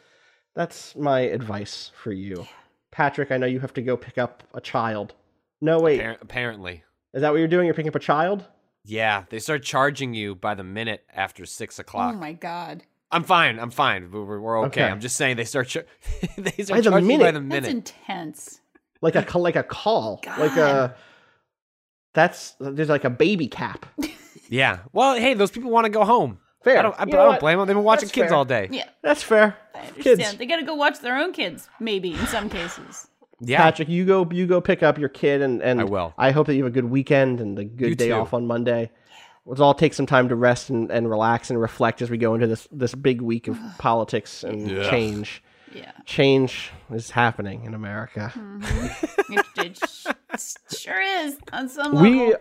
that's 0.54 0.94
my 0.96 1.20
advice 1.20 1.90
for 2.00 2.12
you 2.12 2.46
patrick 2.92 3.30
i 3.32 3.36
know 3.36 3.46
you 3.46 3.60
have 3.60 3.74
to 3.74 3.82
go 3.82 3.96
pick 3.96 4.18
up 4.18 4.42
a 4.54 4.60
child 4.60 5.14
no 5.60 5.80
wait 5.80 6.00
Appar- 6.00 6.20
Apparently. 6.22 6.84
is 7.14 7.22
that 7.22 7.30
what 7.32 7.38
you're 7.38 7.48
doing 7.48 7.66
you're 7.66 7.74
picking 7.74 7.88
up 7.88 7.94
a 7.94 7.98
child 8.00 8.44
Yeah, 8.84 9.24
they 9.30 9.38
start 9.38 9.62
charging 9.62 10.12
you 10.14 10.34
by 10.34 10.54
the 10.54 10.62
minute 10.64 11.04
after 11.14 11.46
six 11.46 11.78
oh 11.78 11.82
o'clock. 11.82 12.14
Oh 12.14 12.18
my 12.18 12.32
god. 12.34 12.82
I'm 13.10 13.24
fine. 13.24 13.58
I'm 13.58 13.70
fine. 13.70 14.10
We're, 14.10 14.24
we're- 14.24 14.40
we're 14.40 14.58
okay. 14.66 14.82
Okay. 14.82 14.90
I'm 14.92 15.00
just 15.00 15.16
saying 15.16 15.36
they 15.38 15.44
start 15.46 15.68
char- 15.68 15.86
they 16.36 16.50
By 16.50 16.64
start 16.64 16.84
the 16.84 16.90
charging 16.90 17.10
you 17.10 17.18
by 17.18 17.24
minute? 17.32 17.32
the 17.32 17.40
That's 17.48 17.66
minute. 17.66 17.70
intense. 17.70 18.60
like 19.00 19.14
a 19.16 19.38
like 19.38 19.56
a 19.56 19.62
call 19.62 20.20
like 20.38 20.56
a 20.58 20.94
that's 22.14 22.54
there's 22.60 22.88
like 22.88 23.04
a 23.04 23.10
baby 23.10 23.46
cap 23.48 23.84
yeah. 24.48 24.78
Well, 24.92 25.14
hey, 25.16 25.34
those 25.34 25.50
people 25.50 25.70
want 25.70 25.84
to 25.86 25.90
go 25.90 26.04
home. 26.04 26.38
Fair. 26.62 26.78
I 26.78 26.82
don't, 26.82 26.94
I, 26.98 27.02
I 27.02 27.04
don't 27.06 27.40
blame 27.40 27.58
them. 27.58 27.66
They've 27.66 27.76
been 27.76 27.84
watching 27.84 28.06
That's 28.06 28.12
kids 28.14 28.28
fair. 28.28 28.36
all 28.38 28.44
day. 28.46 28.68
Yeah, 28.70 28.88
that's 29.02 29.22
fair 29.22 29.56
I 29.74 29.78
understand. 29.80 30.18
kids 30.20 30.36
They 30.36 30.46
got 30.46 30.56
to 30.56 30.62
go 30.64 30.74
watch 30.74 31.00
their 31.00 31.16
own 31.18 31.32
kids, 31.34 31.68
maybe 31.80 32.12
in 32.14 32.26
some 32.28 32.48
cases. 32.48 33.08
Yeah. 33.40 33.58
Patrick, 33.58 33.88
you 33.90 34.06
go 34.06 34.26
you 34.30 34.46
go 34.46 34.60
pick 34.62 34.82
up 34.82 34.96
your 34.98 35.08
kid 35.10 35.42
and, 35.42 35.60
and 35.62 35.80
I 35.80 35.84
will. 35.84 36.14
I 36.16 36.30
hope 36.30 36.46
that 36.46 36.54
you 36.54 36.64
have 36.64 36.72
a 36.72 36.74
good 36.74 36.86
weekend 36.90 37.40
and 37.40 37.58
a 37.58 37.64
good 37.64 37.88
You 37.90 37.94
day 37.94 38.08
too. 38.08 38.14
off 38.14 38.32
on 38.32 38.46
Monday. 38.46 38.90
Let's 39.46 39.60
all 39.60 39.74
take 39.74 39.92
some 39.92 40.06
time 40.06 40.30
to 40.30 40.36
rest 40.36 40.70
and, 40.70 40.90
and 40.90 41.10
relax 41.10 41.50
and 41.50 41.60
reflect 41.60 42.00
as 42.00 42.08
we 42.10 42.16
go 42.16 42.34
into 42.34 42.46
this 42.46 42.66
this 42.72 42.94
big 42.94 43.20
week 43.20 43.46
of 43.48 43.58
politics 43.78 44.42
and 44.44 44.70
Yeah. 44.70 44.88
change. 44.88 45.42
Yeah, 45.74 45.92
Change 46.06 46.70
is 46.92 47.10
happening 47.10 47.64
in 47.64 47.74
America. 47.74 48.32
it, 49.28 49.46
it 49.56 49.78
sure 50.78 51.00
is 51.00 51.36
on 51.52 51.68
some 51.68 52.00
We 52.00 52.20
level. 52.20 52.34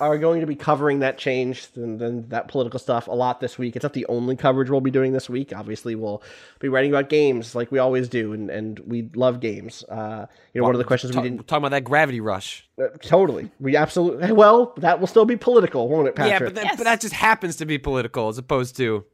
are 0.00 0.18
going 0.18 0.40
to 0.40 0.46
be 0.46 0.56
covering 0.56 0.98
that 1.00 1.16
change 1.16 1.68
and 1.74 1.98
then 1.98 2.28
that 2.28 2.48
political 2.48 2.78
stuff 2.78 3.06
a 3.08 3.12
lot 3.12 3.40
this 3.40 3.56
week. 3.58 3.76
It's 3.76 3.82
not 3.82 3.92
the 3.94 4.04
only 4.06 4.36
coverage 4.36 4.68
we'll 4.68 4.80
be 4.80 4.90
doing 4.90 5.12
this 5.12 5.28
week. 5.30 5.52
Obviously, 5.56 5.94
we'll 5.94 6.22
be 6.58 6.68
writing 6.68 6.90
about 6.92 7.08
games 7.08 7.54
like 7.54 7.70
we 7.72 7.78
always 7.78 8.08
do, 8.08 8.32
and, 8.32 8.50
and 8.50 8.78
we 8.80 9.08
love 9.14 9.40
games. 9.40 9.84
Uh, 9.88 10.26
you 10.52 10.60
know, 10.60 10.66
one 10.66 10.74
of 10.74 10.78
the 10.78 10.84
questions 10.84 11.12
Talk- 11.14 11.22
we 11.22 11.30
didn't 11.30 11.46
talking 11.46 11.62
about 11.62 11.70
that 11.70 11.84
gravity 11.84 12.20
rush. 12.20 12.68
Uh, 12.78 12.88
totally. 13.00 13.50
We 13.60 13.76
absolutely. 13.76 14.32
Well, 14.32 14.74
that 14.78 15.00
will 15.00 15.06
still 15.06 15.24
be 15.24 15.36
political, 15.36 15.88
won't 15.88 16.08
it, 16.08 16.14
Patrick? 16.14 16.40
Yeah, 16.40 16.46
but 16.46 16.54
that, 16.56 16.64
Yes. 16.64 16.76
but 16.76 16.84
that 16.84 17.00
just 17.00 17.14
happens 17.14 17.56
to 17.56 17.64
be 17.66 17.78
political 17.78 18.28
as 18.28 18.36
opposed 18.38 18.76
to 18.78 19.04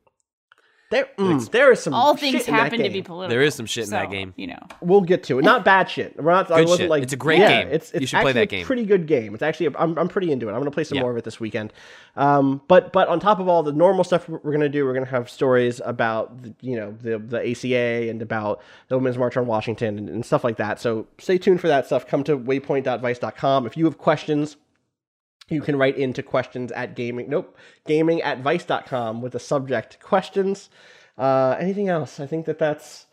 there, 0.93 1.09
mm, 1.18 1.51
there 1.51 1.72
is 1.72 1.82
some. 1.82 1.93
All 1.95 2.14
shit 2.14 2.32
things 2.32 2.47
in 2.47 2.55
that 2.55 2.62
happen 2.64 2.82
to 2.82 2.88
be 2.90 3.03
political. 3.03 3.30
There 3.30 3.43
is 3.43 3.55
some 3.57 3.66
shit 3.66 3.84
in 3.84 3.90
that 3.90 4.11
game. 4.11 4.32
You 4.36 4.47
know, 4.47 4.59
We'll 4.80 5.01
get 5.01 5.24
to 5.24 5.38
it. 5.40 5.45
Not 5.45 5.64
bad 5.64 5.90
shit. 5.90 6.16
We're 6.16 6.30
not. 6.30 6.51
I 6.51 6.61
Good 6.61 6.68
wasn't 6.68 6.80
shit. 6.84 6.90
like 6.90 7.03
It's 7.03 7.12
a 7.12 7.16
great 7.16 7.40
yeah, 7.40 7.64
game. 7.64 7.72
It's 7.72 7.90
it's 7.90 8.01
You 8.03 8.07
should 8.07 8.20
play 8.20 8.30
actually 8.30 8.32
that 8.34 8.43
a 8.43 8.47
game. 8.47 8.66
pretty 8.66 8.84
good 8.84 9.07
game. 9.07 9.34
It's 9.34 9.43
actually. 9.43 9.74
I'm 9.76 9.99
I'm 9.99 10.09
pretty 10.09 10.30
into 10.30 10.49
it. 10.49 10.53
I'm 10.53 10.61
gonna 10.61 10.70
play 10.70 10.84
some 10.84 10.97
Yeah. 10.97 11.03
more 11.03 11.11
of 11.11 11.16
it 11.16 11.24
this 11.24 11.40
weekend. 11.40 11.72
Um, 12.14 12.61
but 12.68 12.93
but 12.93 13.09
on 13.09 13.18
top 13.18 13.40
of 13.40 13.49
all 13.49 13.62
the 13.62 13.72
normal 13.72 14.05
stuff 14.05 14.28
we're 14.28 14.38
we're 14.45 14.53
gonna 14.53 14.68
do, 14.68 14.84
we're 14.84 14.95
gonna 14.95 15.07
have 15.07 15.28
stories 15.28 15.80
about 15.84 16.43
the, 16.43 16.55
you 16.61 16.76
know 16.76 16.95
the 17.03 17.18
the 17.18 17.51
ACA 17.51 18.09
and 18.11 18.22
about 18.22 18.61
the 18.88 18.97
Women's 18.99 19.18
March 19.18 19.36
on 19.36 19.47
Washington 19.47 19.99
and, 19.99 20.09
and 20.09 20.24
stuff 20.24 20.45
like 20.45 20.57
that. 20.59 20.78
So 20.78 21.07
stay 21.18 21.38
tuned 21.38 21.61
for 21.61 21.68
that 21.68 21.86
stuff. 21.86 22.07
Come 22.07 22.22
to 22.24 22.38
waypoint.vice.com 22.38 23.66
if 23.66 23.76
you 23.76 23.84
have 23.86 23.99
questions. 23.99 24.57
You 25.53 25.61
can 25.61 25.76
write 25.76 25.96
into 25.96 26.22
questions 26.22 26.72
at 26.72 26.96
gaming, 26.96 27.28
nope, 27.28 27.57
gaming 27.86 28.22
at 28.22 28.40
vice.com 28.40 29.20
with 29.22 29.32
the 29.32 29.40
subject 29.40 30.00
questions. 30.00 30.70
Uh, 31.18 31.57
anything 31.61 31.88
else? 31.88 32.18
I 32.20 32.26
think 32.26 32.46
that 32.46 32.59
that's 32.59 33.07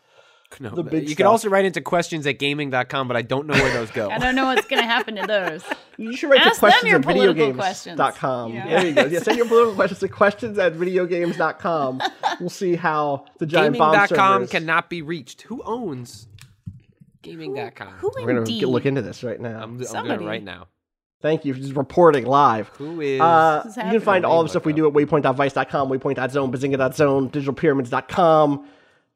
No, 0.58 0.70
The 0.70 0.82
big 0.82 1.08
you 1.08 1.14
can 1.14 1.26
also 1.26 1.48
write 1.48 1.64
into 1.64 1.80
questions 1.80 2.26
at 2.26 2.38
gaming.com, 2.38 3.06
but 3.08 3.16
I 3.16 3.22
don't 3.22 3.46
know 3.46 3.54
where 3.54 3.72
those 3.72 3.90
go. 3.90 4.10
I 4.10 4.18
don't 4.18 4.34
know 4.34 4.46
what's 4.46 4.66
going 4.66 4.82
to 4.82 4.88
happen 4.88 5.16
to 5.16 5.26
those. 5.26 5.62
You 6.00 6.16
should 6.16 6.30
write 6.30 6.40
Ask 6.40 6.54
to 6.54 6.60
them 6.62 6.70
questions 6.70 6.88
your 6.90 6.98
at 7.00 7.02
political 7.04 7.52
questions, 7.52 8.00
videogames.com. 8.00 8.52
you 8.54 8.58
know? 8.60 8.70
There 8.70 8.86
you 8.86 8.94
go. 8.94 9.04
Yeah, 9.04 9.18
send 9.18 9.36
your 9.36 9.46
political 9.48 9.74
questions 9.74 10.00
to 10.00 10.08
questions 10.08 10.58
at 10.58 10.72
videogames.com. 10.72 12.00
We'll 12.40 12.48
see 12.48 12.74
how 12.74 13.26
the 13.38 13.44
giant 13.44 13.76
bomb 13.76 13.92
Gaming.com 13.92 14.40
servers. 14.46 14.50
cannot 14.50 14.88
be 14.88 15.02
reached. 15.02 15.42
Who 15.42 15.62
owns 15.62 16.26
gaming.com? 17.20 17.88
Who 17.98 18.12
We're 18.16 18.42
gonna 18.42 18.66
look 18.66 18.86
into 18.86 19.02
this 19.02 19.22
right 19.22 19.38
now. 19.38 19.58
I'm, 19.58 19.62
I'm 19.62 19.76
doing 19.76 19.88
Somebody. 19.88 20.24
it 20.24 20.26
right 20.26 20.42
now. 20.42 20.68
Thank 21.22 21.44
you 21.44 21.52
for 21.54 21.60
just 21.60 21.74
reporting 21.76 22.24
live. 22.24 22.68
Who 22.70 23.00
is? 23.00 23.20
Uh, 23.20 23.62
is 23.66 23.76
you 23.76 23.82
can 23.82 24.00
find 24.00 24.24
all 24.24 24.42
the 24.42 24.48
stuff 24.48 24.64
we 24.64 24.72
do 24.72 24.86
at 24.86 24.94
waypoint.vice.com, 24.94 25.90
waypoint.zone, 25.90 26.50
bazinga.zone, 26.52 27.30
digitalpyramids.com, 27.30 28.66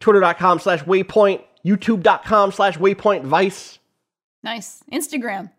twitter.com 0.00 0.58
slash 0.58 0.82
waypoint, 0.84 1.42
youtube.com 1.64 2.52
slash 2.52 2.76
waypoint 2.78 3.24
vice. 3.24 3.78
nice. 4.42 4.82
Instagram. 4.92 5.50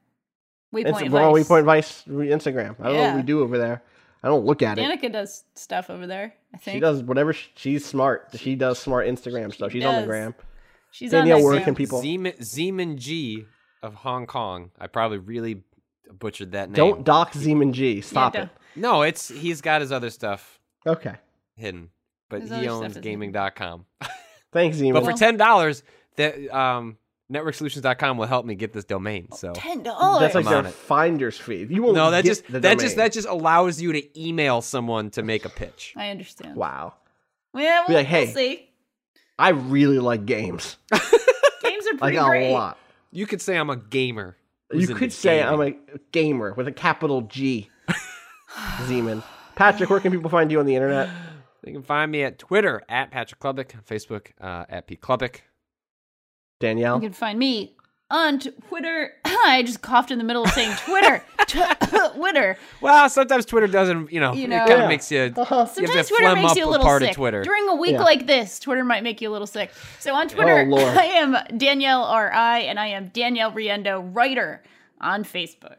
Waypoint 0.74 0.86
Insta- 0.86 1.02
Vice. 1.02 1.12
we're 1.12 1.22
on 1.24 1.34
Waypoint 1.34 1.64
Vice 1.64 2.04
Instagram. 2.08 2.76
I 2.80 2.84
don't 2.84 2.94
know 2.98 3.04
what 3.08 3.16
we 3.16 3.22
do 3.22 3.42
over 3.42 3.58
there. 3.58 3.82
I 4.22 4.28
don't 4.28 4.46
look 4.46 4.62
at 4.62 4.78
it. 4.78 4.82
Danica 4.82 5.12
does 5.12 5.44
stuff 5.54 5.90
over 5.90 6.06
there, 6.08 6.34
I 6.54 6.58
think. 6.58 6.76
She 6.76 6.80
does 6.80 7.02
whatever. 7.04 7.32
She, 7.32 7.50
she's 7.56 7.86
smart. 7.86 8.30
She 8.36 8.56
does 8.56 8.78
smart 8.80 9.08
Instagram 9.08 9.54
stuff. 9.54 9.72
She's 9.72 9.86
on 9.86 9.94
the 9.96 10.02
does. 10.02 10.08
gram. 10.08 10.36
She's 10.92 11.12
Danielle, 11.12 11.38
on 11.38 11.44
where 11.44 11.60
Instagram. 11.60 11.64
can 11.64 11.76
people? 11.76 12.02
Zeman, 12.02 12.38
Zeman 12.40 12.98
G 12.98 13.46
of 13.84 13.94
Hong 13.94 14.26
Kong. 14.26 14.72
I 14.80 14.88
probably 14.88 15.20
really 15.20 15.64
butchered 16.12 16.52
that 16.54 16.70
name. 16.70 16.76
Don't 16.76 17.04
dock 17.04 17.34
Zeman 17.34 17.72
G. 17.74 18.02
Stop 18.02 18.36
Yeah, 18.36 18.44
it. 18.44 18.50
No, 18.76 19.02
it's 19.04 19.28
he's 19.30 19.62
got 19.62 19.82
his 19.82 19.92
other 19.92 20.10
stuff 20.10 20.60
Okay. 20.86 21.16
hidden, 21.56 21.90
but 22.30 22.42
His 22.42 22.50
he 22.50 22.56
other 22.56 22.66
stuff 22.66 22.84
owns 22.84 22.96
is 22.98 23.02
gaming.com. 23.02 23.86
Thanks, 24.52 24.78
Zeman. 24.78 24.94
But 24.94 25.06
for 25.06 25.14
ten 25.14 25.38
dollars, 25.38 25.84
that 26.18 26.50
um, 26.56 26.98
networksolutions.com 27.32 28.18
will 28.18 28.26
help 28.28 28.46
me 28.46 28.56
get 28.56 28.72
this 28.74 28.86
domain. 28.86 29.32
So 29.34 29.52
Ten 29.54 29.84
dollars. 29.84 30.20
That's 30.22 30.36
like 30.36 30.46
I'm 30.46 30.50
their 30.52 30.60
on 30.60 30.66
it. 30.68 30.74
finder's 30.74 31.38
fee. 31.38 31.68
You 31.70 31.84
won't 31.84 31.96
no, 31.96 32.12
that 32.12 32.24
get 32.24 32.30
just 32.30 32.48
the 32.48 32.60
that 32.62 32.80
just 32.80 32.96
domain. 32.96 32.98
that 33.06 33.12
just 33.14 33.28
allows 33.28 33.82
you 33.82 33.94
to 33.94 34.20
email 34.22 34.62
someone 34.62 35.10
to 35.12 35.24
make 35.24 35.46
a 35.46 35.50
pitch. 35.50 35.94
I 35.98 36.10
understand. 36.10 36.56
Wow. 36.56 36.94
Yeah, 37.56 37.84
Be 37.88 37.94
we'll, 37.94 37.98
like, 38.00 38.08
hey. 38.08 38.26
we'll 38.26 38.34
see. 38.34 38.70
I 39.40 39.50
really 39.50 40.00
like 40.00 40.26
games. 40.26 40.78
Games 40.92 41.04
are 41.88 41.92
Like 41.94 42.00
pretty 42.00 42.18
a 42.18 42.24
great. 42.26 42.52
lot. 42.54 42.78
You 43.12 43.26
could 43.26 43.42
say 43.42 43.58
I'm 43.58 43.70
a 43.70 43.76
gamer. 43.78 44.38
Who's 44.76 44.90
You 44.90 44.96
could 44.96 45.14
say 45.14 45.40
gaming. 45.40 45.54
I'm 45.54 45.62
a 45.62 46.00
gamer 46.12 46.54
with 46.54 46.68
a 46.68 46.72
capital 46.72 47.22
G. 47.22 47.70
Zeman. 48.84 49.24
Patrick, 49.56 49.90
where 49.90 50.00
can 50.00 50.12
people 50.12 50.30
find 50.30 50.52
you 50.52 50.60
on 50.60 50.66
the 50.66 50.76
internet? 50.76 51.10
They 51.64 51.72
can 51.72 51.84
find 51.84 52.12
me 52.12 52.24
at 52.24 52.38
Twitter 52.38 52.84
at 52.88 53.12
Patrick 53.12 53.40
Klepek, 53.40 53.84
Facebook 53.86 54.28
uh, 54.40 54.66
at 54.70 54.88
P 54.88 54.96
Klepek. 54.96 55.42
Danielle. 56.60 56.96
You 56.96 57.02
can 57.02 57.14
find 57.14 57.38
me 57.38 57.75
on 58.12 58.40
Twitter. 58.40 59.14
I 59.26 59.64
just 59.66 59.82
coughed 59.82 60.12
in 60.12 60.18
the 60.18 60.24
middle 60.24 60.44
of 60.44 60.52
saying 60.52 60.76
Twitter. 60.86 61.24
Twitter. 62.16 62.58
Well, 62.82 63.10
sometimes 63.10 63.46
Twitter 63.46 63.68
doesn't, 63.68 64.12
you 64.12 64.20
know, 64.20 64.34
You 64.34 64.46
it 64.46 64.50
kind 64.50 64.72
of 64.72 64.80
Yeah. 64.80 64.88
makes 64.88 65.12
you. 65.12 65.34
Uh-huh. 65.36 65.66
Sometimes 65.66 65.78
you 65.90 65.98
have 65.98 66.08
Twitter 66.08 66.36
makes 66.36 66.56
you 66.56 66.66
a 66.66 66.68
a 66.68 66.72
little 66.72 66.86
part 66.86 67.02
sick. 67.02 67.12
of 67.12 67.16
Twitter. 67.16 67.44
During 67.44 67.68
a 67.70 67.76
week 67.76 67.94
Yeah. 67.94 68.04
like 68.04 68.28
this, 68.28 68.60
Twitter 68.60 68.84
might 68.84 69.04
make 69.04 69.22
you 69.22 69.30
a 69.30 69.34
little 69.34 69.48
sick. 69.48 69.72
So 70.00 70.14
on 70.14 70.26
oh, 70.26 70.30
Twitter, 70.30 70.68
Oh, 70.72 70.78
I 70.78 71.04
am 71.06 71.38
Danielle 71.58 72.04
R.I. 72.04 72.60
and 72.60 72.80
I 72.80 72.88
am 72.88 73.10
Danielle 73.10 73.52
Riendeau, 73.52 74.10
writer 74.14 74.64
on 75.02 75.24
Facebook. 75.24 75.78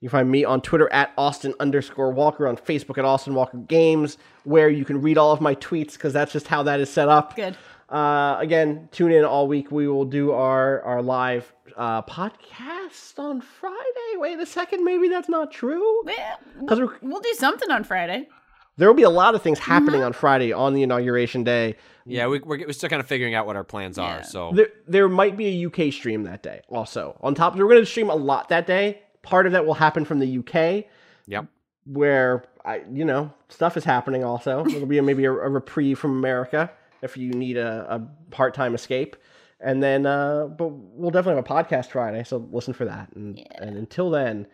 You 0.00 0.08
find 0.08 0.30
me 0.30 0.44
on 0.44 0.60
Twitter 0.60 0.88
at 0.92 1.12
Austin 1.18 1.54
underscore 1.58 2.12
Walker, 2.12 2.46
on 2.46 2.56
Facebook 2.56 2.98
at 2.98 3.04
Austin 3.04 3.34
Walker 3.34 3.56
Games, 3.58 4.16
where 4.44 4.68
you 4.68 4.84
can 4.84 5.00
read 5.00 5.18
all 5.18 5.32
of 5.32 5.40
my 5.40 5.56
tweets 5.56 5.94
because 5.94 6.12
that's 6.12 6.32
just 6.32 6.46
how 6.46 6.62
that 6.64 6.78
is 6.78 6.88
set 6.88 7.08
up. 7.08 7.34
Good. 7.34 7.56
Uh, 7.88 8.36
again, 8.38 8.88
tune 8.92 9.12
in 9.12 9.24
all 9.24 9.48
week. 9.48 9.70
We 9.70 9.88
will 9.88 10.04
do 10.04 10.32
our 10.32 10.82
our 10.82 11.02
live 11.02 11.50
uh, 11.76 12.02
podcast 12.02 13.18
on 13.18 13.40
Friday. 13.40 13.76
Wait 14.16 14.38
a 14.38 14.46
second, 14.46 14.84
maybe 14.84 15.08
that's 15.08 15.28
not 15.28 15.50
true. 15.52 16.02
Yeah, 16.06 16.36
'Cause 16.66 16.78
we'll, 16.78 16.88
we're- 16.88 16.98
we'll 17.02 17.20
do 17.20 17.32
something 17.34 17.70
on 17.70 17.84
Friday. 17.84 18.28
There 18.76 18.86
will 18.88 18.94
be 18.94 19.02
a 19.04 19.10
lot 19.10 19.34
of 19.34 19.42
things 19.42 19.58
happening 19.58 20.04
on 20.04 20.12
Friday 20.12 20.52
on 20.52 20.72
the 20.74 20.82
inauguration 20.84 21.42
day. 21.42 21.74
Yeah, 22.06 22.28
we, 22.28 22.38
we're, 22.38 22.58
we're 22.66 22.72
still 22.72 22.88
kind 22.88 23.00
of 23.00 23.08
figuring 23.08 23.34
out 23.34 23.44
what 23.44 23.56
our 23.56 23.64
plans 23.64 23.98
Yeah. 23.98 24.18
are. 24.18 24.22
So 24.22 24.52
There, 24.54 24.68
there 24.86 25.08
might 25.08 25.36
be 25.36 25.48
a 25.64 25.66
UK 25.66 25.92
stream 25.92 26.22
that 26.24 26.44
day. 26.44 26.60
Also, 26.68 27.16
on 27.20 27.34
top, 27.34 27.56
we're 27.56 27.64
going 27.68 27.80
to 27.80 27.86
stream 27.86 28.08
a 28.08 28.14
lot 28.14 28.50
that 28.50 28.68
day. 28.68 29.00
Part 29.22 29.46
of 29.46 29.52
that 29.52 29.66
will 29.66 29.74
happen 29.74 30.04
from 30.04 30.20
the 30.20 30.38
UK, 30.38 30.84
yep. 31.26 31.46
where 31.86 32.44
I, 32.64 32.82
you 32.92 33.04
know, 33.04 33.32
stuff 33.48 33.76
is 33.76 33.82
happening. 33.82 34.22
Also, 34.22 34.64
it'll 34.66 34.86
be 34.86 34.98
a, 34.98 35.02
maybe 35.02 35.24
a, 35.24 35.32
a 35.32 35.48
reprieve 35.48 35.98
from 35.98 36.12
America 36.16 36.70
if 37.02 37.16
you 37.16 37.30
need 37.30 37.56
a, 37.56 37.86
a 37.94 38.08
part-time 38.30 38.74
escape. 38.74 39.16
And 39.60 39.82
then, 39.82 40.06
uh, 40.06 40.46
but 40.46 40.68
we'll 40.68 41.10
definitely 41.10 41.42
have 41.42 41.44
a 41.44 41.48
podcast 41.64 41.90
Friday, 41.90 42.22
so 42.24 42.48
listen 42.52 42.74
for 42.74 42.84
that. 42.84 43.10
And, 43.14 43.44
and 43.56 43.76
until 43.76 44.08
then, 44.10 44.46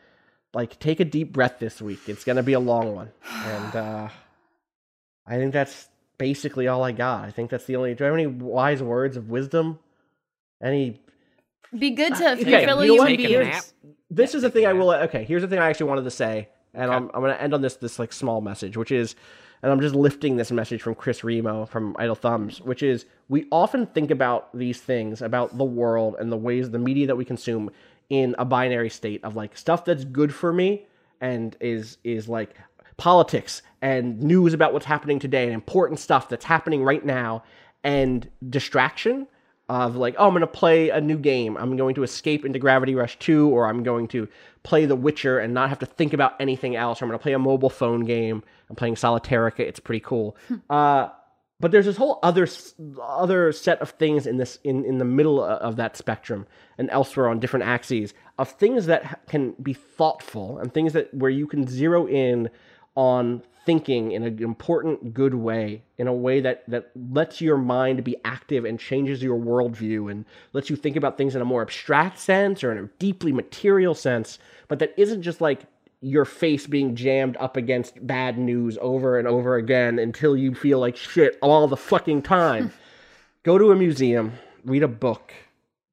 like, 0.55 0.78
take 0.78 0.99
a 1.01 1.05
deep 1.05 1.32
breath 1.32 1.59
this 1.59 1.82
week. 1.82 2.01
It's 2.09 2.24
going 2.24 2.36
to 2.36 2.42
be 2.42 2.55
a 2.55 2.61
long 2.61 2.95
one, 2.95 3.11
and 3.30 3.76
uh, 3.76 4.09
I 5.26 5.36
think 5.36 5.53
that's 5.53 5.88
basically 6.16 6.68
all 6.68 6.82
I 6.84 6.92
got. 6.92 7.24
I 7.24 7.30
think 7.32 7.51
that's 7.51 7.66
the 7.66 7.76
only. 7.76 7.95
Do 7.95 8.05
I 8.05 8.07
have 8.07 8.14
any 8.14 8.26
wise 8.26 8.82
words 8.82 9.16
of 9.18 9.28
wisdom? 9.28 9.78
Any 10.62 11.01
Be 11.78 11.90
good 11.90 12.14
to 12.14 12.32
Okay, 12.32 12.45
fulfill 12.45 12.84
you 12.84 12.92
know 12.92 12.95
you 12.95 12.97
what? 12.99 13.11
in 13.11 13.16
Take 13.18 13.26
a 13.30 13.45
nap. 13.45 13.64
this 14.11 14.34
is 14.34 14.42
the 14.42 14.51
thing 14.51 14.64
I 14.66 14.72
will. 14.72 14.90
Okay, 14.92 15.24
here's 15.24 15.42
the 15.42 15.49
thing 15.49 15.59
I 15.59 15.68
actually 15.68 15.88
wanted 15.90 16.05
to 16.05 16.11
say, 16.12 16.49
and 16.72 16.90
I'm 16.90 17.11
I'm 17.12 17.20
gonna 17.20 17.34
end 17.34 17.53
on 17.53 17.61
this 17.61 17.76
this 17.76 17.99
like 17.99 18.12
small 18.12 18.40
message, 18.40 18.76
which 18.76 18.92
is, 18.92 19.16
and 19.63 19.73
I'm 19.73 19.81
just 19.81 19.95
lifting 19.95 20.37
this 20.37 20.51
message 20.51 20.83
from 20.83 20.95
Chris 20.95 21.25
Remo 21.25 21.67
from 21.67 21.97
Idle 21.99 22.15
Thumbs, 22.15 22.61
which 22.61 22.83
is 22.83 23.07
we 23.29 23.47
often 23.51 23.87
think 23.87 24.11
about 24.11 24.57
these 24.57 24.81
things 24.81 25.23
about 25.23 25.57
the 25.57 25.65
world 25.65 26.17
and 26.19 26.31
the 26.31 26.37
ways 26.37 26.71
the 26.71 26.79
media 26.79 27.07
that 27.07 27.17
we 27.17 27.25
consume 27.25 27.71
in 28.11 28.35
a 28.39 28.45
binary 28.45 28.91
state 28.91 29.25
of 29.25 29.37
like 29.37 29.57
stuff 29.57 29.85
that's 29.85 30.05
good 30.05 30.35
for 30.35 30.53
me 30.53 30.87
and 31.21 31.57
is 31.61 31.99
is 32.05 32.29
like 32.29 32.55
politics 32.97 33.63
and 33.83 34.21
news 34.23 34.53
about 34.53 34.73
what's 34.73 34.87
happening 34.87 35.19
today 35.19 35.45
and 35.45 35.55
important 35.55 35.99
stuff 35.99 36.29
that's 36.29 36.45
happening 36.45 36.85
right 36.85 37.05
now 37.05 37.43
and 37.83 38.29
distraction 38.51 39.27
of 39.69 39.97
like, 39.97 40.15
oh, 40.19 40.27
I'm 40.27 40.33
going 40.33 40.43
to 40.43 40.47
play 40.47 40.91
a 40.91 41.01
new 41.01 41.17
game. 41.17 41.57
I'm 41.57 41.77
going 41.77 41.95
to 41.95 42.03
escape 42.03 42.45
into 42.45 42.59
Gravity 42.59 42.95
Rush 42.95 43.19
2, 43.19 43.49
or 43.49 43.67
I'm 43.67 43.83
going 43.83 44.09
to 44.09 44.29
play 44.62 44.85
The 44.85 44.97
Witcher 44.97 45.39
and 45.39 45.55
not 45.55 45.71
have 45.71 45.79
to 45.79 45.87
think 45.87 46.12
about 46.12 46.35
anything 46.41 46.77
else. 46.77 47.01
Or 47.01 47.05
I'm 47.05 47.09
going 47.09 47.19
to 47.19 47.23
play 47.23 47.33
a 47.33 47.39
mobile 47.39 47.71
phone 47.71 48.05
game. 48.05 48.43
I'm 48.69 48.77
playing 48.77 48.97
Solitarica. 48.97 49.61
It's 49.61 49.81
pretty 49.81 50.01
cool. 50.01 50.37
uh, 50.71 51.09
but 51.61 51.71
there's 51.71 51.87
this 51.87 51.97
whole 51.97 52.19
other 52.23 52.47
other 53.01 53.53
set 53.53 53.81
of 53.81 53.91
things 53.91 54.27
in 54.27 54.37
this 54.37 54.59
in, 54.65 54.85
in 54.85 54.99
the 54.99 55.05
middle 55.05 55.43
of 55.43 55.77
that 55.77 55.97
spectrum 55.97 56.47
and 56.79 56.91
elsewhere 56.91 57.29
on 57.29 57.39
different 57.39 57.65
axes 57.65 58.12
of 58.39 58.51
things 58.51 58.87
that 58.87 59.27
can 59.29 59.53
be 59.62 59.73
thoughtful 59.73 60.59
and 60.59 60.75
things 60.75 60.93
that 60.93 61.15
where 61.15 61.31
you 61.31 61.47
can 61.47 61.67
zero 61.67 62.07
in 62.07 62.51
on 62.97 63.43
thinking 63.67 64.12
in 64.12 64.23
an 64.23 64.43
important 64.43 65.15
good 65.15 65.35
way 65.35 65.83
in 65.99 66.07
a 66.07 66.12
way 66.12 66.41
that 66.41 66.62
that 66.69 66.91
lets 67.11 67.41
your 67.41 67.57
mind 67.57 68.05
be 68.05 68.17
active 68.25 68.65
and 68.65 68.79
changes 68.79 69.23
your 69.23 69.39
worldview 69.39 70.11
and 70.11 70.25
lets 70.53 70.71
you 70.71 70.77
think 70.77 70.97
about 70.97 71.17
things 71.17 71.35
in 71.35 71.43
a 71.43 71.45
more 71.45 71.62
abstract 71.62 72.19
sense 72.19 72.62
or 72.62 72.73
in 72.73 72.79
a 72.79 72.89
deeply 72.99 73.33
material 73.33 73.95
sense 73.95 74.39
but 74.69 74.79
that 74.79 74.93
isn't 74.97 75.23
just 75.23 75.41
like 75.41 75.62
your 76.01 76.25
face 76.25 76.67
being 76.67 76.95
jammed 76.95 77.37
up 77.39 77.57
against 77.57 78.07
bad 78.07 78.39
news 78.39 78.77
over 78.81 79.19
and 79.19 79.27
over 79.27 79.57
again 79.57 79.99
until 79.99 80.37
you 80.37 80.55
feel 80.55 80.79
like 80.79 80.97
shit 80.97 81.39
all 81.41 81.67
the 81.67 81.77
fucking 81.77 82.21
time 82.21 82.73
go 83.43 83.57
to 83.57 83.73
a 83.73 83.77
museum 83.77 84.33
read 84.65 84.83
a 84.83 84.89
book 84.89 85.33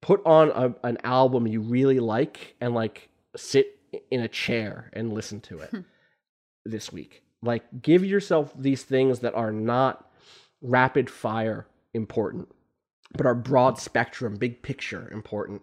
put 0.02 0.22
on 0.26 0.50
a, 0.52 0.88
an 0.88 0.98
album 1.04 1.48
you 1.48 1.62
really 1.62 2.00
like 2.00 2.56
and 2.60 2.74
like 2.74 3.10
sit 3.36 3.78
in 4.10 4.22
a 4.22 4.28
chair 4.28 4.90
and 4.94 5.14
listen 5.14 5.40
to 5.42 5.60
it 5.60 5.72
this 6.66 6.92
week. 6.92 7.24
Like, 7.44 7.64
give 7.82 8.06
yourself 8.06 8.54
these 8.56 8.84
things 8.84 9.20
that 9.20 9.34
are 9.36 9.52
not 9.52 10.10
rapid 10.62 11.10
fire 11.10 11.68
important, 11.94 12.50
but 13.18 13.26
are 13.26 13.36
broad 13.36 13.80
spectrum, 13.80 14.36
big 14.36 14.62
picture 14.62 15.10
important 15.12 15.62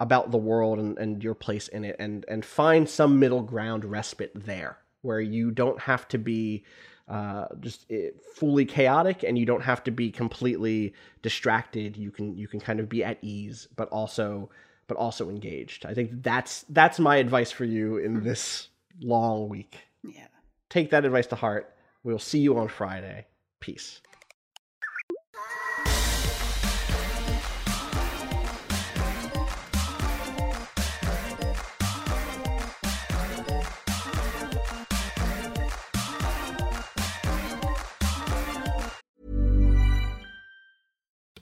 about 0.00 0.30
the 0.30 0.38
world 0.38 0.78
and, 0.78 0.98
and 0.98 1.22
your 1.22 1.34
place 1.34 1.68
in 1.68 1.84
it, 1.84 1.96
and 1.98 2.24
and 2.28 2.44
find 2.44 2.88
some 2.88 3.18
middle 3.18 3.42
ground 3.42 3.84
respite 3.84 4.32
there 4.34 4.78
where 5.02 5.20
you 5.20 5.50
don't 5.50 5.80
have 5.80 6.08
to 6.08 6.18
be 6.18 6.64
uh, 7.08 7.46
just 7.60 7.86
eh, 7.90 8.08
fully 8.34 8.64
chaotic 8.64 9.22
and 9.22 9.38
you 9.38 9.44
don't 9.44 9.62
have 9.62 9.84
to 9.84 9.90
be 9.90 10.10
completely 10.10 10.94
distracted. 11.22 11.96
You 11.96 12.10
can 12.10 12.36
you 12.36 12.48
can 12.48 12.60
kind 12.60 12.80
of 12.80 12.88
be 12.88 13.04
at 13.04 13.18
ease, 13.22 13.68
but 13.76 13.88
also 13.90 14.50
but 14.86 14.96
also 14.96 15.30
engaged. 15.30 15.86
I 15.86 15.94
think 15.94 16.22
that's 16.22 16.64
that's 16.68 16.98
my 16.98 17.16
advice 17.16 17.50
for 17.50 17.64
you 17.64 17.98
in 17.98 18.22
this 18.22 18.68
long 19.00 19.48
week 19.48 19.78
Yeah. 20.02 20.26
Take 20.74 20.90
that 20.90 21.04
advice 21.04 21.28
to 21.28 21.36
heart. 21.36 21.72
We'll 22.02 22.18
see 22.18 22.40
you 22.40 22.58
on 22.58 22.66
Friday. 22.66 23.26
Peace. 23.60 24.00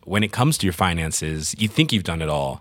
When 0.04 0.22
it 0.22 0.30
comes 0.30 0.58
to 0.58 0.66
your 0.66 0.74
finances, 0.74 1.54
you 1.58 1.68
think 1.68 1.90
you've 1.90 2.04
done 2.04 2.20
it 2.20 2.28
all. 2.28 2.60